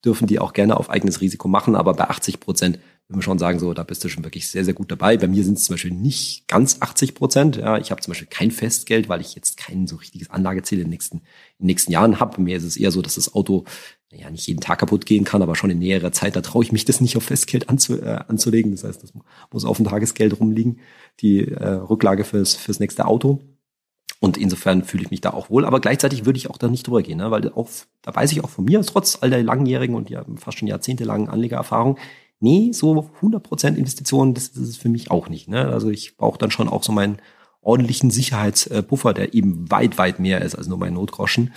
dürfen 0.04 0.26
die 0.26 0.38
auch 0.38 0.52
gerne 0.52 0.76
auf 0.76 0.90
eigenes 0.90 1.20
Risiko 1.20 1.48
machen. 1.48 1.76
Aber 1.76 1.94
bei 1.94 2.08
80 2.08 2.40
Prozent 2.40 2.78
würden 3.08 3.18
wir 3.18 3.22
schon 3.22 3.38
sagen, 3.38 3.58
so, 3.58 3.74
da 3.74 3.82
bist 3.82 4.02
du 4.02 4.08
schon 4.08 4.24
wirklich 4.24 4.48
sehr, 4.48 4.64
sehr 4.64 4.72
gut 4.72 4.90
dabei. 4.90 5.18
Bei 5.18 5.28
mir 5.28 5.44
sind 5.44 5.58
es 5.58 5.64
zum 5.64 5.74
Beispiel 5.74 5.90
nicht 5.90 6.48
ganz 6.48 6.78
80 6.80 7.14
Prozent. 7.14 7.56
Ja, 7.56 7.76
ich 7.76 7.90
habe 7.90 8.00
zum 8.00 8.12
Beispiel 8.12 8.28
kein 8.28 8.50
Festgeld, 8.50 9.10
weil 9.10 9.20
ich 9.20 9.34
jetzt 9.34 9.58
kein 9.58 9.86
so 9.86 9.96
richtiges 9.96 10.30
Anlageziel 10.30 10.78
in 10.78 10.86
den 10.86 10.90
nächsten, 10.90 11.18
in 11.18 11.24
den 11.60 11.66
nächsten 11.66 11.92
Jahren 11.92 12.18
habe. 12.18 12.40
Mir 12.40 12.56
ist 12.56 12.64
es 12.64 12.78
eher 12.78 12.90
so, 12.90 13.02
dass 13.02 13.16
das 13.16 13.34
Auto 13.34 13.64
ja 14.10 14.30
nicht 14.30 14.46
jeden 14.46 14.60
Tag 14.60 14.78
kaputt 14.78 15.04
gehen 15.04 15.24
kann, 15.24 15.42
aber 15.42 15.54
schon 15.54 15.70
in 15.70 15.80
näherer 15.80 16.12
Zeit, 16.12 16.36
da 16.36 16.40
traue 16.40 16.64
ich 16.64 16.72
mich 16.72 16.84
das 16.84 17.00
nicht 17.00 17.16
auf 17.16 17.24
Festgeld 17.24 17.68
anzu, 17.68 18.00
äh, 18.00 18.20
anzulegen. 18.26 18.70
Das 18.70 18.84
heißt, 18.84 19.02
das 19.02 19.12
muss 19.52 19.64
auf 19.64 19.76
dem 19.76 19.86
Tagesgeld 19.86 20.40
rumliegen, 20.40 20.80
die 21.20 21.46
äh, 21.46 21.68
Rücklage 21.68 22.24
fürs, 22.24 22.54
fürs 22.54 22.80
nächste 22.80 23.06
Auto. 23.06 23.40
Und 24.20 24.38
insofern 24.38 24.84
fühle 24.84 25.02
ich 25.02 25.10
mich 25.10 25.20
da 25.20 25.34
auch 25.34 25.50
wohl. 25.50 25.66
Aber 25.66 25.80
gleichzeitig 25.80 26.24
würde 26.24 26.38
ich 26.38 26.48
auch 26.48 26.56
da 26.56 26.68
nicht 26.68 26.86
drüber 26.86 27.02
gehen, 27.02 27.18
ne? 27.18 27.30
weil 27.30 27.52
auch, 27.52 27.68
da 28.00 28.14
weiß 28.14 28.32
ich 28.32 28.42
auch 28.42 28.48
von 28.48 28.64
mir, 28.64 28.80
trotz 28.80 29.18
all 29.20 29.28
der 29.28 29.42
langjährigen 29.42 29.94
und 29.94 30.08
ja 30.08 30.24
fast 30.36 30.58
schon 30.58 30.68
jahrzehntelangen 30.68 31.28
Anlegererfahrung, 31.28 31.98
nee, 32.40 32.70
so 32.72 33.10
100% 33.20 33.76
Investitionen, 33.76 34.34
das, 34.34 34.48
ist 34.48 34.76
für 34.76 34.88
mich 34.88 35.10
auch 35.10 35.28
nicht. 35.28 35.48
Ne? 35.48 35.68
Also 35.68 35.90
ich 35.90 36.16
brauche 36.16 36.38
dann 36.38 36.50
schon 36.50 36.68
auch 36.68 36.82
so 36.82 36.92
meinen 36.92 37.18
ordentlichen 37.60 38.10
Sicherheitspuffer, 38.10 39.14
der 39.14 39.34
eben 39.34 39.70
weit, 39.70 39.98
weit 39.98 40.20
mehr 40.20 40.42
ist 40.42 40.54
als 40.54 40.66
nur 40.66 40.78
mein 40.78 40.94
Notgroschen. 40.94 41.52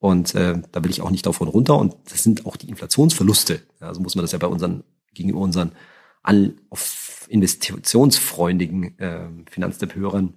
Und 0.00 0.34
äh, 0.34 0.60
da 0.72 0.84
will 0.84 0.90
ich 0.90 1.00
auch 1.00 1.10
nicht 1.10 1.26
davon 1.26 1.48
runter. 1.48 1.76
Und 1.78 1.96
das 2.10 2.22
sind 2.22 2.46
auch 2.46 2.56
die 2.56 2.68
Inflationsverluste. 2.68 3.62
Also 3.80 4.00
muss 4.00 4.14
man 4.14 4.24
das 4.24 4.32
ja 4.32 4.38
bei 4.38 4.46
unseren, 4.46 4.84
gegenüber 5.14 5.40
unseren 5.40 5.72
all, 6.22 6.54
auf 6.70 7.26
investitionsfreundigen 7.28 8.98
äh, 8.98 9.28
Finanztipp-Hörern 9.50 10.34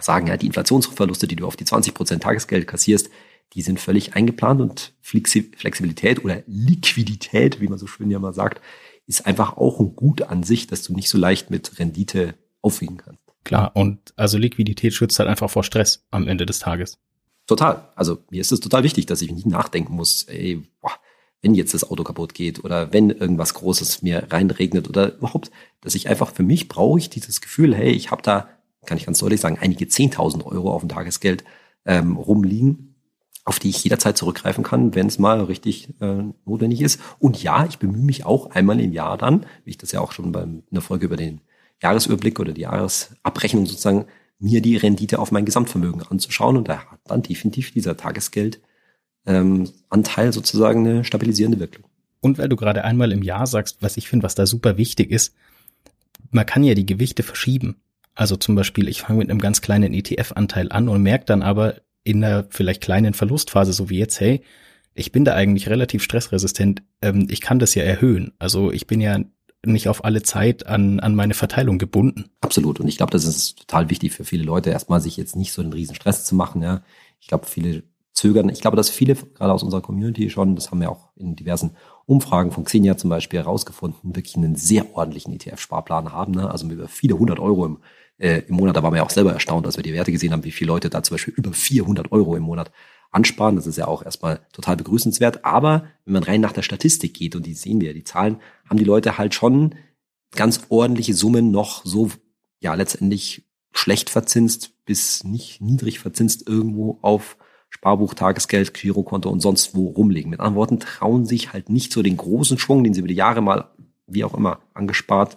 sagen, 0.00 0.26
ja, 0.26 0.36
die 0.36 0.46
Inflationsverluste, 0.46 1.26
die 1.26 1.36
du 1.36 1.46
auf 1.46 1.56
die 1.56 1.64
20 1.64 1.94
Prozent 1.94 2.22
Tagesgeld 2.22 2.66
kassierst, 2.66 3.10
die 3.54 3.62
sind 3.62 3.78
völlig 3.78 4.14
eingeplant 4.14 4.60
und 4.60 4.94
Flexibilität 5.02 6.24
oder 6.24 6.42
Liquidität, 6.46 7.60
wie 7.60 7.68
man 7.68 7.78
so 7.78 7.86
schön 7.86 8.10
ja 8.10 8.18
mal 8.18 8.32
sagt, 8.32 8.62
ist 9.06 9.26
einfach 9.26 9.56
auch 9.56 9.80
ein 9.80 9.96
Gut 9.96 10.22
an 10.22 10.42
sich, 10.42 10.66
dass 10.66 10.82
du 10.82 10.94
nicht 10.94 11.08
so 11.08 11.18
leicht 11.18 11.50
mit 11.50 11.78
Rendite 11.78 12.34
aufwiegen 12.60 12.98
kannst. 12.98 13.22
Klar, 13.44 13.72
und 13.74 14.14
also 14.16 14.38
Liquidität 14.38 14.94
schützt 14.94 15.18
halt 15.18 15.28
einfach 15.28 15.50
vor 15.50 15.64
Stress 15.64 16.06
am 16.10 16.28
Ende 16.28 16.46
des 16.46 16.60
Tages. 16.60 16.98
Total. 17.46 17.88
Also 17.96 18.18
mir 18.30 18.40
ist 18.40 18.52
es 18.52 18.60
total 18.60 18.84
wichtig, 18.84 19.06
dass 19.06 19.20
ich 19.20 19.32
nicht 19.32 19.46
nachdenken 19.46 19.94
muss, 19.94 20.22
ey, 20.24 20.62
boah, 20.80 20.92
wenn 21.40 21.54
jetzt 21.54 21.74
das 21.74 21.90
Auto 21.90 22.04
kaputt 22.04 22.34
geht 22.34 22.64
oder 22.64 22.92
wenn 22.92 23.10
irgendwas 23.10 23.54
Großes 23.54 24.02
mir 24.02 24.28
reinregnet 24.30 24.88
oder 24.88 25.16
überhaupt, 25.16 25.50
dass 25.80 25.96
ich 25.96 26.08
einfach 26.08 26.32
für 26.32 26.44
mich 26.44 26.68
brauche 26.68 27.00
ich 27.00 27.10
dieses 27.10 27.40
Gefühl, 27.40 27.74
hey, 27.74 27.90
ich 27.90 28.12
habe 28.12 28.22
da 28.22 28.48
kann 28.86 28.98
ich 28.98 29.06
ganz 29.06 29.18
deutlich 29.18 29.40
sagen, 29.40 29.58
einige 29.60 29.84
10.000 29.84 30.44
Euro 30.44 30.72
auf 30.72 30.82
dem 30.82 30.88
Tagesgeld 30.88 31.44
ähm, 31.84 32.16
rumliegen, 32.16 32.91
auf 33.44 33.58
die 33.58 33.70
ich 33.70 33.82
jederzeit 33.82 34.16
zurückgreifen 34.16 34.62
kann, 34.62 34.94
wenn 34.94 35.08
es 35.08 35.18
mal 35.18 35.42
richtig 35.42 35.88
äh, 36.00 36.22
notwendig 36.44 36.80
ist. 36.80 37.00
Und 37.18 37.42
ja, 37.42 37.66
ich 37.66 37.78
bemühe 37.78 38.02
mich 38.02 38.24
auch 38.24 38.50
einmal 38.50 38.80
im 38.80 38.92
Jahr 38.92 39.18
dann, 39.18 39.46
wie 39.64 39.70
ich 39.70 39.78
das 39.78 39.92
ja 39.92 40.00
auch 40.00 40.12
schon 40.12 40.30
beim, 40.30 40.62
in 40.70 40.74
der 40.74 40.82
Folge 40.82 41.06
über 41.06 41.16
den 41.16 41.40
Jahresüberblick 41.82 42.38
oder 42.38 42.52
die 42.52 42.60
Jahresabrechnung 42.62 43.66
sozusagen, 43.66 44.06
mir 44.38 44.60
die 44.60 44.76
Rendite 44.76 45.18
auf 45.18 45.32
mein 45.32 45.44
Gesamtvermögen 45.44 46.02
anzuschauen. 46.02 46.56
Und 46.56 46.68
da 46.68 46.84
hat 46.84 47.00
dann 47.04 47.22
definitiv 47.22 47.72
dieser 47.72 47.96
Tagesgeldanteil 47.96 48.62
ähm, 49.26 50.32
sozusagen 50.32 50.86
eine 50.86 51.04
stabilisierende 51.04 51.58
Wirkung. 51.58 51.84
Und 52.20 52.38
weil 52.38 52.48
du 52.48 52.56
gerade 52.56 52.84
einmal 52.84 53.10
im 53.10 53.22
Jahr 53.22 53.48
sagst, 53.48 53.78
was 53.80 53.96
ich 53.96 54.08
finde, 54.08 54.24
was 54.24 54.36
da 54.36 54.46
super 54.46 54.76
wichtig 54.76 55.10
ist, 55.10 55.34
man 56.30 56.46
kann 56.46 56.62
ja 56.62 56.74
die 56.74 56.86
Gewichte 56.86 57.24
verschieben. 57.24 57.76
Also 58.14 58.36
zum 58.36 58.54
Beispiel, 58.54 58.88
ich 58.88 59.02
fange 59.02 59.18
mit 59.18 59.30
einem 59.30 59.40
ganz 59.40 59.60
kleinen 59.60 59.92
ETF-Anteil 59.92 60.70
an 60.70 60.88
und 60.88 61.02
merke 61.02 61.24
dann 61.24 61.42
aber 61.42 61.80
in 62.04 62.24
einer 62.24 62.46
vielleicht 62.50 62.82
kleinen 62.82 63.14
Verlustphase, 63.14 63.72
so 63.72 63.90
wie 63.90 63.98
jetzt, 63.98 64.20
hey, 64.20 64.42
ich 64.94 65.12
bin 65.12 65.24
da 65.24 65.34
eigentlich 65.34 65.68
relativ 65.68 66.02
stressresistent, 66.02 66.82
ähm, 67.00 67.26
ich 67.30 67.40
kann 67.40 67.58
das 67.58 67.74
ja 67.74 67.82
erhöhen. 67.82 68.32
Also 68.38 68.70
ich 68.70 68.86
bin 68.86 69.00
ja 69.00 69.18
nicht 69.64 69.88
auf 69.88 70.04
alle 70.04 70.22
Zeit 70.22 70.66
an, 70.66 71.00
an 71.00 71.14
meine 71.14 71.34
Verteilung 71.34 71.78
gebunden. 71.78 72.30
Absolut. 72.40 72.80
Und 72.80 72.88
ich 72.88 72.96
glaube, 72.96 73.12
das 73.12 73.24
ist 73.24 73.60
total 73.60 73.90
wichtig 73.90 74.12
für 74.12 74.24
viele 74.24 74.42
Leute, 74.42 74.70
erstmal 74.70 75.00
sich 75.00 75.16
jetzt 75.16 75.36
nicht 75.36 75.52
so 75.52 75.62
einen 75.62 75.72
riesen 75.72 75.94
Stress 75.94 76.24
zu 76.24 76.34
machen. 76.34 76.62
Ja. 76.62 76.82
Ich 77.20 77.28
glaube, 77.28 77.46
viele 77.46 77.84
zögern. 78.12 78.48
Ich 78.48 78.60
glaube, 78.60 78.76
dass 78.76 78.90
viele, 78.90 79.14
gerade 79.14 79.52
aus 79.52 79.62
unserer 79.62 79.80
Community 79.80 80.28
schon, 80.30 80.56
das 80.56 80.70
haben 80.70 80.80
wir 80.80 80.90
auch 80.90 81.10
in 81.16 81.36
diversen 81.36 81.76
Umfragen 82.06 82.50
von 82.50 82.64
Xenia 82.64 82.96
zum 82.96 83.08
Beispiel 83.08 83.38
herausgefunden, 83.38 84.14
wirklich 84.14 84.36
einen 84.36 84.56
sehr 84.56 84.94
ordentlichen 84.94 85.32
ETF-Sparplan 85.32 86.12
haben. 86.12 86.32
Ne? 86.32 86.50
Also 86.50 86.68
über 86.68 86.88
viele 86.88 87.18
hundert 87.18 87.38
Euro 87.38 87.64
im 87.64 87.78
äh, 88.22 88.42
im 88.46 88.56
Monat. 88.56 88.76
Da 88.76 88.82
waren 88.82 88.92
wir 88.92 88.98
ja 88.98 89.02
auch 89.02 89.10
selber 89.10 89.32
erstaunt, 89.32 89.66
als 89.66 89.76
wir 89.76 89.82
die 89.82 89.92
Werte 89.92 90.12
gesehen 90.12 90.32
haben, 90.32 90.44
wie 90.44 90.52
viele 90.52 90.68
Leute 90.68 90.88
da 90.88 91.02
zum 91.02 91.14
Beispiel 91.14 91.34
über 91.34 91.52
400 91.52 92.12
Euro 92.12 92.36
im 92.36 92.44
Monat 92.44 92.70
ansparen. 93.10 93.56
Das 93.56 93.66
ist 93.66 93.76
ja 93.76 93.88
auch 93.88 94.04
erstmal 94.04 94.40
total 94.52 94.76
begrüßenswert. 94.76 95.44
Aber 95.44 95.86
wenn 96.04 96.14
man 96.14 96.22
rein 96.22 96.40
nach 96.40 96.52
der 96.52 96.62
Statistik 96.62 97.14
geht, 97.14 97.34
und 97.34 97.44
die 97.44 97.54
sehen 97.54 97.80
wir, 97.80 97.92
die 97.92 98.04
Zahlen, 98.04 98.38
haben 98.68 98.78
die 98.78 98.84
Leute 98.84 99.18
halt 99.18 99.34
schon 99.34 99.74
ganz 100.34 100.62
ordentliche 100.68 101.14
Summen 101.14 101.50
noch 101.50 101.84
so, 101.84 102.10
ja, 102.60 102.74
letztendlich 102.74 103.44
schlecht 103.72 104.08
verzinst 104.08 104.72
bis 104.84 105.24
nicht 105.24 105.60
niedrig 105.60 105.98
verzinst 105.98 106.46
irgendwo 106.48 106.98
auf 107.02 107.36
Sparbuch, 107.70 108.14
Tagesgeld, 108.14 108.74
Girokonto 108.74 109.30
und 109.30 109.40
sonst 109.40 109.74
wo 109.74 109.88
rumlegen. 109.88 110.30
Mit 110.30 110.40
anderen 110.40 110.56
Worten, 110.56 110.80
trauen 110.80 111.24
sich 111.24 111.52
halt 111.52 111.70
nicht 111.70 111.92
so 111.92 112.02
den 112.02 112.16
großen 112.16 112.58
Schwung, 112.58 112.84
den 112.84 112.92
sie 112.92 113.00
über 113.00 113.08
die 113.08 113.14
Jahre 113.14 113.40
mal, 113.40 113.70
wie 114.06 114.24
auch 114.24 114.34
immer, 114.34 114.60
angespart 114.74 115.36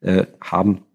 äh, 0.00 0.26
haben, 0.40 0.85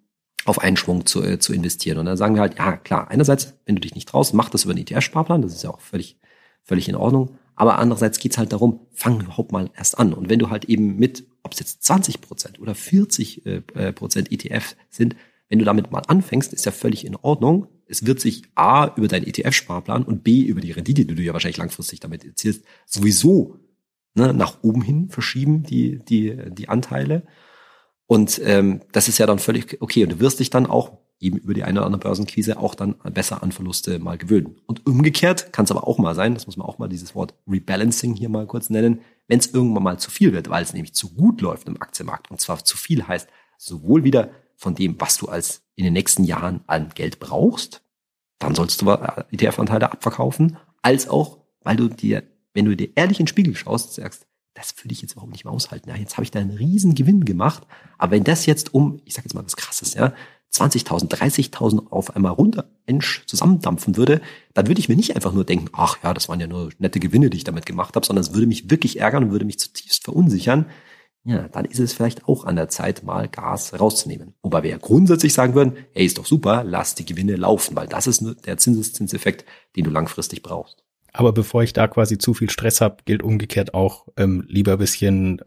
auf 0.45 0.59
einen 0.59 0.77
Schwung 0.77 1.05
zu, 1.05 1.23
äh, 1.23 1.39
zu 1.39 1.53
investieren. 1.53 1.97
Und 1.97 2.05
dann 2.05 2.17
sagen 2.17 2.35
wir 2.35 2.41
halt, 2.41 2.57
ja 2.57 2.77
klar, 2.77 3.09
einerseits, 3.09 3.53
wenn 3.65 3.75
du 3.75 3.81
dich 3.81 3.95
nicht 3.95 4.09
traust, 4.09 4.33
mach 4.33 4.49
das 4.49 4.63
über 4.63 4.71
einen 4.71 4.85
ETF-Sparplan, 4.85 5.41
das 5.41 5.53
ist 5.53 5.63
ja 5.63 5.69
auch 5.69 5.81
völlig, 5.81 6.17
völlig 6.63 6.89
in 6.89 6.95
Ordnung. 6.95 7.37
Aber 7.55 7.77
andererseits 7.77 8.19
geht's 8.19 8.37
halt 8.37 8.53
darum, 8.53 8.79
fang 8.91 9.21
überhaupt 9.21 9.51
mal 9.51 9.69
erst 9.75 9.99
an. 9.99 10.13
Und 10.13 10.29
wenn 10.29 10.39
du 10.39 10.49
halt 10.49 10.65
eben 10.65 10.97
mit, 10.97 11.25
ob 11.43 11.53
es 11.53 11.59
jetzt 11.59 11.83
20 11.83 12.21
Prozent 12.21 12.59
oder 12.59 12.73
40 12.73 13.45
äh, 13.45 13.61
äh, 13.75 13.93
Prozent 13.93 14.31
ETF 14.31 14.75
sind, 14.89 15.15
wenn 15.49 15.59
du 15.59 15.65
damit 15.65 15.91
mal 15.91 16.01
anfängst, 16.07 16.53
ist 16.53 16.65
ja 16.65 16.71
völlig 16.71 17.05
in 17.05 17.15
Ordnung. 17.17 17.67
Es 17.85 18.05
wird 18.05 18.21
sich 18.21 18.43
A 18.55 18.93
über 18.95 19.09
deinen 19.09 19.27
ETF-Sparplan 19.27 20.03
und 20.03 20.23
B 20.23 20.41
über 20.41 20.61
die 20.61 20.71
Rendite, 20.71 21.05
die 21.05 21.13
du 21.13 21.21
ja 21.21 21.33
wahrscheinlich 21.33 21.57
langfristig 21.57 21.99
damit 21.99 22.23
erzielst, 22.23 22.63
sowieso 22.85 23.59
ne, 24.15 24.33
nach 24.33 24.63
oben 24.63 24.81
hin 24.81 25.09
verschieben, 25.09 25.63
die, 25.63 25.99
die, 25.99 26.37
die 26.51 26.69
Anteile. 26.69 27.23
Und 28.11 28.41
ähm, 28.43 28.81
das 28.91 29.07
ist 29.07 29.19
ja 29.19 29.25
dann 29.25 29.39
völlig 29.39 29.81
okay. 29.81 30.03
Und 30.03 30.09
du 30.09 30.19
wirst 30.19 30.41
dich 30.41 30.49
dann 30.49 30.65
auch 30.65 30.97
eben 31.21 31.37
über 31.37 31.53
die 31.53 31.63
eine 31.63 31.79
oder 31.79 31.85
andere 31.85 32.01
Börsenkrise 32.01 32.59
auch 32.59 32.75
dann 32.75 32.95
besser 33.13 33.41
an 33.41 33.53
Verluste 33.53 33.99
mal 33.99 34.17
gewöhnen. 34.17 34.59
Und 34.65 34.85
umgekehrt 34.85 35.53
kann 35.53 35.63
es 35.63 35.71
aber 35.71 35.87
auch 35.87 35.97
mal 35.97 36.13
sein, 36.13 36.33
das 36.33 36.45
muss 36.45 36.57
man 36.57 36.67
auch 36.67 36.77
mal 36.77 36.89
dieses 36.89 37.15
Wort 37.15 37.33
Rebalancing 37.47 38.13
hier 38.13 38.27
mal 38.27 38.45
kurz 38.47 38.69
nennen, 38.69 38.99
wenn 39.29 39.39
es 39.39 39.53
irgendwann 39.53 39.83
mal 39.83 39.97
zu 39.97 40.11
viel 40.11 40.33
wird, 40.33 40.49
weil 40.49 40.61
es 40.61 40.73
nämlich 40.73 40.93
zu 40.93 41.13
gut 41.13 41.39
läuft 41.39 41.69
im 41.69 41.81
Aktienmarkt. 41.81 42.29
Und 42.29 42.41
zwar 42.41 42.61
zu 42.65 42.75
viel 42.75 43.07
heißt 43.07 43.29
sowohl 43.57 44.03
wieder 44.03 44.31
von 44.57 44.75
dem, 44.75 44.99
was 44.99 45.15
du 45.15 45.29
als 45.29 45.61
in 45.75 45.85
den 45.85 45.93
nächsten 45.93 46.25
Jahren 46.25 46.65
an 46.67 46.89
Geld 46.93 47.21
brauchst, 47.21 47.81
dann 48.39 48.55
sollst 48.55 48.81
du 48.81 48.91
ETF-Anteile 48.91 49.89
abverkaufen, 49.89 50.57
als 50.81 51.07
auch, 51.07 51.37
weil 51.61 51.77
du 51.77 51.87
dir, 51.87 52.23
wenn 52.53 52.65
du 52.65 52.75
dir 52.75 52.89
ehrlich 52.95 53.21
in 53.21 53.23
den 53.23 53.29
Spiegel 53.29 53.55
schaust, 53.55 53.93
sagst, 53.93 54.27
das 54.53 54.75
würde 54.77 54.93
ich 54.93 55.01
jetzt 55.01 55.13
überhaupt 55.13 55.31
nicht 55.31 55.45
mehr 55.45 55.53
aushalten. 55.53 55.89
Ja, 55.89 55.95
jetzt 55.95 56.17
habe 56.17 56.23
ich 56.23 56.31
da 56.31 56.39
einen 56.39 56.51
riesen 56.51 56.95
Gewinn 56.95 57.25
gemacht. 57.25 57.63
Aber 57.97 58.11
wenn 58.11 58.23
das 58.23 58.45
jetzt 58.45 58.73
um, 58.73 59.01
ich 59.05 59.13
sage 59.13 59.25
jetzt 59.25 59.33
mal 59.33 59.45
was 59.45 59.55
krasses, 59.55 59.93
ja, 59.93 60.13
20.000, 60.53 61.09
30.000 61.09 61.87
auf 61.91 62.15
einmal 62.15 62.33
runter 62.33 62.69
zusammendampfen 63.25 63.95
würde, 63.95 64.19
dann 64.53 64.67
würde 64.67 64.81
ich 64.81 64.89
mir 64.89 64.97
nicht 64.97 65.15
einfach 65.15 65.31
nur 65.31 65.45
denken, 65.45 65.69
ach 65.71 65.97
ja, 66.03 66.13
das 66.13 66.27
waren 66.27 66.41
ja 66.41 66.47
nur 66.47 66.71
nette 66.77 66.99
Gewinne, 66.99 67.29
die 67.29 67.37
ich 67.37 67.45
damit 67.45 67.65
gemacht 67.65 67.95
habe, 67.95 68.05
sondern 68.05 68.25
es 68.25 68.33
würde 68.33 68.47
mich 68.47 68.69
wirklich 68.69 68.99
ärgern 68.99 69.23
und 69.23 69.31
würde 69.31 69.45
mich 69.45 69.59
zutiefst 69.59 70.03
verunsichern. 70.03 70.65
Ja, 71.23 71.47
dann 71.47 71.63
ist 71.63 71.79
es 71.79 71.93
vielleicht 71.93 72.27
auch 72.27 72.43
an 72.43 72.57
der 72.57 72.67
Zeit, 72.67 73.03
mal 73.03 73.29
Gas 73.29 73.79
rauszunehmen. 73.79 74.33
Wobei 74.41 74.63
wir 74.63 74.71
ja 74.71 74.77
grundsätzlich 74.77 75.33
sagen 75.33 75.53
würden, 75.53 75.77
ey, 75.93 76.05
ist 76.05 76.17
doch 76.17 76.25
super, 76.25 76.65
lass 76.65 76.95
die 76.95 77.05
Gewinne 77.05 77.37
laufen, 77.37 77.77
weil 77.77 77.87
das 77.87 78.07
ist 78.07 78.21
nur 78.21 78.35
der 78.35 78.57
Zinseszinseffekt, 78.57 79.45
den 79.77 79.85
du 79.85 79.91
langfristig 79.91 80.43
brauchst. 80.43 80.83
Aber 81.13 81.33
bevor 81.33 81.63
ich 81.63 81.73
da 81.73 81.87
quasi 81.87 82.17
zu 82.17 82.33
viel 82.33 82.49
Stress 82.49 82.81
habe, 82.81 82.97
gilt 83.05 83.23
umgekehrt 83.23 83.73
auch 83.73 84.07
ähm, 84.17 84.43
lieber 84.47 84.77
bisschen 84.77 85.41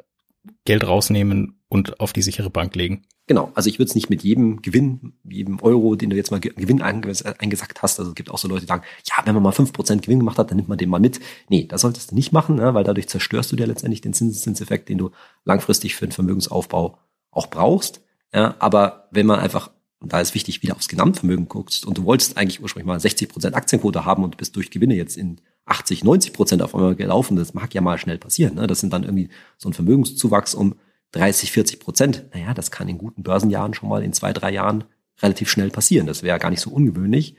Geld 0.64 0.86
rausnehmen 0.86 1.58
und 1.68 2.00
auf 2.00 2.12
die 2.12 2.22
sichere 2.22 2.50
Bank 2.50 2.74
legen. 2.74 3.02
Genau, 3.26 3.50
also 3.54 3.70
ich 3.70 3.78
würde 3.78 3.88
es 3.88 3.94
nicht 3.94 4.10
mit 4.10 4.22
jedem 4.22 4.60
Gewinn, 4.60 5.14
jedem 5.24 5.58
Euro, 5.60 5.96
den 5.96 6.10
du 6.10 6.16
jetzt 6.16 6.30
mal 6.30 6.40
Gewinn 6.40 6.82
eingesackt 6.82 7.82
hast, 7.82 7.98
also 7.98 8.10
es 8.10 8.14
gibt 8.14 8.30
auch 8.30 8.36
so 8.36 8.48
Leute, 8.48 8.62
die 8.62 8.66
sagen, 8.66 8.82
ja, 9.06 9.24
wenn 9.24 9.34
man 9.34 9.42
mal 9.42 9.52
fünf 9.52 9.72
Prozent 9.72 10.02
Gewinn 10.02 10.18
gemacht 10.18 10.36
hat, 10.36 10.50
dann 10.50 10.56
nimmt 10.56 10.68
man 10.68 10.76
den 10.76 10.90
mal 10.90 11.00
mit. 11.00 11.20
Nee, 11.48 11.64
das 11.64 11.80
solltest 11.80 12.10
du 12.10 12.14
nicht 12.14 12.32
machen, 12.32 12.56
ne, 12.56 12.74
weil 12.74 12.84
dadurch 12.84 13.08
zerstörst 13.08 13.50
du 13.50 13.56
dir 13.56 13.66
letztendlich 13.66 14.02
den 14.02 14.12
Zinseszinseffekt, 14.12 14.90
den 14.90 14.98
du 14.98 15.10
langfristig 15.44 15.94
für 15.94 16.06
den 16.06 16.12
Vermögensaufbau 16.12 16.98
auch 17.30 17.46
brauchst. 17.48 18.02
Aber 18.32 19.08
wenn 19.12 19.26
man 19.26 19.38
einfach, 19.38 19.70
und 20.00 20.12
da 20.12 20.20
ist 20.20 20.34
wichtig, 20.34 20.62
wieder 20.62 20.74
aufs 20.74 20.88
Gesamtvermögen 20.88 21.48
guckst 21.48 21.86
und 21.86 21.96
du 21.96 22.04
wolltest 22.04 22.36
eigentlich 22.36 22.60
ursprünglich 22.60 22.88
mal 22.88 22.98
60 23.00 23.28
Prozent 23.28 23.54
Aktienquote 23.54 24.04
haben 24.04 24.24
und 24.24 24.36
bist 24.36 24.56
durch 24.56 24.70
Gewinne 24.70 24.96
jetzt 24.96 25.16
in 25.16 25.40
80, 25.66 26.04
90 26.04 26.32
Prozent 26.32 26.62
auf 26.62 26.74
einmal 26.74 26.94
gelaufen, 26.94 27.36
das 27.36 27.54
mag 27.54 27.72
ja 27.74 27.80
mal 27.80 27.98
schnell 27.98 28.18
passieren. 28.18 28.54
Ne? 28.54 28.66
Das 28.66 28.80
sind 28.80 28.92
dann 28.92 29.04
irgendwie 29.04 29.30
so 29.56 29.68
ein 29.68 29.72
Vermögenszuwachs 29.72 30.54
um 30.54 30.74
30, 31.12 31.52
40 31.52 31.80
Prozent. 31.80 32.24
Naja, 32.34 32.54
das 32.54 32.70
kann 32.70 32.88
in 32.88 32.98
guten 32.98 33.22
Börsenjahren 33.22 33.72
schon 33.74 33.88
mal 33.88 34.02
in 34.02 34.12
zwei, 34.12 34.32
drei 34.32 34.52
Jahren 34.52 34.84
relativ 35.22 35.48
schnell 35.48 35.70
passieren. 35.70 36.06
Das 36.06 36.22
wäre 36.22 36.38
gar 36.38 36.50
nicht 36.50 36.60
so 36.60 36.70
ungewöhnlich. 36.70 37.36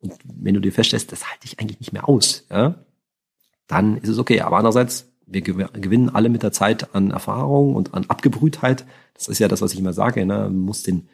Und 0.00 0.14
wenn 0.24 0.54
du 0.54 0.60
dir 0.60 0.72
feststellst, 0.72 1.12
das 1.12 1.28
halte 1.30 1.44
ich 1.44 1.58
eigentlich 1.58 1.80
nicht 1.80 1.92
mehr 1.92 2.08
aus, 2.08 2.46
ja, 2.50 2.76
dann 3.66 3.96
ist 3.98 4.08
es 4.08 4.18
okay. 4.18 4.40
Aber 4.40 4.56
andererseits, 4.56 5.12
wir 5.26 5.42
gewinnen 5.42 6.08
alle 6.08 6.28
mit 6.28 6.42
der 6.42 6.52
Zeit 6.52 6.94
an 6.94 7.10
Erfahrung 7.10 7.74
und 7.74 7.94
an 7.94 8.04
Abgebrühtheit. 8.08 8.86
Das 9.14 9.28
ist 9.28 9.40
ja 9.40 9.48
das, 9.48 9.60
was 9.60 9.72
ich 9.72 9.80
immer 9.80 9.92
sage. 9.92 10.24
Ne? 10.24 10.34
Man 10.34 10.60
muss 10.60 10.82
den, 10.82 11.08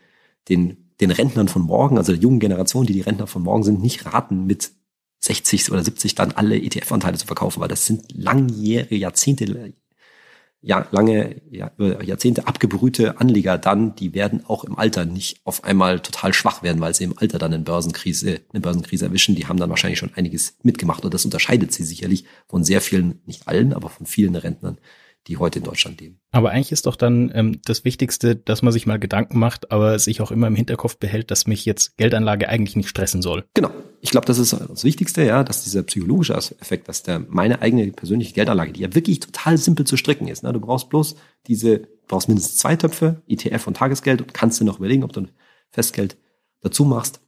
den, 0.48 0.90
den 1.01 1.11
Rentnern 1.11 1.48
von 1.48 1.62
morgen, 1.62 1.96
also 1.96 2.12
der 2.12 2.20
jungen 2.20 2.40
Generation, 2.40 2.85
die 2.85 2.92
die 2.92 3.01
Rentner 3.01 3.27
von 3.27 3.42
morgen 3.42 3.62
sind, 3.62 3.81
nicht 3.81 4.05
raten, 4.05 4.46
mit 4.46 4.72
60 5.22 5.70
oder 5.70 5.85
70 5.85 6.14
dann 6.14 6.32
alle 6.32 6.56
ETF-Anteile 6.56 7.16
zu 7.16 7.26
verkaufen, 7.26 7.61
weil 7.61 7.68
das 7.68 7.87
sind 7.87 8.04
langjährige, 8.12 8.96
Jahrzehnte, 8.96 9.72
ja, 10.61 10.87
lange, 10.90 11.40
ja, 11.50 11.70
Jahrzehnte 12.02 12.46
abgebrühte 12.46 13.20
Anleger 13.20 13.56
dann, 13.56 13.94
die 13.94 14.14
werden 14.14 14.44
auch 14.46 14.64
im 14.64 14.78
Alter 14.78 15.04
nicht 15.04 15.40
auf 15.44 15.64
einmal 15.64 16.00
total 16.00 16.32
schwach 16.35 16.62
werden, 16.62 16.80
weil 16.80 16.94
sie 16.94 17.04
im 17.04 17.18
Alter 17.18 17.38
dann 17.38 17.54
eine 17.54 17.62
Börsenkrise, 17.62 18.40
eine 18.52 18.61
Börsenkrise 18.61 19.06
erwischen. 19.06 19.35
Die 19.35 19.46
haben 19.46 19.58
dann 19.58 19.70
wahrscheinlich 19.70 19.98
schon 19.98 20.14
einiges 20.14 20.56
mitgemacht 20.62 21.04
und 21.04 21.14
das 21.14 21.24
unterscheidet 21.24 21.72
sie 21.72 21.85
sicherlich 21.85 22.24
von 22.48 22.64
sehr 22.64 22.80
vielen, 22.80 23.20
nicht 23.26 23.48
allen, 23.48 23.72
aber 23.72 23.90
von 23.90 24.06
vielen 24.06 24.35
Rentnern, 24.37 24.78
die 25.28 25.37
heute 25.37 25.61
in 25.61 25.64
Deutschland 25.64 26.00
leben. 26.00 26.20
Aber 26.32 26.50
eigentlich 26.50 26.72
ist 26.72 26.87
doch 26.87 26.96
dann 26.96 27.30
ähm, 27.35 27.61
das 27.64 27.85
Wichtigste, 27.85 28.35
dass 28.35 28.62
man 28.62 28.72
sich 28.72 28.87
mal 28.87 28.98
Gedanken 28.98 29.38
macht, 29.38 29.70
aber 29.70 29.98
sich 29.98 30.20
auch 30.20 30.30
immer 30.30 30.48
im 30.48 30.56
Hinterkopf 30.56 30.96
behält, 30.96 31.30
dass 31.30 31.46
mich 31.46 31.64
jetzt 31.64 31.96
Geldanlage 31.96 32.48
eigentlich 32.48 32.76
nicht 32.76 32.88
stressen 32.88 33.22
soll. 33.22 33.44
Genau. 33.54 33.70
Ich 34.00 34.11
glaube, 34.11 34.26
das 34.26 34.38
ist 34.38 34.52
das 34.52 34.82
Wichtigste, 34.82 35.22
ja, 35.22 35.44
dass 35.44 35.62
dieser 35.62 35.85
psychologische 35.85 36.35
Effekt, 36.35 36.88
dass 36.88 37.04
der 37.04 37.20
meine 37.20 37.62
eigene 37.62 37.92
persönliche 37.92 38.35
Geldanlage, 38.35 38.72
die 38.72 38.80
ja 38.80 38.94
wirklich 38.94 39.20
total 39.20 39.58
simpel 39.58 39.87
zu 39.87 39.96
stricken 39.96 40.26
ist. 40.26 40.42
Ne? 40.42 40.52
Du 40.52 40.61
brauchst 40.61 40.88
bloß 40.88 41.14
diese, 41.46 41.87
brauchst 42.08 42.28
mindestens 42.28 42.58
zwei 42.58 42.74
Töpfe, 42.74 43.22
ETF 43.28 43.68
und 43.68 43.76
Tagesgeld 43.76 44.20
und 44.20 44.35
kannst 44.35 44.61
dir 44.61 44.64
noch 44.64 44.78
überlegen, 44.78 45.04
ob 45.04 45.12
du 45.12 45.20
ein 45.20 45.30
Festgeld 45.70 46.16
dazu 46.62 46.85
machst. 46.85 47.20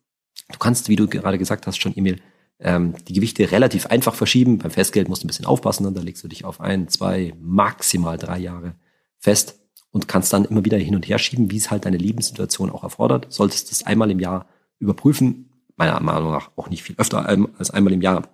Du 0.51 0.59
kannst, 0.59 0.89
wie 0.89 0.97
du 0.97 1.07
gerade 1.07 1.39
gesagt 1.39 1.69
hast, 1.69 1.81
schon 1.81 1.97
Emil, 1.97 2.21
ähm, 2.65 2.95
die 3.07 3.13
Gewichte 3.13 3.53
relativ 3.53 3.87
einfach 3.87 4.15
verschieben. 4.15 4.59
Beim 4.59 4.71
Festgeld 4.71 5.09
musst 5.09 5.23
du 5.23 5.27
ein 5.27 5.29
bisschen 5.29 5.47
aufpassen, 5.47 5.85
ne? 5.85 5.93
da 5.93 6.01
legst 6.01 6.25
du 6.25 6.29
dich 6.29 6.45
auf 6.45 6.61
ein, 6.61 6.89
zwei, 6.89 7.35
maximal 7.41 8.19
drei 8.19 8.39
Jahre 8.39 8.75
fest 9.19 9.61
und 9.91 10.09
kannst 10.09 10.33
dann 10.33 10.47
immer 10.47 10.65
wieder 10.65 10.79
hin 10.79 10.97
und 10.97 11.07
her 11.07 11.19
schieben, 11.19 11.51
wie 11.51 11.59
es 11.59 11.71
halt 11.71 11.85
deine 11.85 11.99
Lebenssituation 11.99 12.71
auch 12.71 12.83
erfordert. 12.83 13.27
Solltest 13.29 13.71
es 13.71 13.87
einmal 13.87 14.11
im 14.11 14.19
Jahr 14.19 14.47
überprüfen, 14.79 15.51
meiner 15.77 16.01
Meinung 16.01 16.33
nach 16.33 16.51
auch 16.57 16.69
nicht 16.69 16.83
viel 16.83 16.97
öfter 16.99 17.29
als 17.59 17.71
einmal 17.71 17.93
im 17.93 18.01
Jahr. 18.01 18.29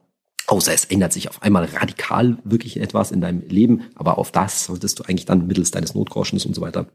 Außer 0.47 0.73
es 0.73 0.85
ändert 0.87 1.12
sich 1.12 1.29
auf 1.29 1.43
einmal 1.43 1.64
radikal 1.64 2.38
wirklich 2.45 2.81
etwas 2.81 3.11
in 3.11 3.21
deinem 3.21 3.43
Leben, 3.49 3.83
aber 3.95 4.19
auf 4.19 4.33
das 4.33 4.64
solltest 4.64 4.99
du 4.99 5.05
eigentlich 5.05 5.27
dann 5.27 5.47
mittels 5.47 5.71
deines 5.71 5.95
Notgroschens 5.95 6.47
und 6.47 6.55
so 6.55 6.61
weiter 6.61 6.87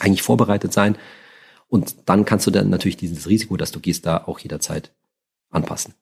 eigentlich 0.00 0.22
vorbereitet 0.22 0.72
sein. 0.72 0.96
Und 1.68 2.08
dann 2.08 2.24
kannst 2.24 2.46
du 2.46 2.50
dann 2.50 2.68
natürlich 2.68 2.96
dieses 2.96 3.28
Risiko, 3.28 3.56
dass 3.56 3.72
du 3.72 3.80
gehst, 3.80 4.06
da 4.06 4.24
auch 4.26 4.38
jederzeit 4.38 4.92
anpassen. 5.50 5.94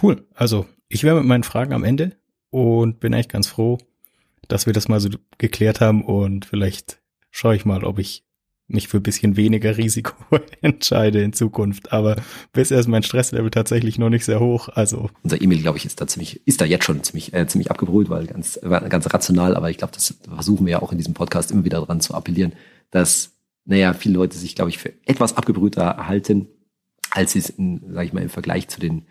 Cool. 0.00 0.26
Also 0.34 0.66
ich 0.88 1.04
wäre 1.04 1.16
mit 1.16 1.24
meinen 1.24 1.42
Fragen 1.42 1.72
am 1.72 1.84
Ende 1.84 2.16
und 2.50 3.00
bin 3.00 3.14
eigentlich 3.14 3.28
ganz 3.28 3.46
froh, 3.46 3.78
dass 4.48 4.66
wir 4.66 4.72
das 4.72 4.88
mal 4.88 5.00
so 5.00 5.08
geklärt 5.38 5.80
haben 5.80 6.04
und 6.04 6.44
vielleicht 6.44 7.00
schaue 7.30 7.56
ich 7.56 7.64
mal, 7.64 7.84
ob 7.84 7.98
ich 7.98 8.24
mich 8.68 8.88
für 8.88 8.98
ein 8.98 9.02
bisschen 9.02 9.36
weniger 9.36 9.76
Risiko 9.76 10.14
entscheide 10.60 11.22
in 11.22 11.32
Zukunft. 11.32 11.92
Aber 11.92 12.16
bisher 12.52 12.78
ist 12.78 12.88
mein 12.88 13.02
Stresslevel 13.02 13.50
tatsächlich 13.50 13.98
noch 13.98 14.08
nicht 14.08 14.24
sehr 14.24 14.40
hoch. 14.40 14.68
Also 14.68 15.10
unser 15.22 15.40
E-Mail, 15.40 15.60
glaube 15.60 15.78
ich, 15.78 15.84
ist 15.84 16.00
da 16.00 16.06
ziemlich, 16.06 16.46
ist 16.46 16.60
da 16.60 16.64
jetzt 16.64 16.84
schon 16.84 17.02
ziemlich, 17.02 17.34
äh, 17.34 17.46
ziemlich 17.46 17.70
abgebrüht, 17.70 18.08
weil 18.08 18.26
ganz, 18.26 18.58
ganz 18.62 19.12
rational. 19.12 19.56
Aber 19.56 19.70
ich 19.70 19.78
glaube, 19.78 19.92
das 19.92 20.14
versuchen 20.26 20.66
wir 20.66 20.72
ja 20.72 20.82
auch 20.82 20.92
in 20.92 20.98
diesem 20.98 21.14
Podcast 21.14 21.50
immer 21.50 21.64
wieder 21.64 21.80
daran 21.80 22.00
zu 22.00 22.14
appellieren, 22.14 22.52
dass, 22.90 23.32
naja, 23.64 23.92
viele 23.92 24.14
Leute 24.14 24.38
sich, 24.38 24.54
glaube 24.54 24.70
ich, 24.70 24.78
für 24.78 24.92
etwas 25.04 25.36
abgebrühter 25.36 25.82
erhalten, 25.82 26.48
als 27.10 27.32
sie 27.32 27.40
es, 27.40 27.50
in, 27.50 27.82
sag 27.92 28.06
ich 28.06 28.12
mal, 28.12 28.22
im 28.22 28.30
Vergleich 28.30 28.68
zu 28.68 28.80
den 28.80 29.06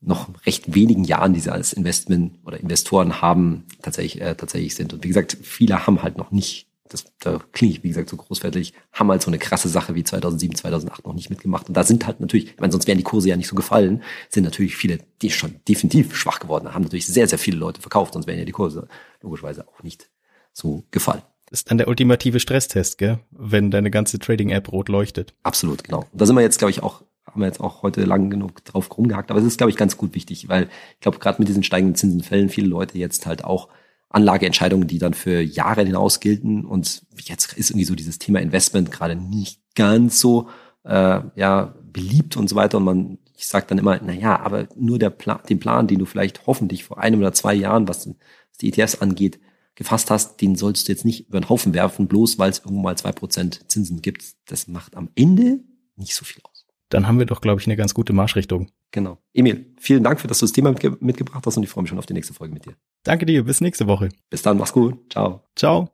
noch 0.00 0.28
recht 0.46 0.74
wenigen 0.74 1.04
Jahren, 1.04 1.34
die 1.34 1.40
sie 1.40 1.52
als 1.52 1.72
Investment 1.72 2.38
oder 2.44 2.58
Investoren 2.58 3.20
haben, 3.20 3.66
tatsächlich, 3.82 4.22
äh, 4.22 4.34
tatsächlich 4.34 4.74
sind. 4.74 4.92
Und 4.92 5.04
wie 5.04 5.08
gesagt, 5.08 5.36
viele 5.42 5.86
haben 5.86 6.02
halt 6.02 6.16
noch 6.16 6.30
nicht, 6.30 6.66
das, 6.88 7.04
da 7.20 7.38
klinge 7.52 7.74
ich, 7.74 7.84
wie 7.84 7.88
gesagt, 7.88 8.08
so 8.08 8.16
großfällig, 8.16 8.72
haben 8.92 9.10
halt 9.10 9.22
so 9.22 9.30
eine 9.30 9.38
krasse 9.38 9.68
Sache 9.68 9.94
wie 9.94 10.02
2007, 10.02 10.56
2008 10.56 11.06
noch 11.06 11.12
nicht 11.12 11.28
mitgemacht. 11.28 11.68
Und 11.68 11.76
da 11.76 11.84
sind 11.84 12.06
halt 12.06 12.20
natürlich, 12.20 12.46
ich 12.52 12.58
meine, 12.58 12.72
sonst 12.72 12.86
wären 12.86 12.98
die 12.98 13.04
Kurse 13.04 13.28
ja 13.28 13.36
nicht 13.36 13.48
so 13.48 13.54
gefallen, 13.54 14.02
sind 14.30 14.44
natürlich 14.44 14.76
viele, 14.76 14.98
die 15.20 15.30
schon 15.30 15.60
definitiv 15.68 16.16
schwach 16.16 16.40
geworden 16.40 16.72
haben 16.72 16.82
natürlich 16.82 17.06
sehr, 17.06 17.28
sehr 17.28 17.38
viele 17.38 17.58
Leute 17.58 17.80
verkauft, 17.80 18.14
sonst 18.14 18.26
wären 18.26 18.38
ja 18.38 18.44
die 18.44 18.52
Kurse 18.52 18.88
logischerweise 19.20 19.68
auch 19.68 19.82
nicht 19.82 20.08
so 20.52 20.84
gefallen. 20.90 21.22
Das 21.50 21.60
ist 21.60 21.70
dann 21.70 21.78
der 21.78 21.88
ultimative 21.88 22.38
Stresstest, 22.38 22.96
gell? 22.96 23.18
Wenn 23.32 23.70
deine 23.70 23.90
ganze 23.90 24.18
Trading-App 24.18 24.70
rot 24.70 24.88
leuchtet. 24.88 25.34
Absolut, 25.42 25.82
genau. 25.82 26.06
Und 26.12 26.20
da 26.20 26.24
sind 26.24 26.36
wir 26.36 26.42
jetzt, 26.42 26.58
glaube 26.58 26.70
ich, 26.70 26.82
auch 26.82 27.02
haben 27.30 27.40
wir 27.40 27.46
jetzt 27.46 27.60
auch 27.60 27.82
heute 27.82 28.04
lang 28.04 28.30
genug 28.30 28.64
drauf 28.64 28.88
rumgehackt. 28.96 29.30
Aber 29.30 29.40
es 29.40 29.46
ist, 29.46 29.58
glaube 29.58 29.70
ich, 29.70 29.76
ganz 29.76 29.96
gut 29.96 30.14
wichtig, 30.14 30.48
weil 30.48 30.64
ich 30.94 31.00
glaube, 31.00 31.18
gerade 31.18 31.40
mit 31.40 31.48
diesen 31.48 31.62
steigenden 31.62 31.94
Zinsen 31.94 32.22
fällen 32.22 32.48
viele 32.48 32.68
Leute 32.68 32.98
jetzt 32.98 33.26
halt 33.26 33.44
auch 33.44 33.68
Anlageentscheidungen, 34.08 34.88
die 34.88 34.98
dann 34.98 35.14
für 35.14 35.40
Jahre 35.40 35.84
hinaus 35.84 36.20
gelten. 36.20 36.64
Und 36.64 37.02
jetzt 37.22 37.52
ist 37.54 37.70
irgendwie 37.70 37.84
so 37.84 37.94
dieses 37.94 38.18
Thema 38.18 38.40
Investment 38.40 38.90
gerade 38.90 39.16
nicht 39.16 39.60
ganz 39.74 40.20
so 40.20 40.48
äh, 40.84 41.20
ja 41.36 41.74
beliebt 41.92 42.36
und 42.36 42.48
so 42.48 42.56
weiter. 42.56 42.78
Und 42.78 42.84
man, 42.84 43.18
ich 43.36 43.46
sage 43.46 43.66
dann 43.68 43.78
immer, 43.78 44.00
na 44.02 44.12
ja, 44.12 44.38
aber 44.40 44.68
nur 44.76 44.98
der 44.98 45.10
Plan, 45.10 45.40
den 45.48 45.60
Plan, 45.60 45.86
den 45.86 46.00
du 46.00 46.06
vielleicht 46.06 46.46
hoffentlich 46.46 46.84
vor 46.84 46.98
einem 46.98 47.20
oder 47.20 47.32
zwei 47.32 47.54
Jahren, 47.54 47.88
was, 47.88 48.08
was 48.08 48.58
die 48.60 48.68
ETFs 48.68 49.00
angeht, 49.00 49.40
gefasst 49.76 50.10
hast, 50.10 50.40
den 50.40 50.56
sollst 50.56 50.88
du 50.88 50.92
jetzt 50.92 51.04
nicht 51.04 51.28
über 51.28 51.40
den 51.40 51.48
Haufen 51.48 51.72
werfen, 51.72 52.06
bloß 52.06 52.38
weil 52.38 52.50
es 52.50 52.58
irgendwo 52.58 52.82
mal 52.82 52.98
zwei 52.98 53.12
Prozent 53.12 53.64
Zinsen 53.68 54.02
gibt. 54.02 54.24
Das 54.46 54.66
macht 54.66 54.96
am 54.96 55.08
Ende 55.14 55.60
nicht 55.96 56.14
so 56.14 56.24
viel 56.24 56.42
aus 56.42 56.49
dann 56.90 57.06
haben 57.06 57.18
wir 57.18 57.26
doch, 57.26 57.40
glaube 57.40 57.60
ich, 57.60 57.66
eine 57.66 57.76
ganz 57.76 57.94
gute 57.94 58.12
Marschrichtung. 58.12 58.70
Genau. 58.90 59.18
Emil, 59.32 59.66
vielen 59.78 60.04
Dank 60.04 60.20
für, 60.20 60.28
dass 60.28 60.40
du 60.40 60.44
das 60.44 60.52
Thema 60.52 60.70
mitge 60.70 60.96
mitgebracht 61.00 61.46
hast 61.46 61.56
und 61.56 61.62
ich 61.62 61.70
freue 61.70 61.82
mich 61.82 61.88
schon 61.88 61.98
auf 61.98 62.06
die 62.06 62.14
nächste 62.14 62.34
Folge 62.34 62.52
mit 62.52 62.66
dir. 62.66 62.74
Danke 63.04 63.24
dir, 63.26 63.44
bis 63.44 63.60
nächste 63.60 63.86
Woche. 63.86 64.10
Bis 64.28 64.42
dann, 64.42 64.58
mach's 64.58 64.72
gut. 64.72 64.98
Ciao. 65.10 65.42
Ciao. 65.56 65.90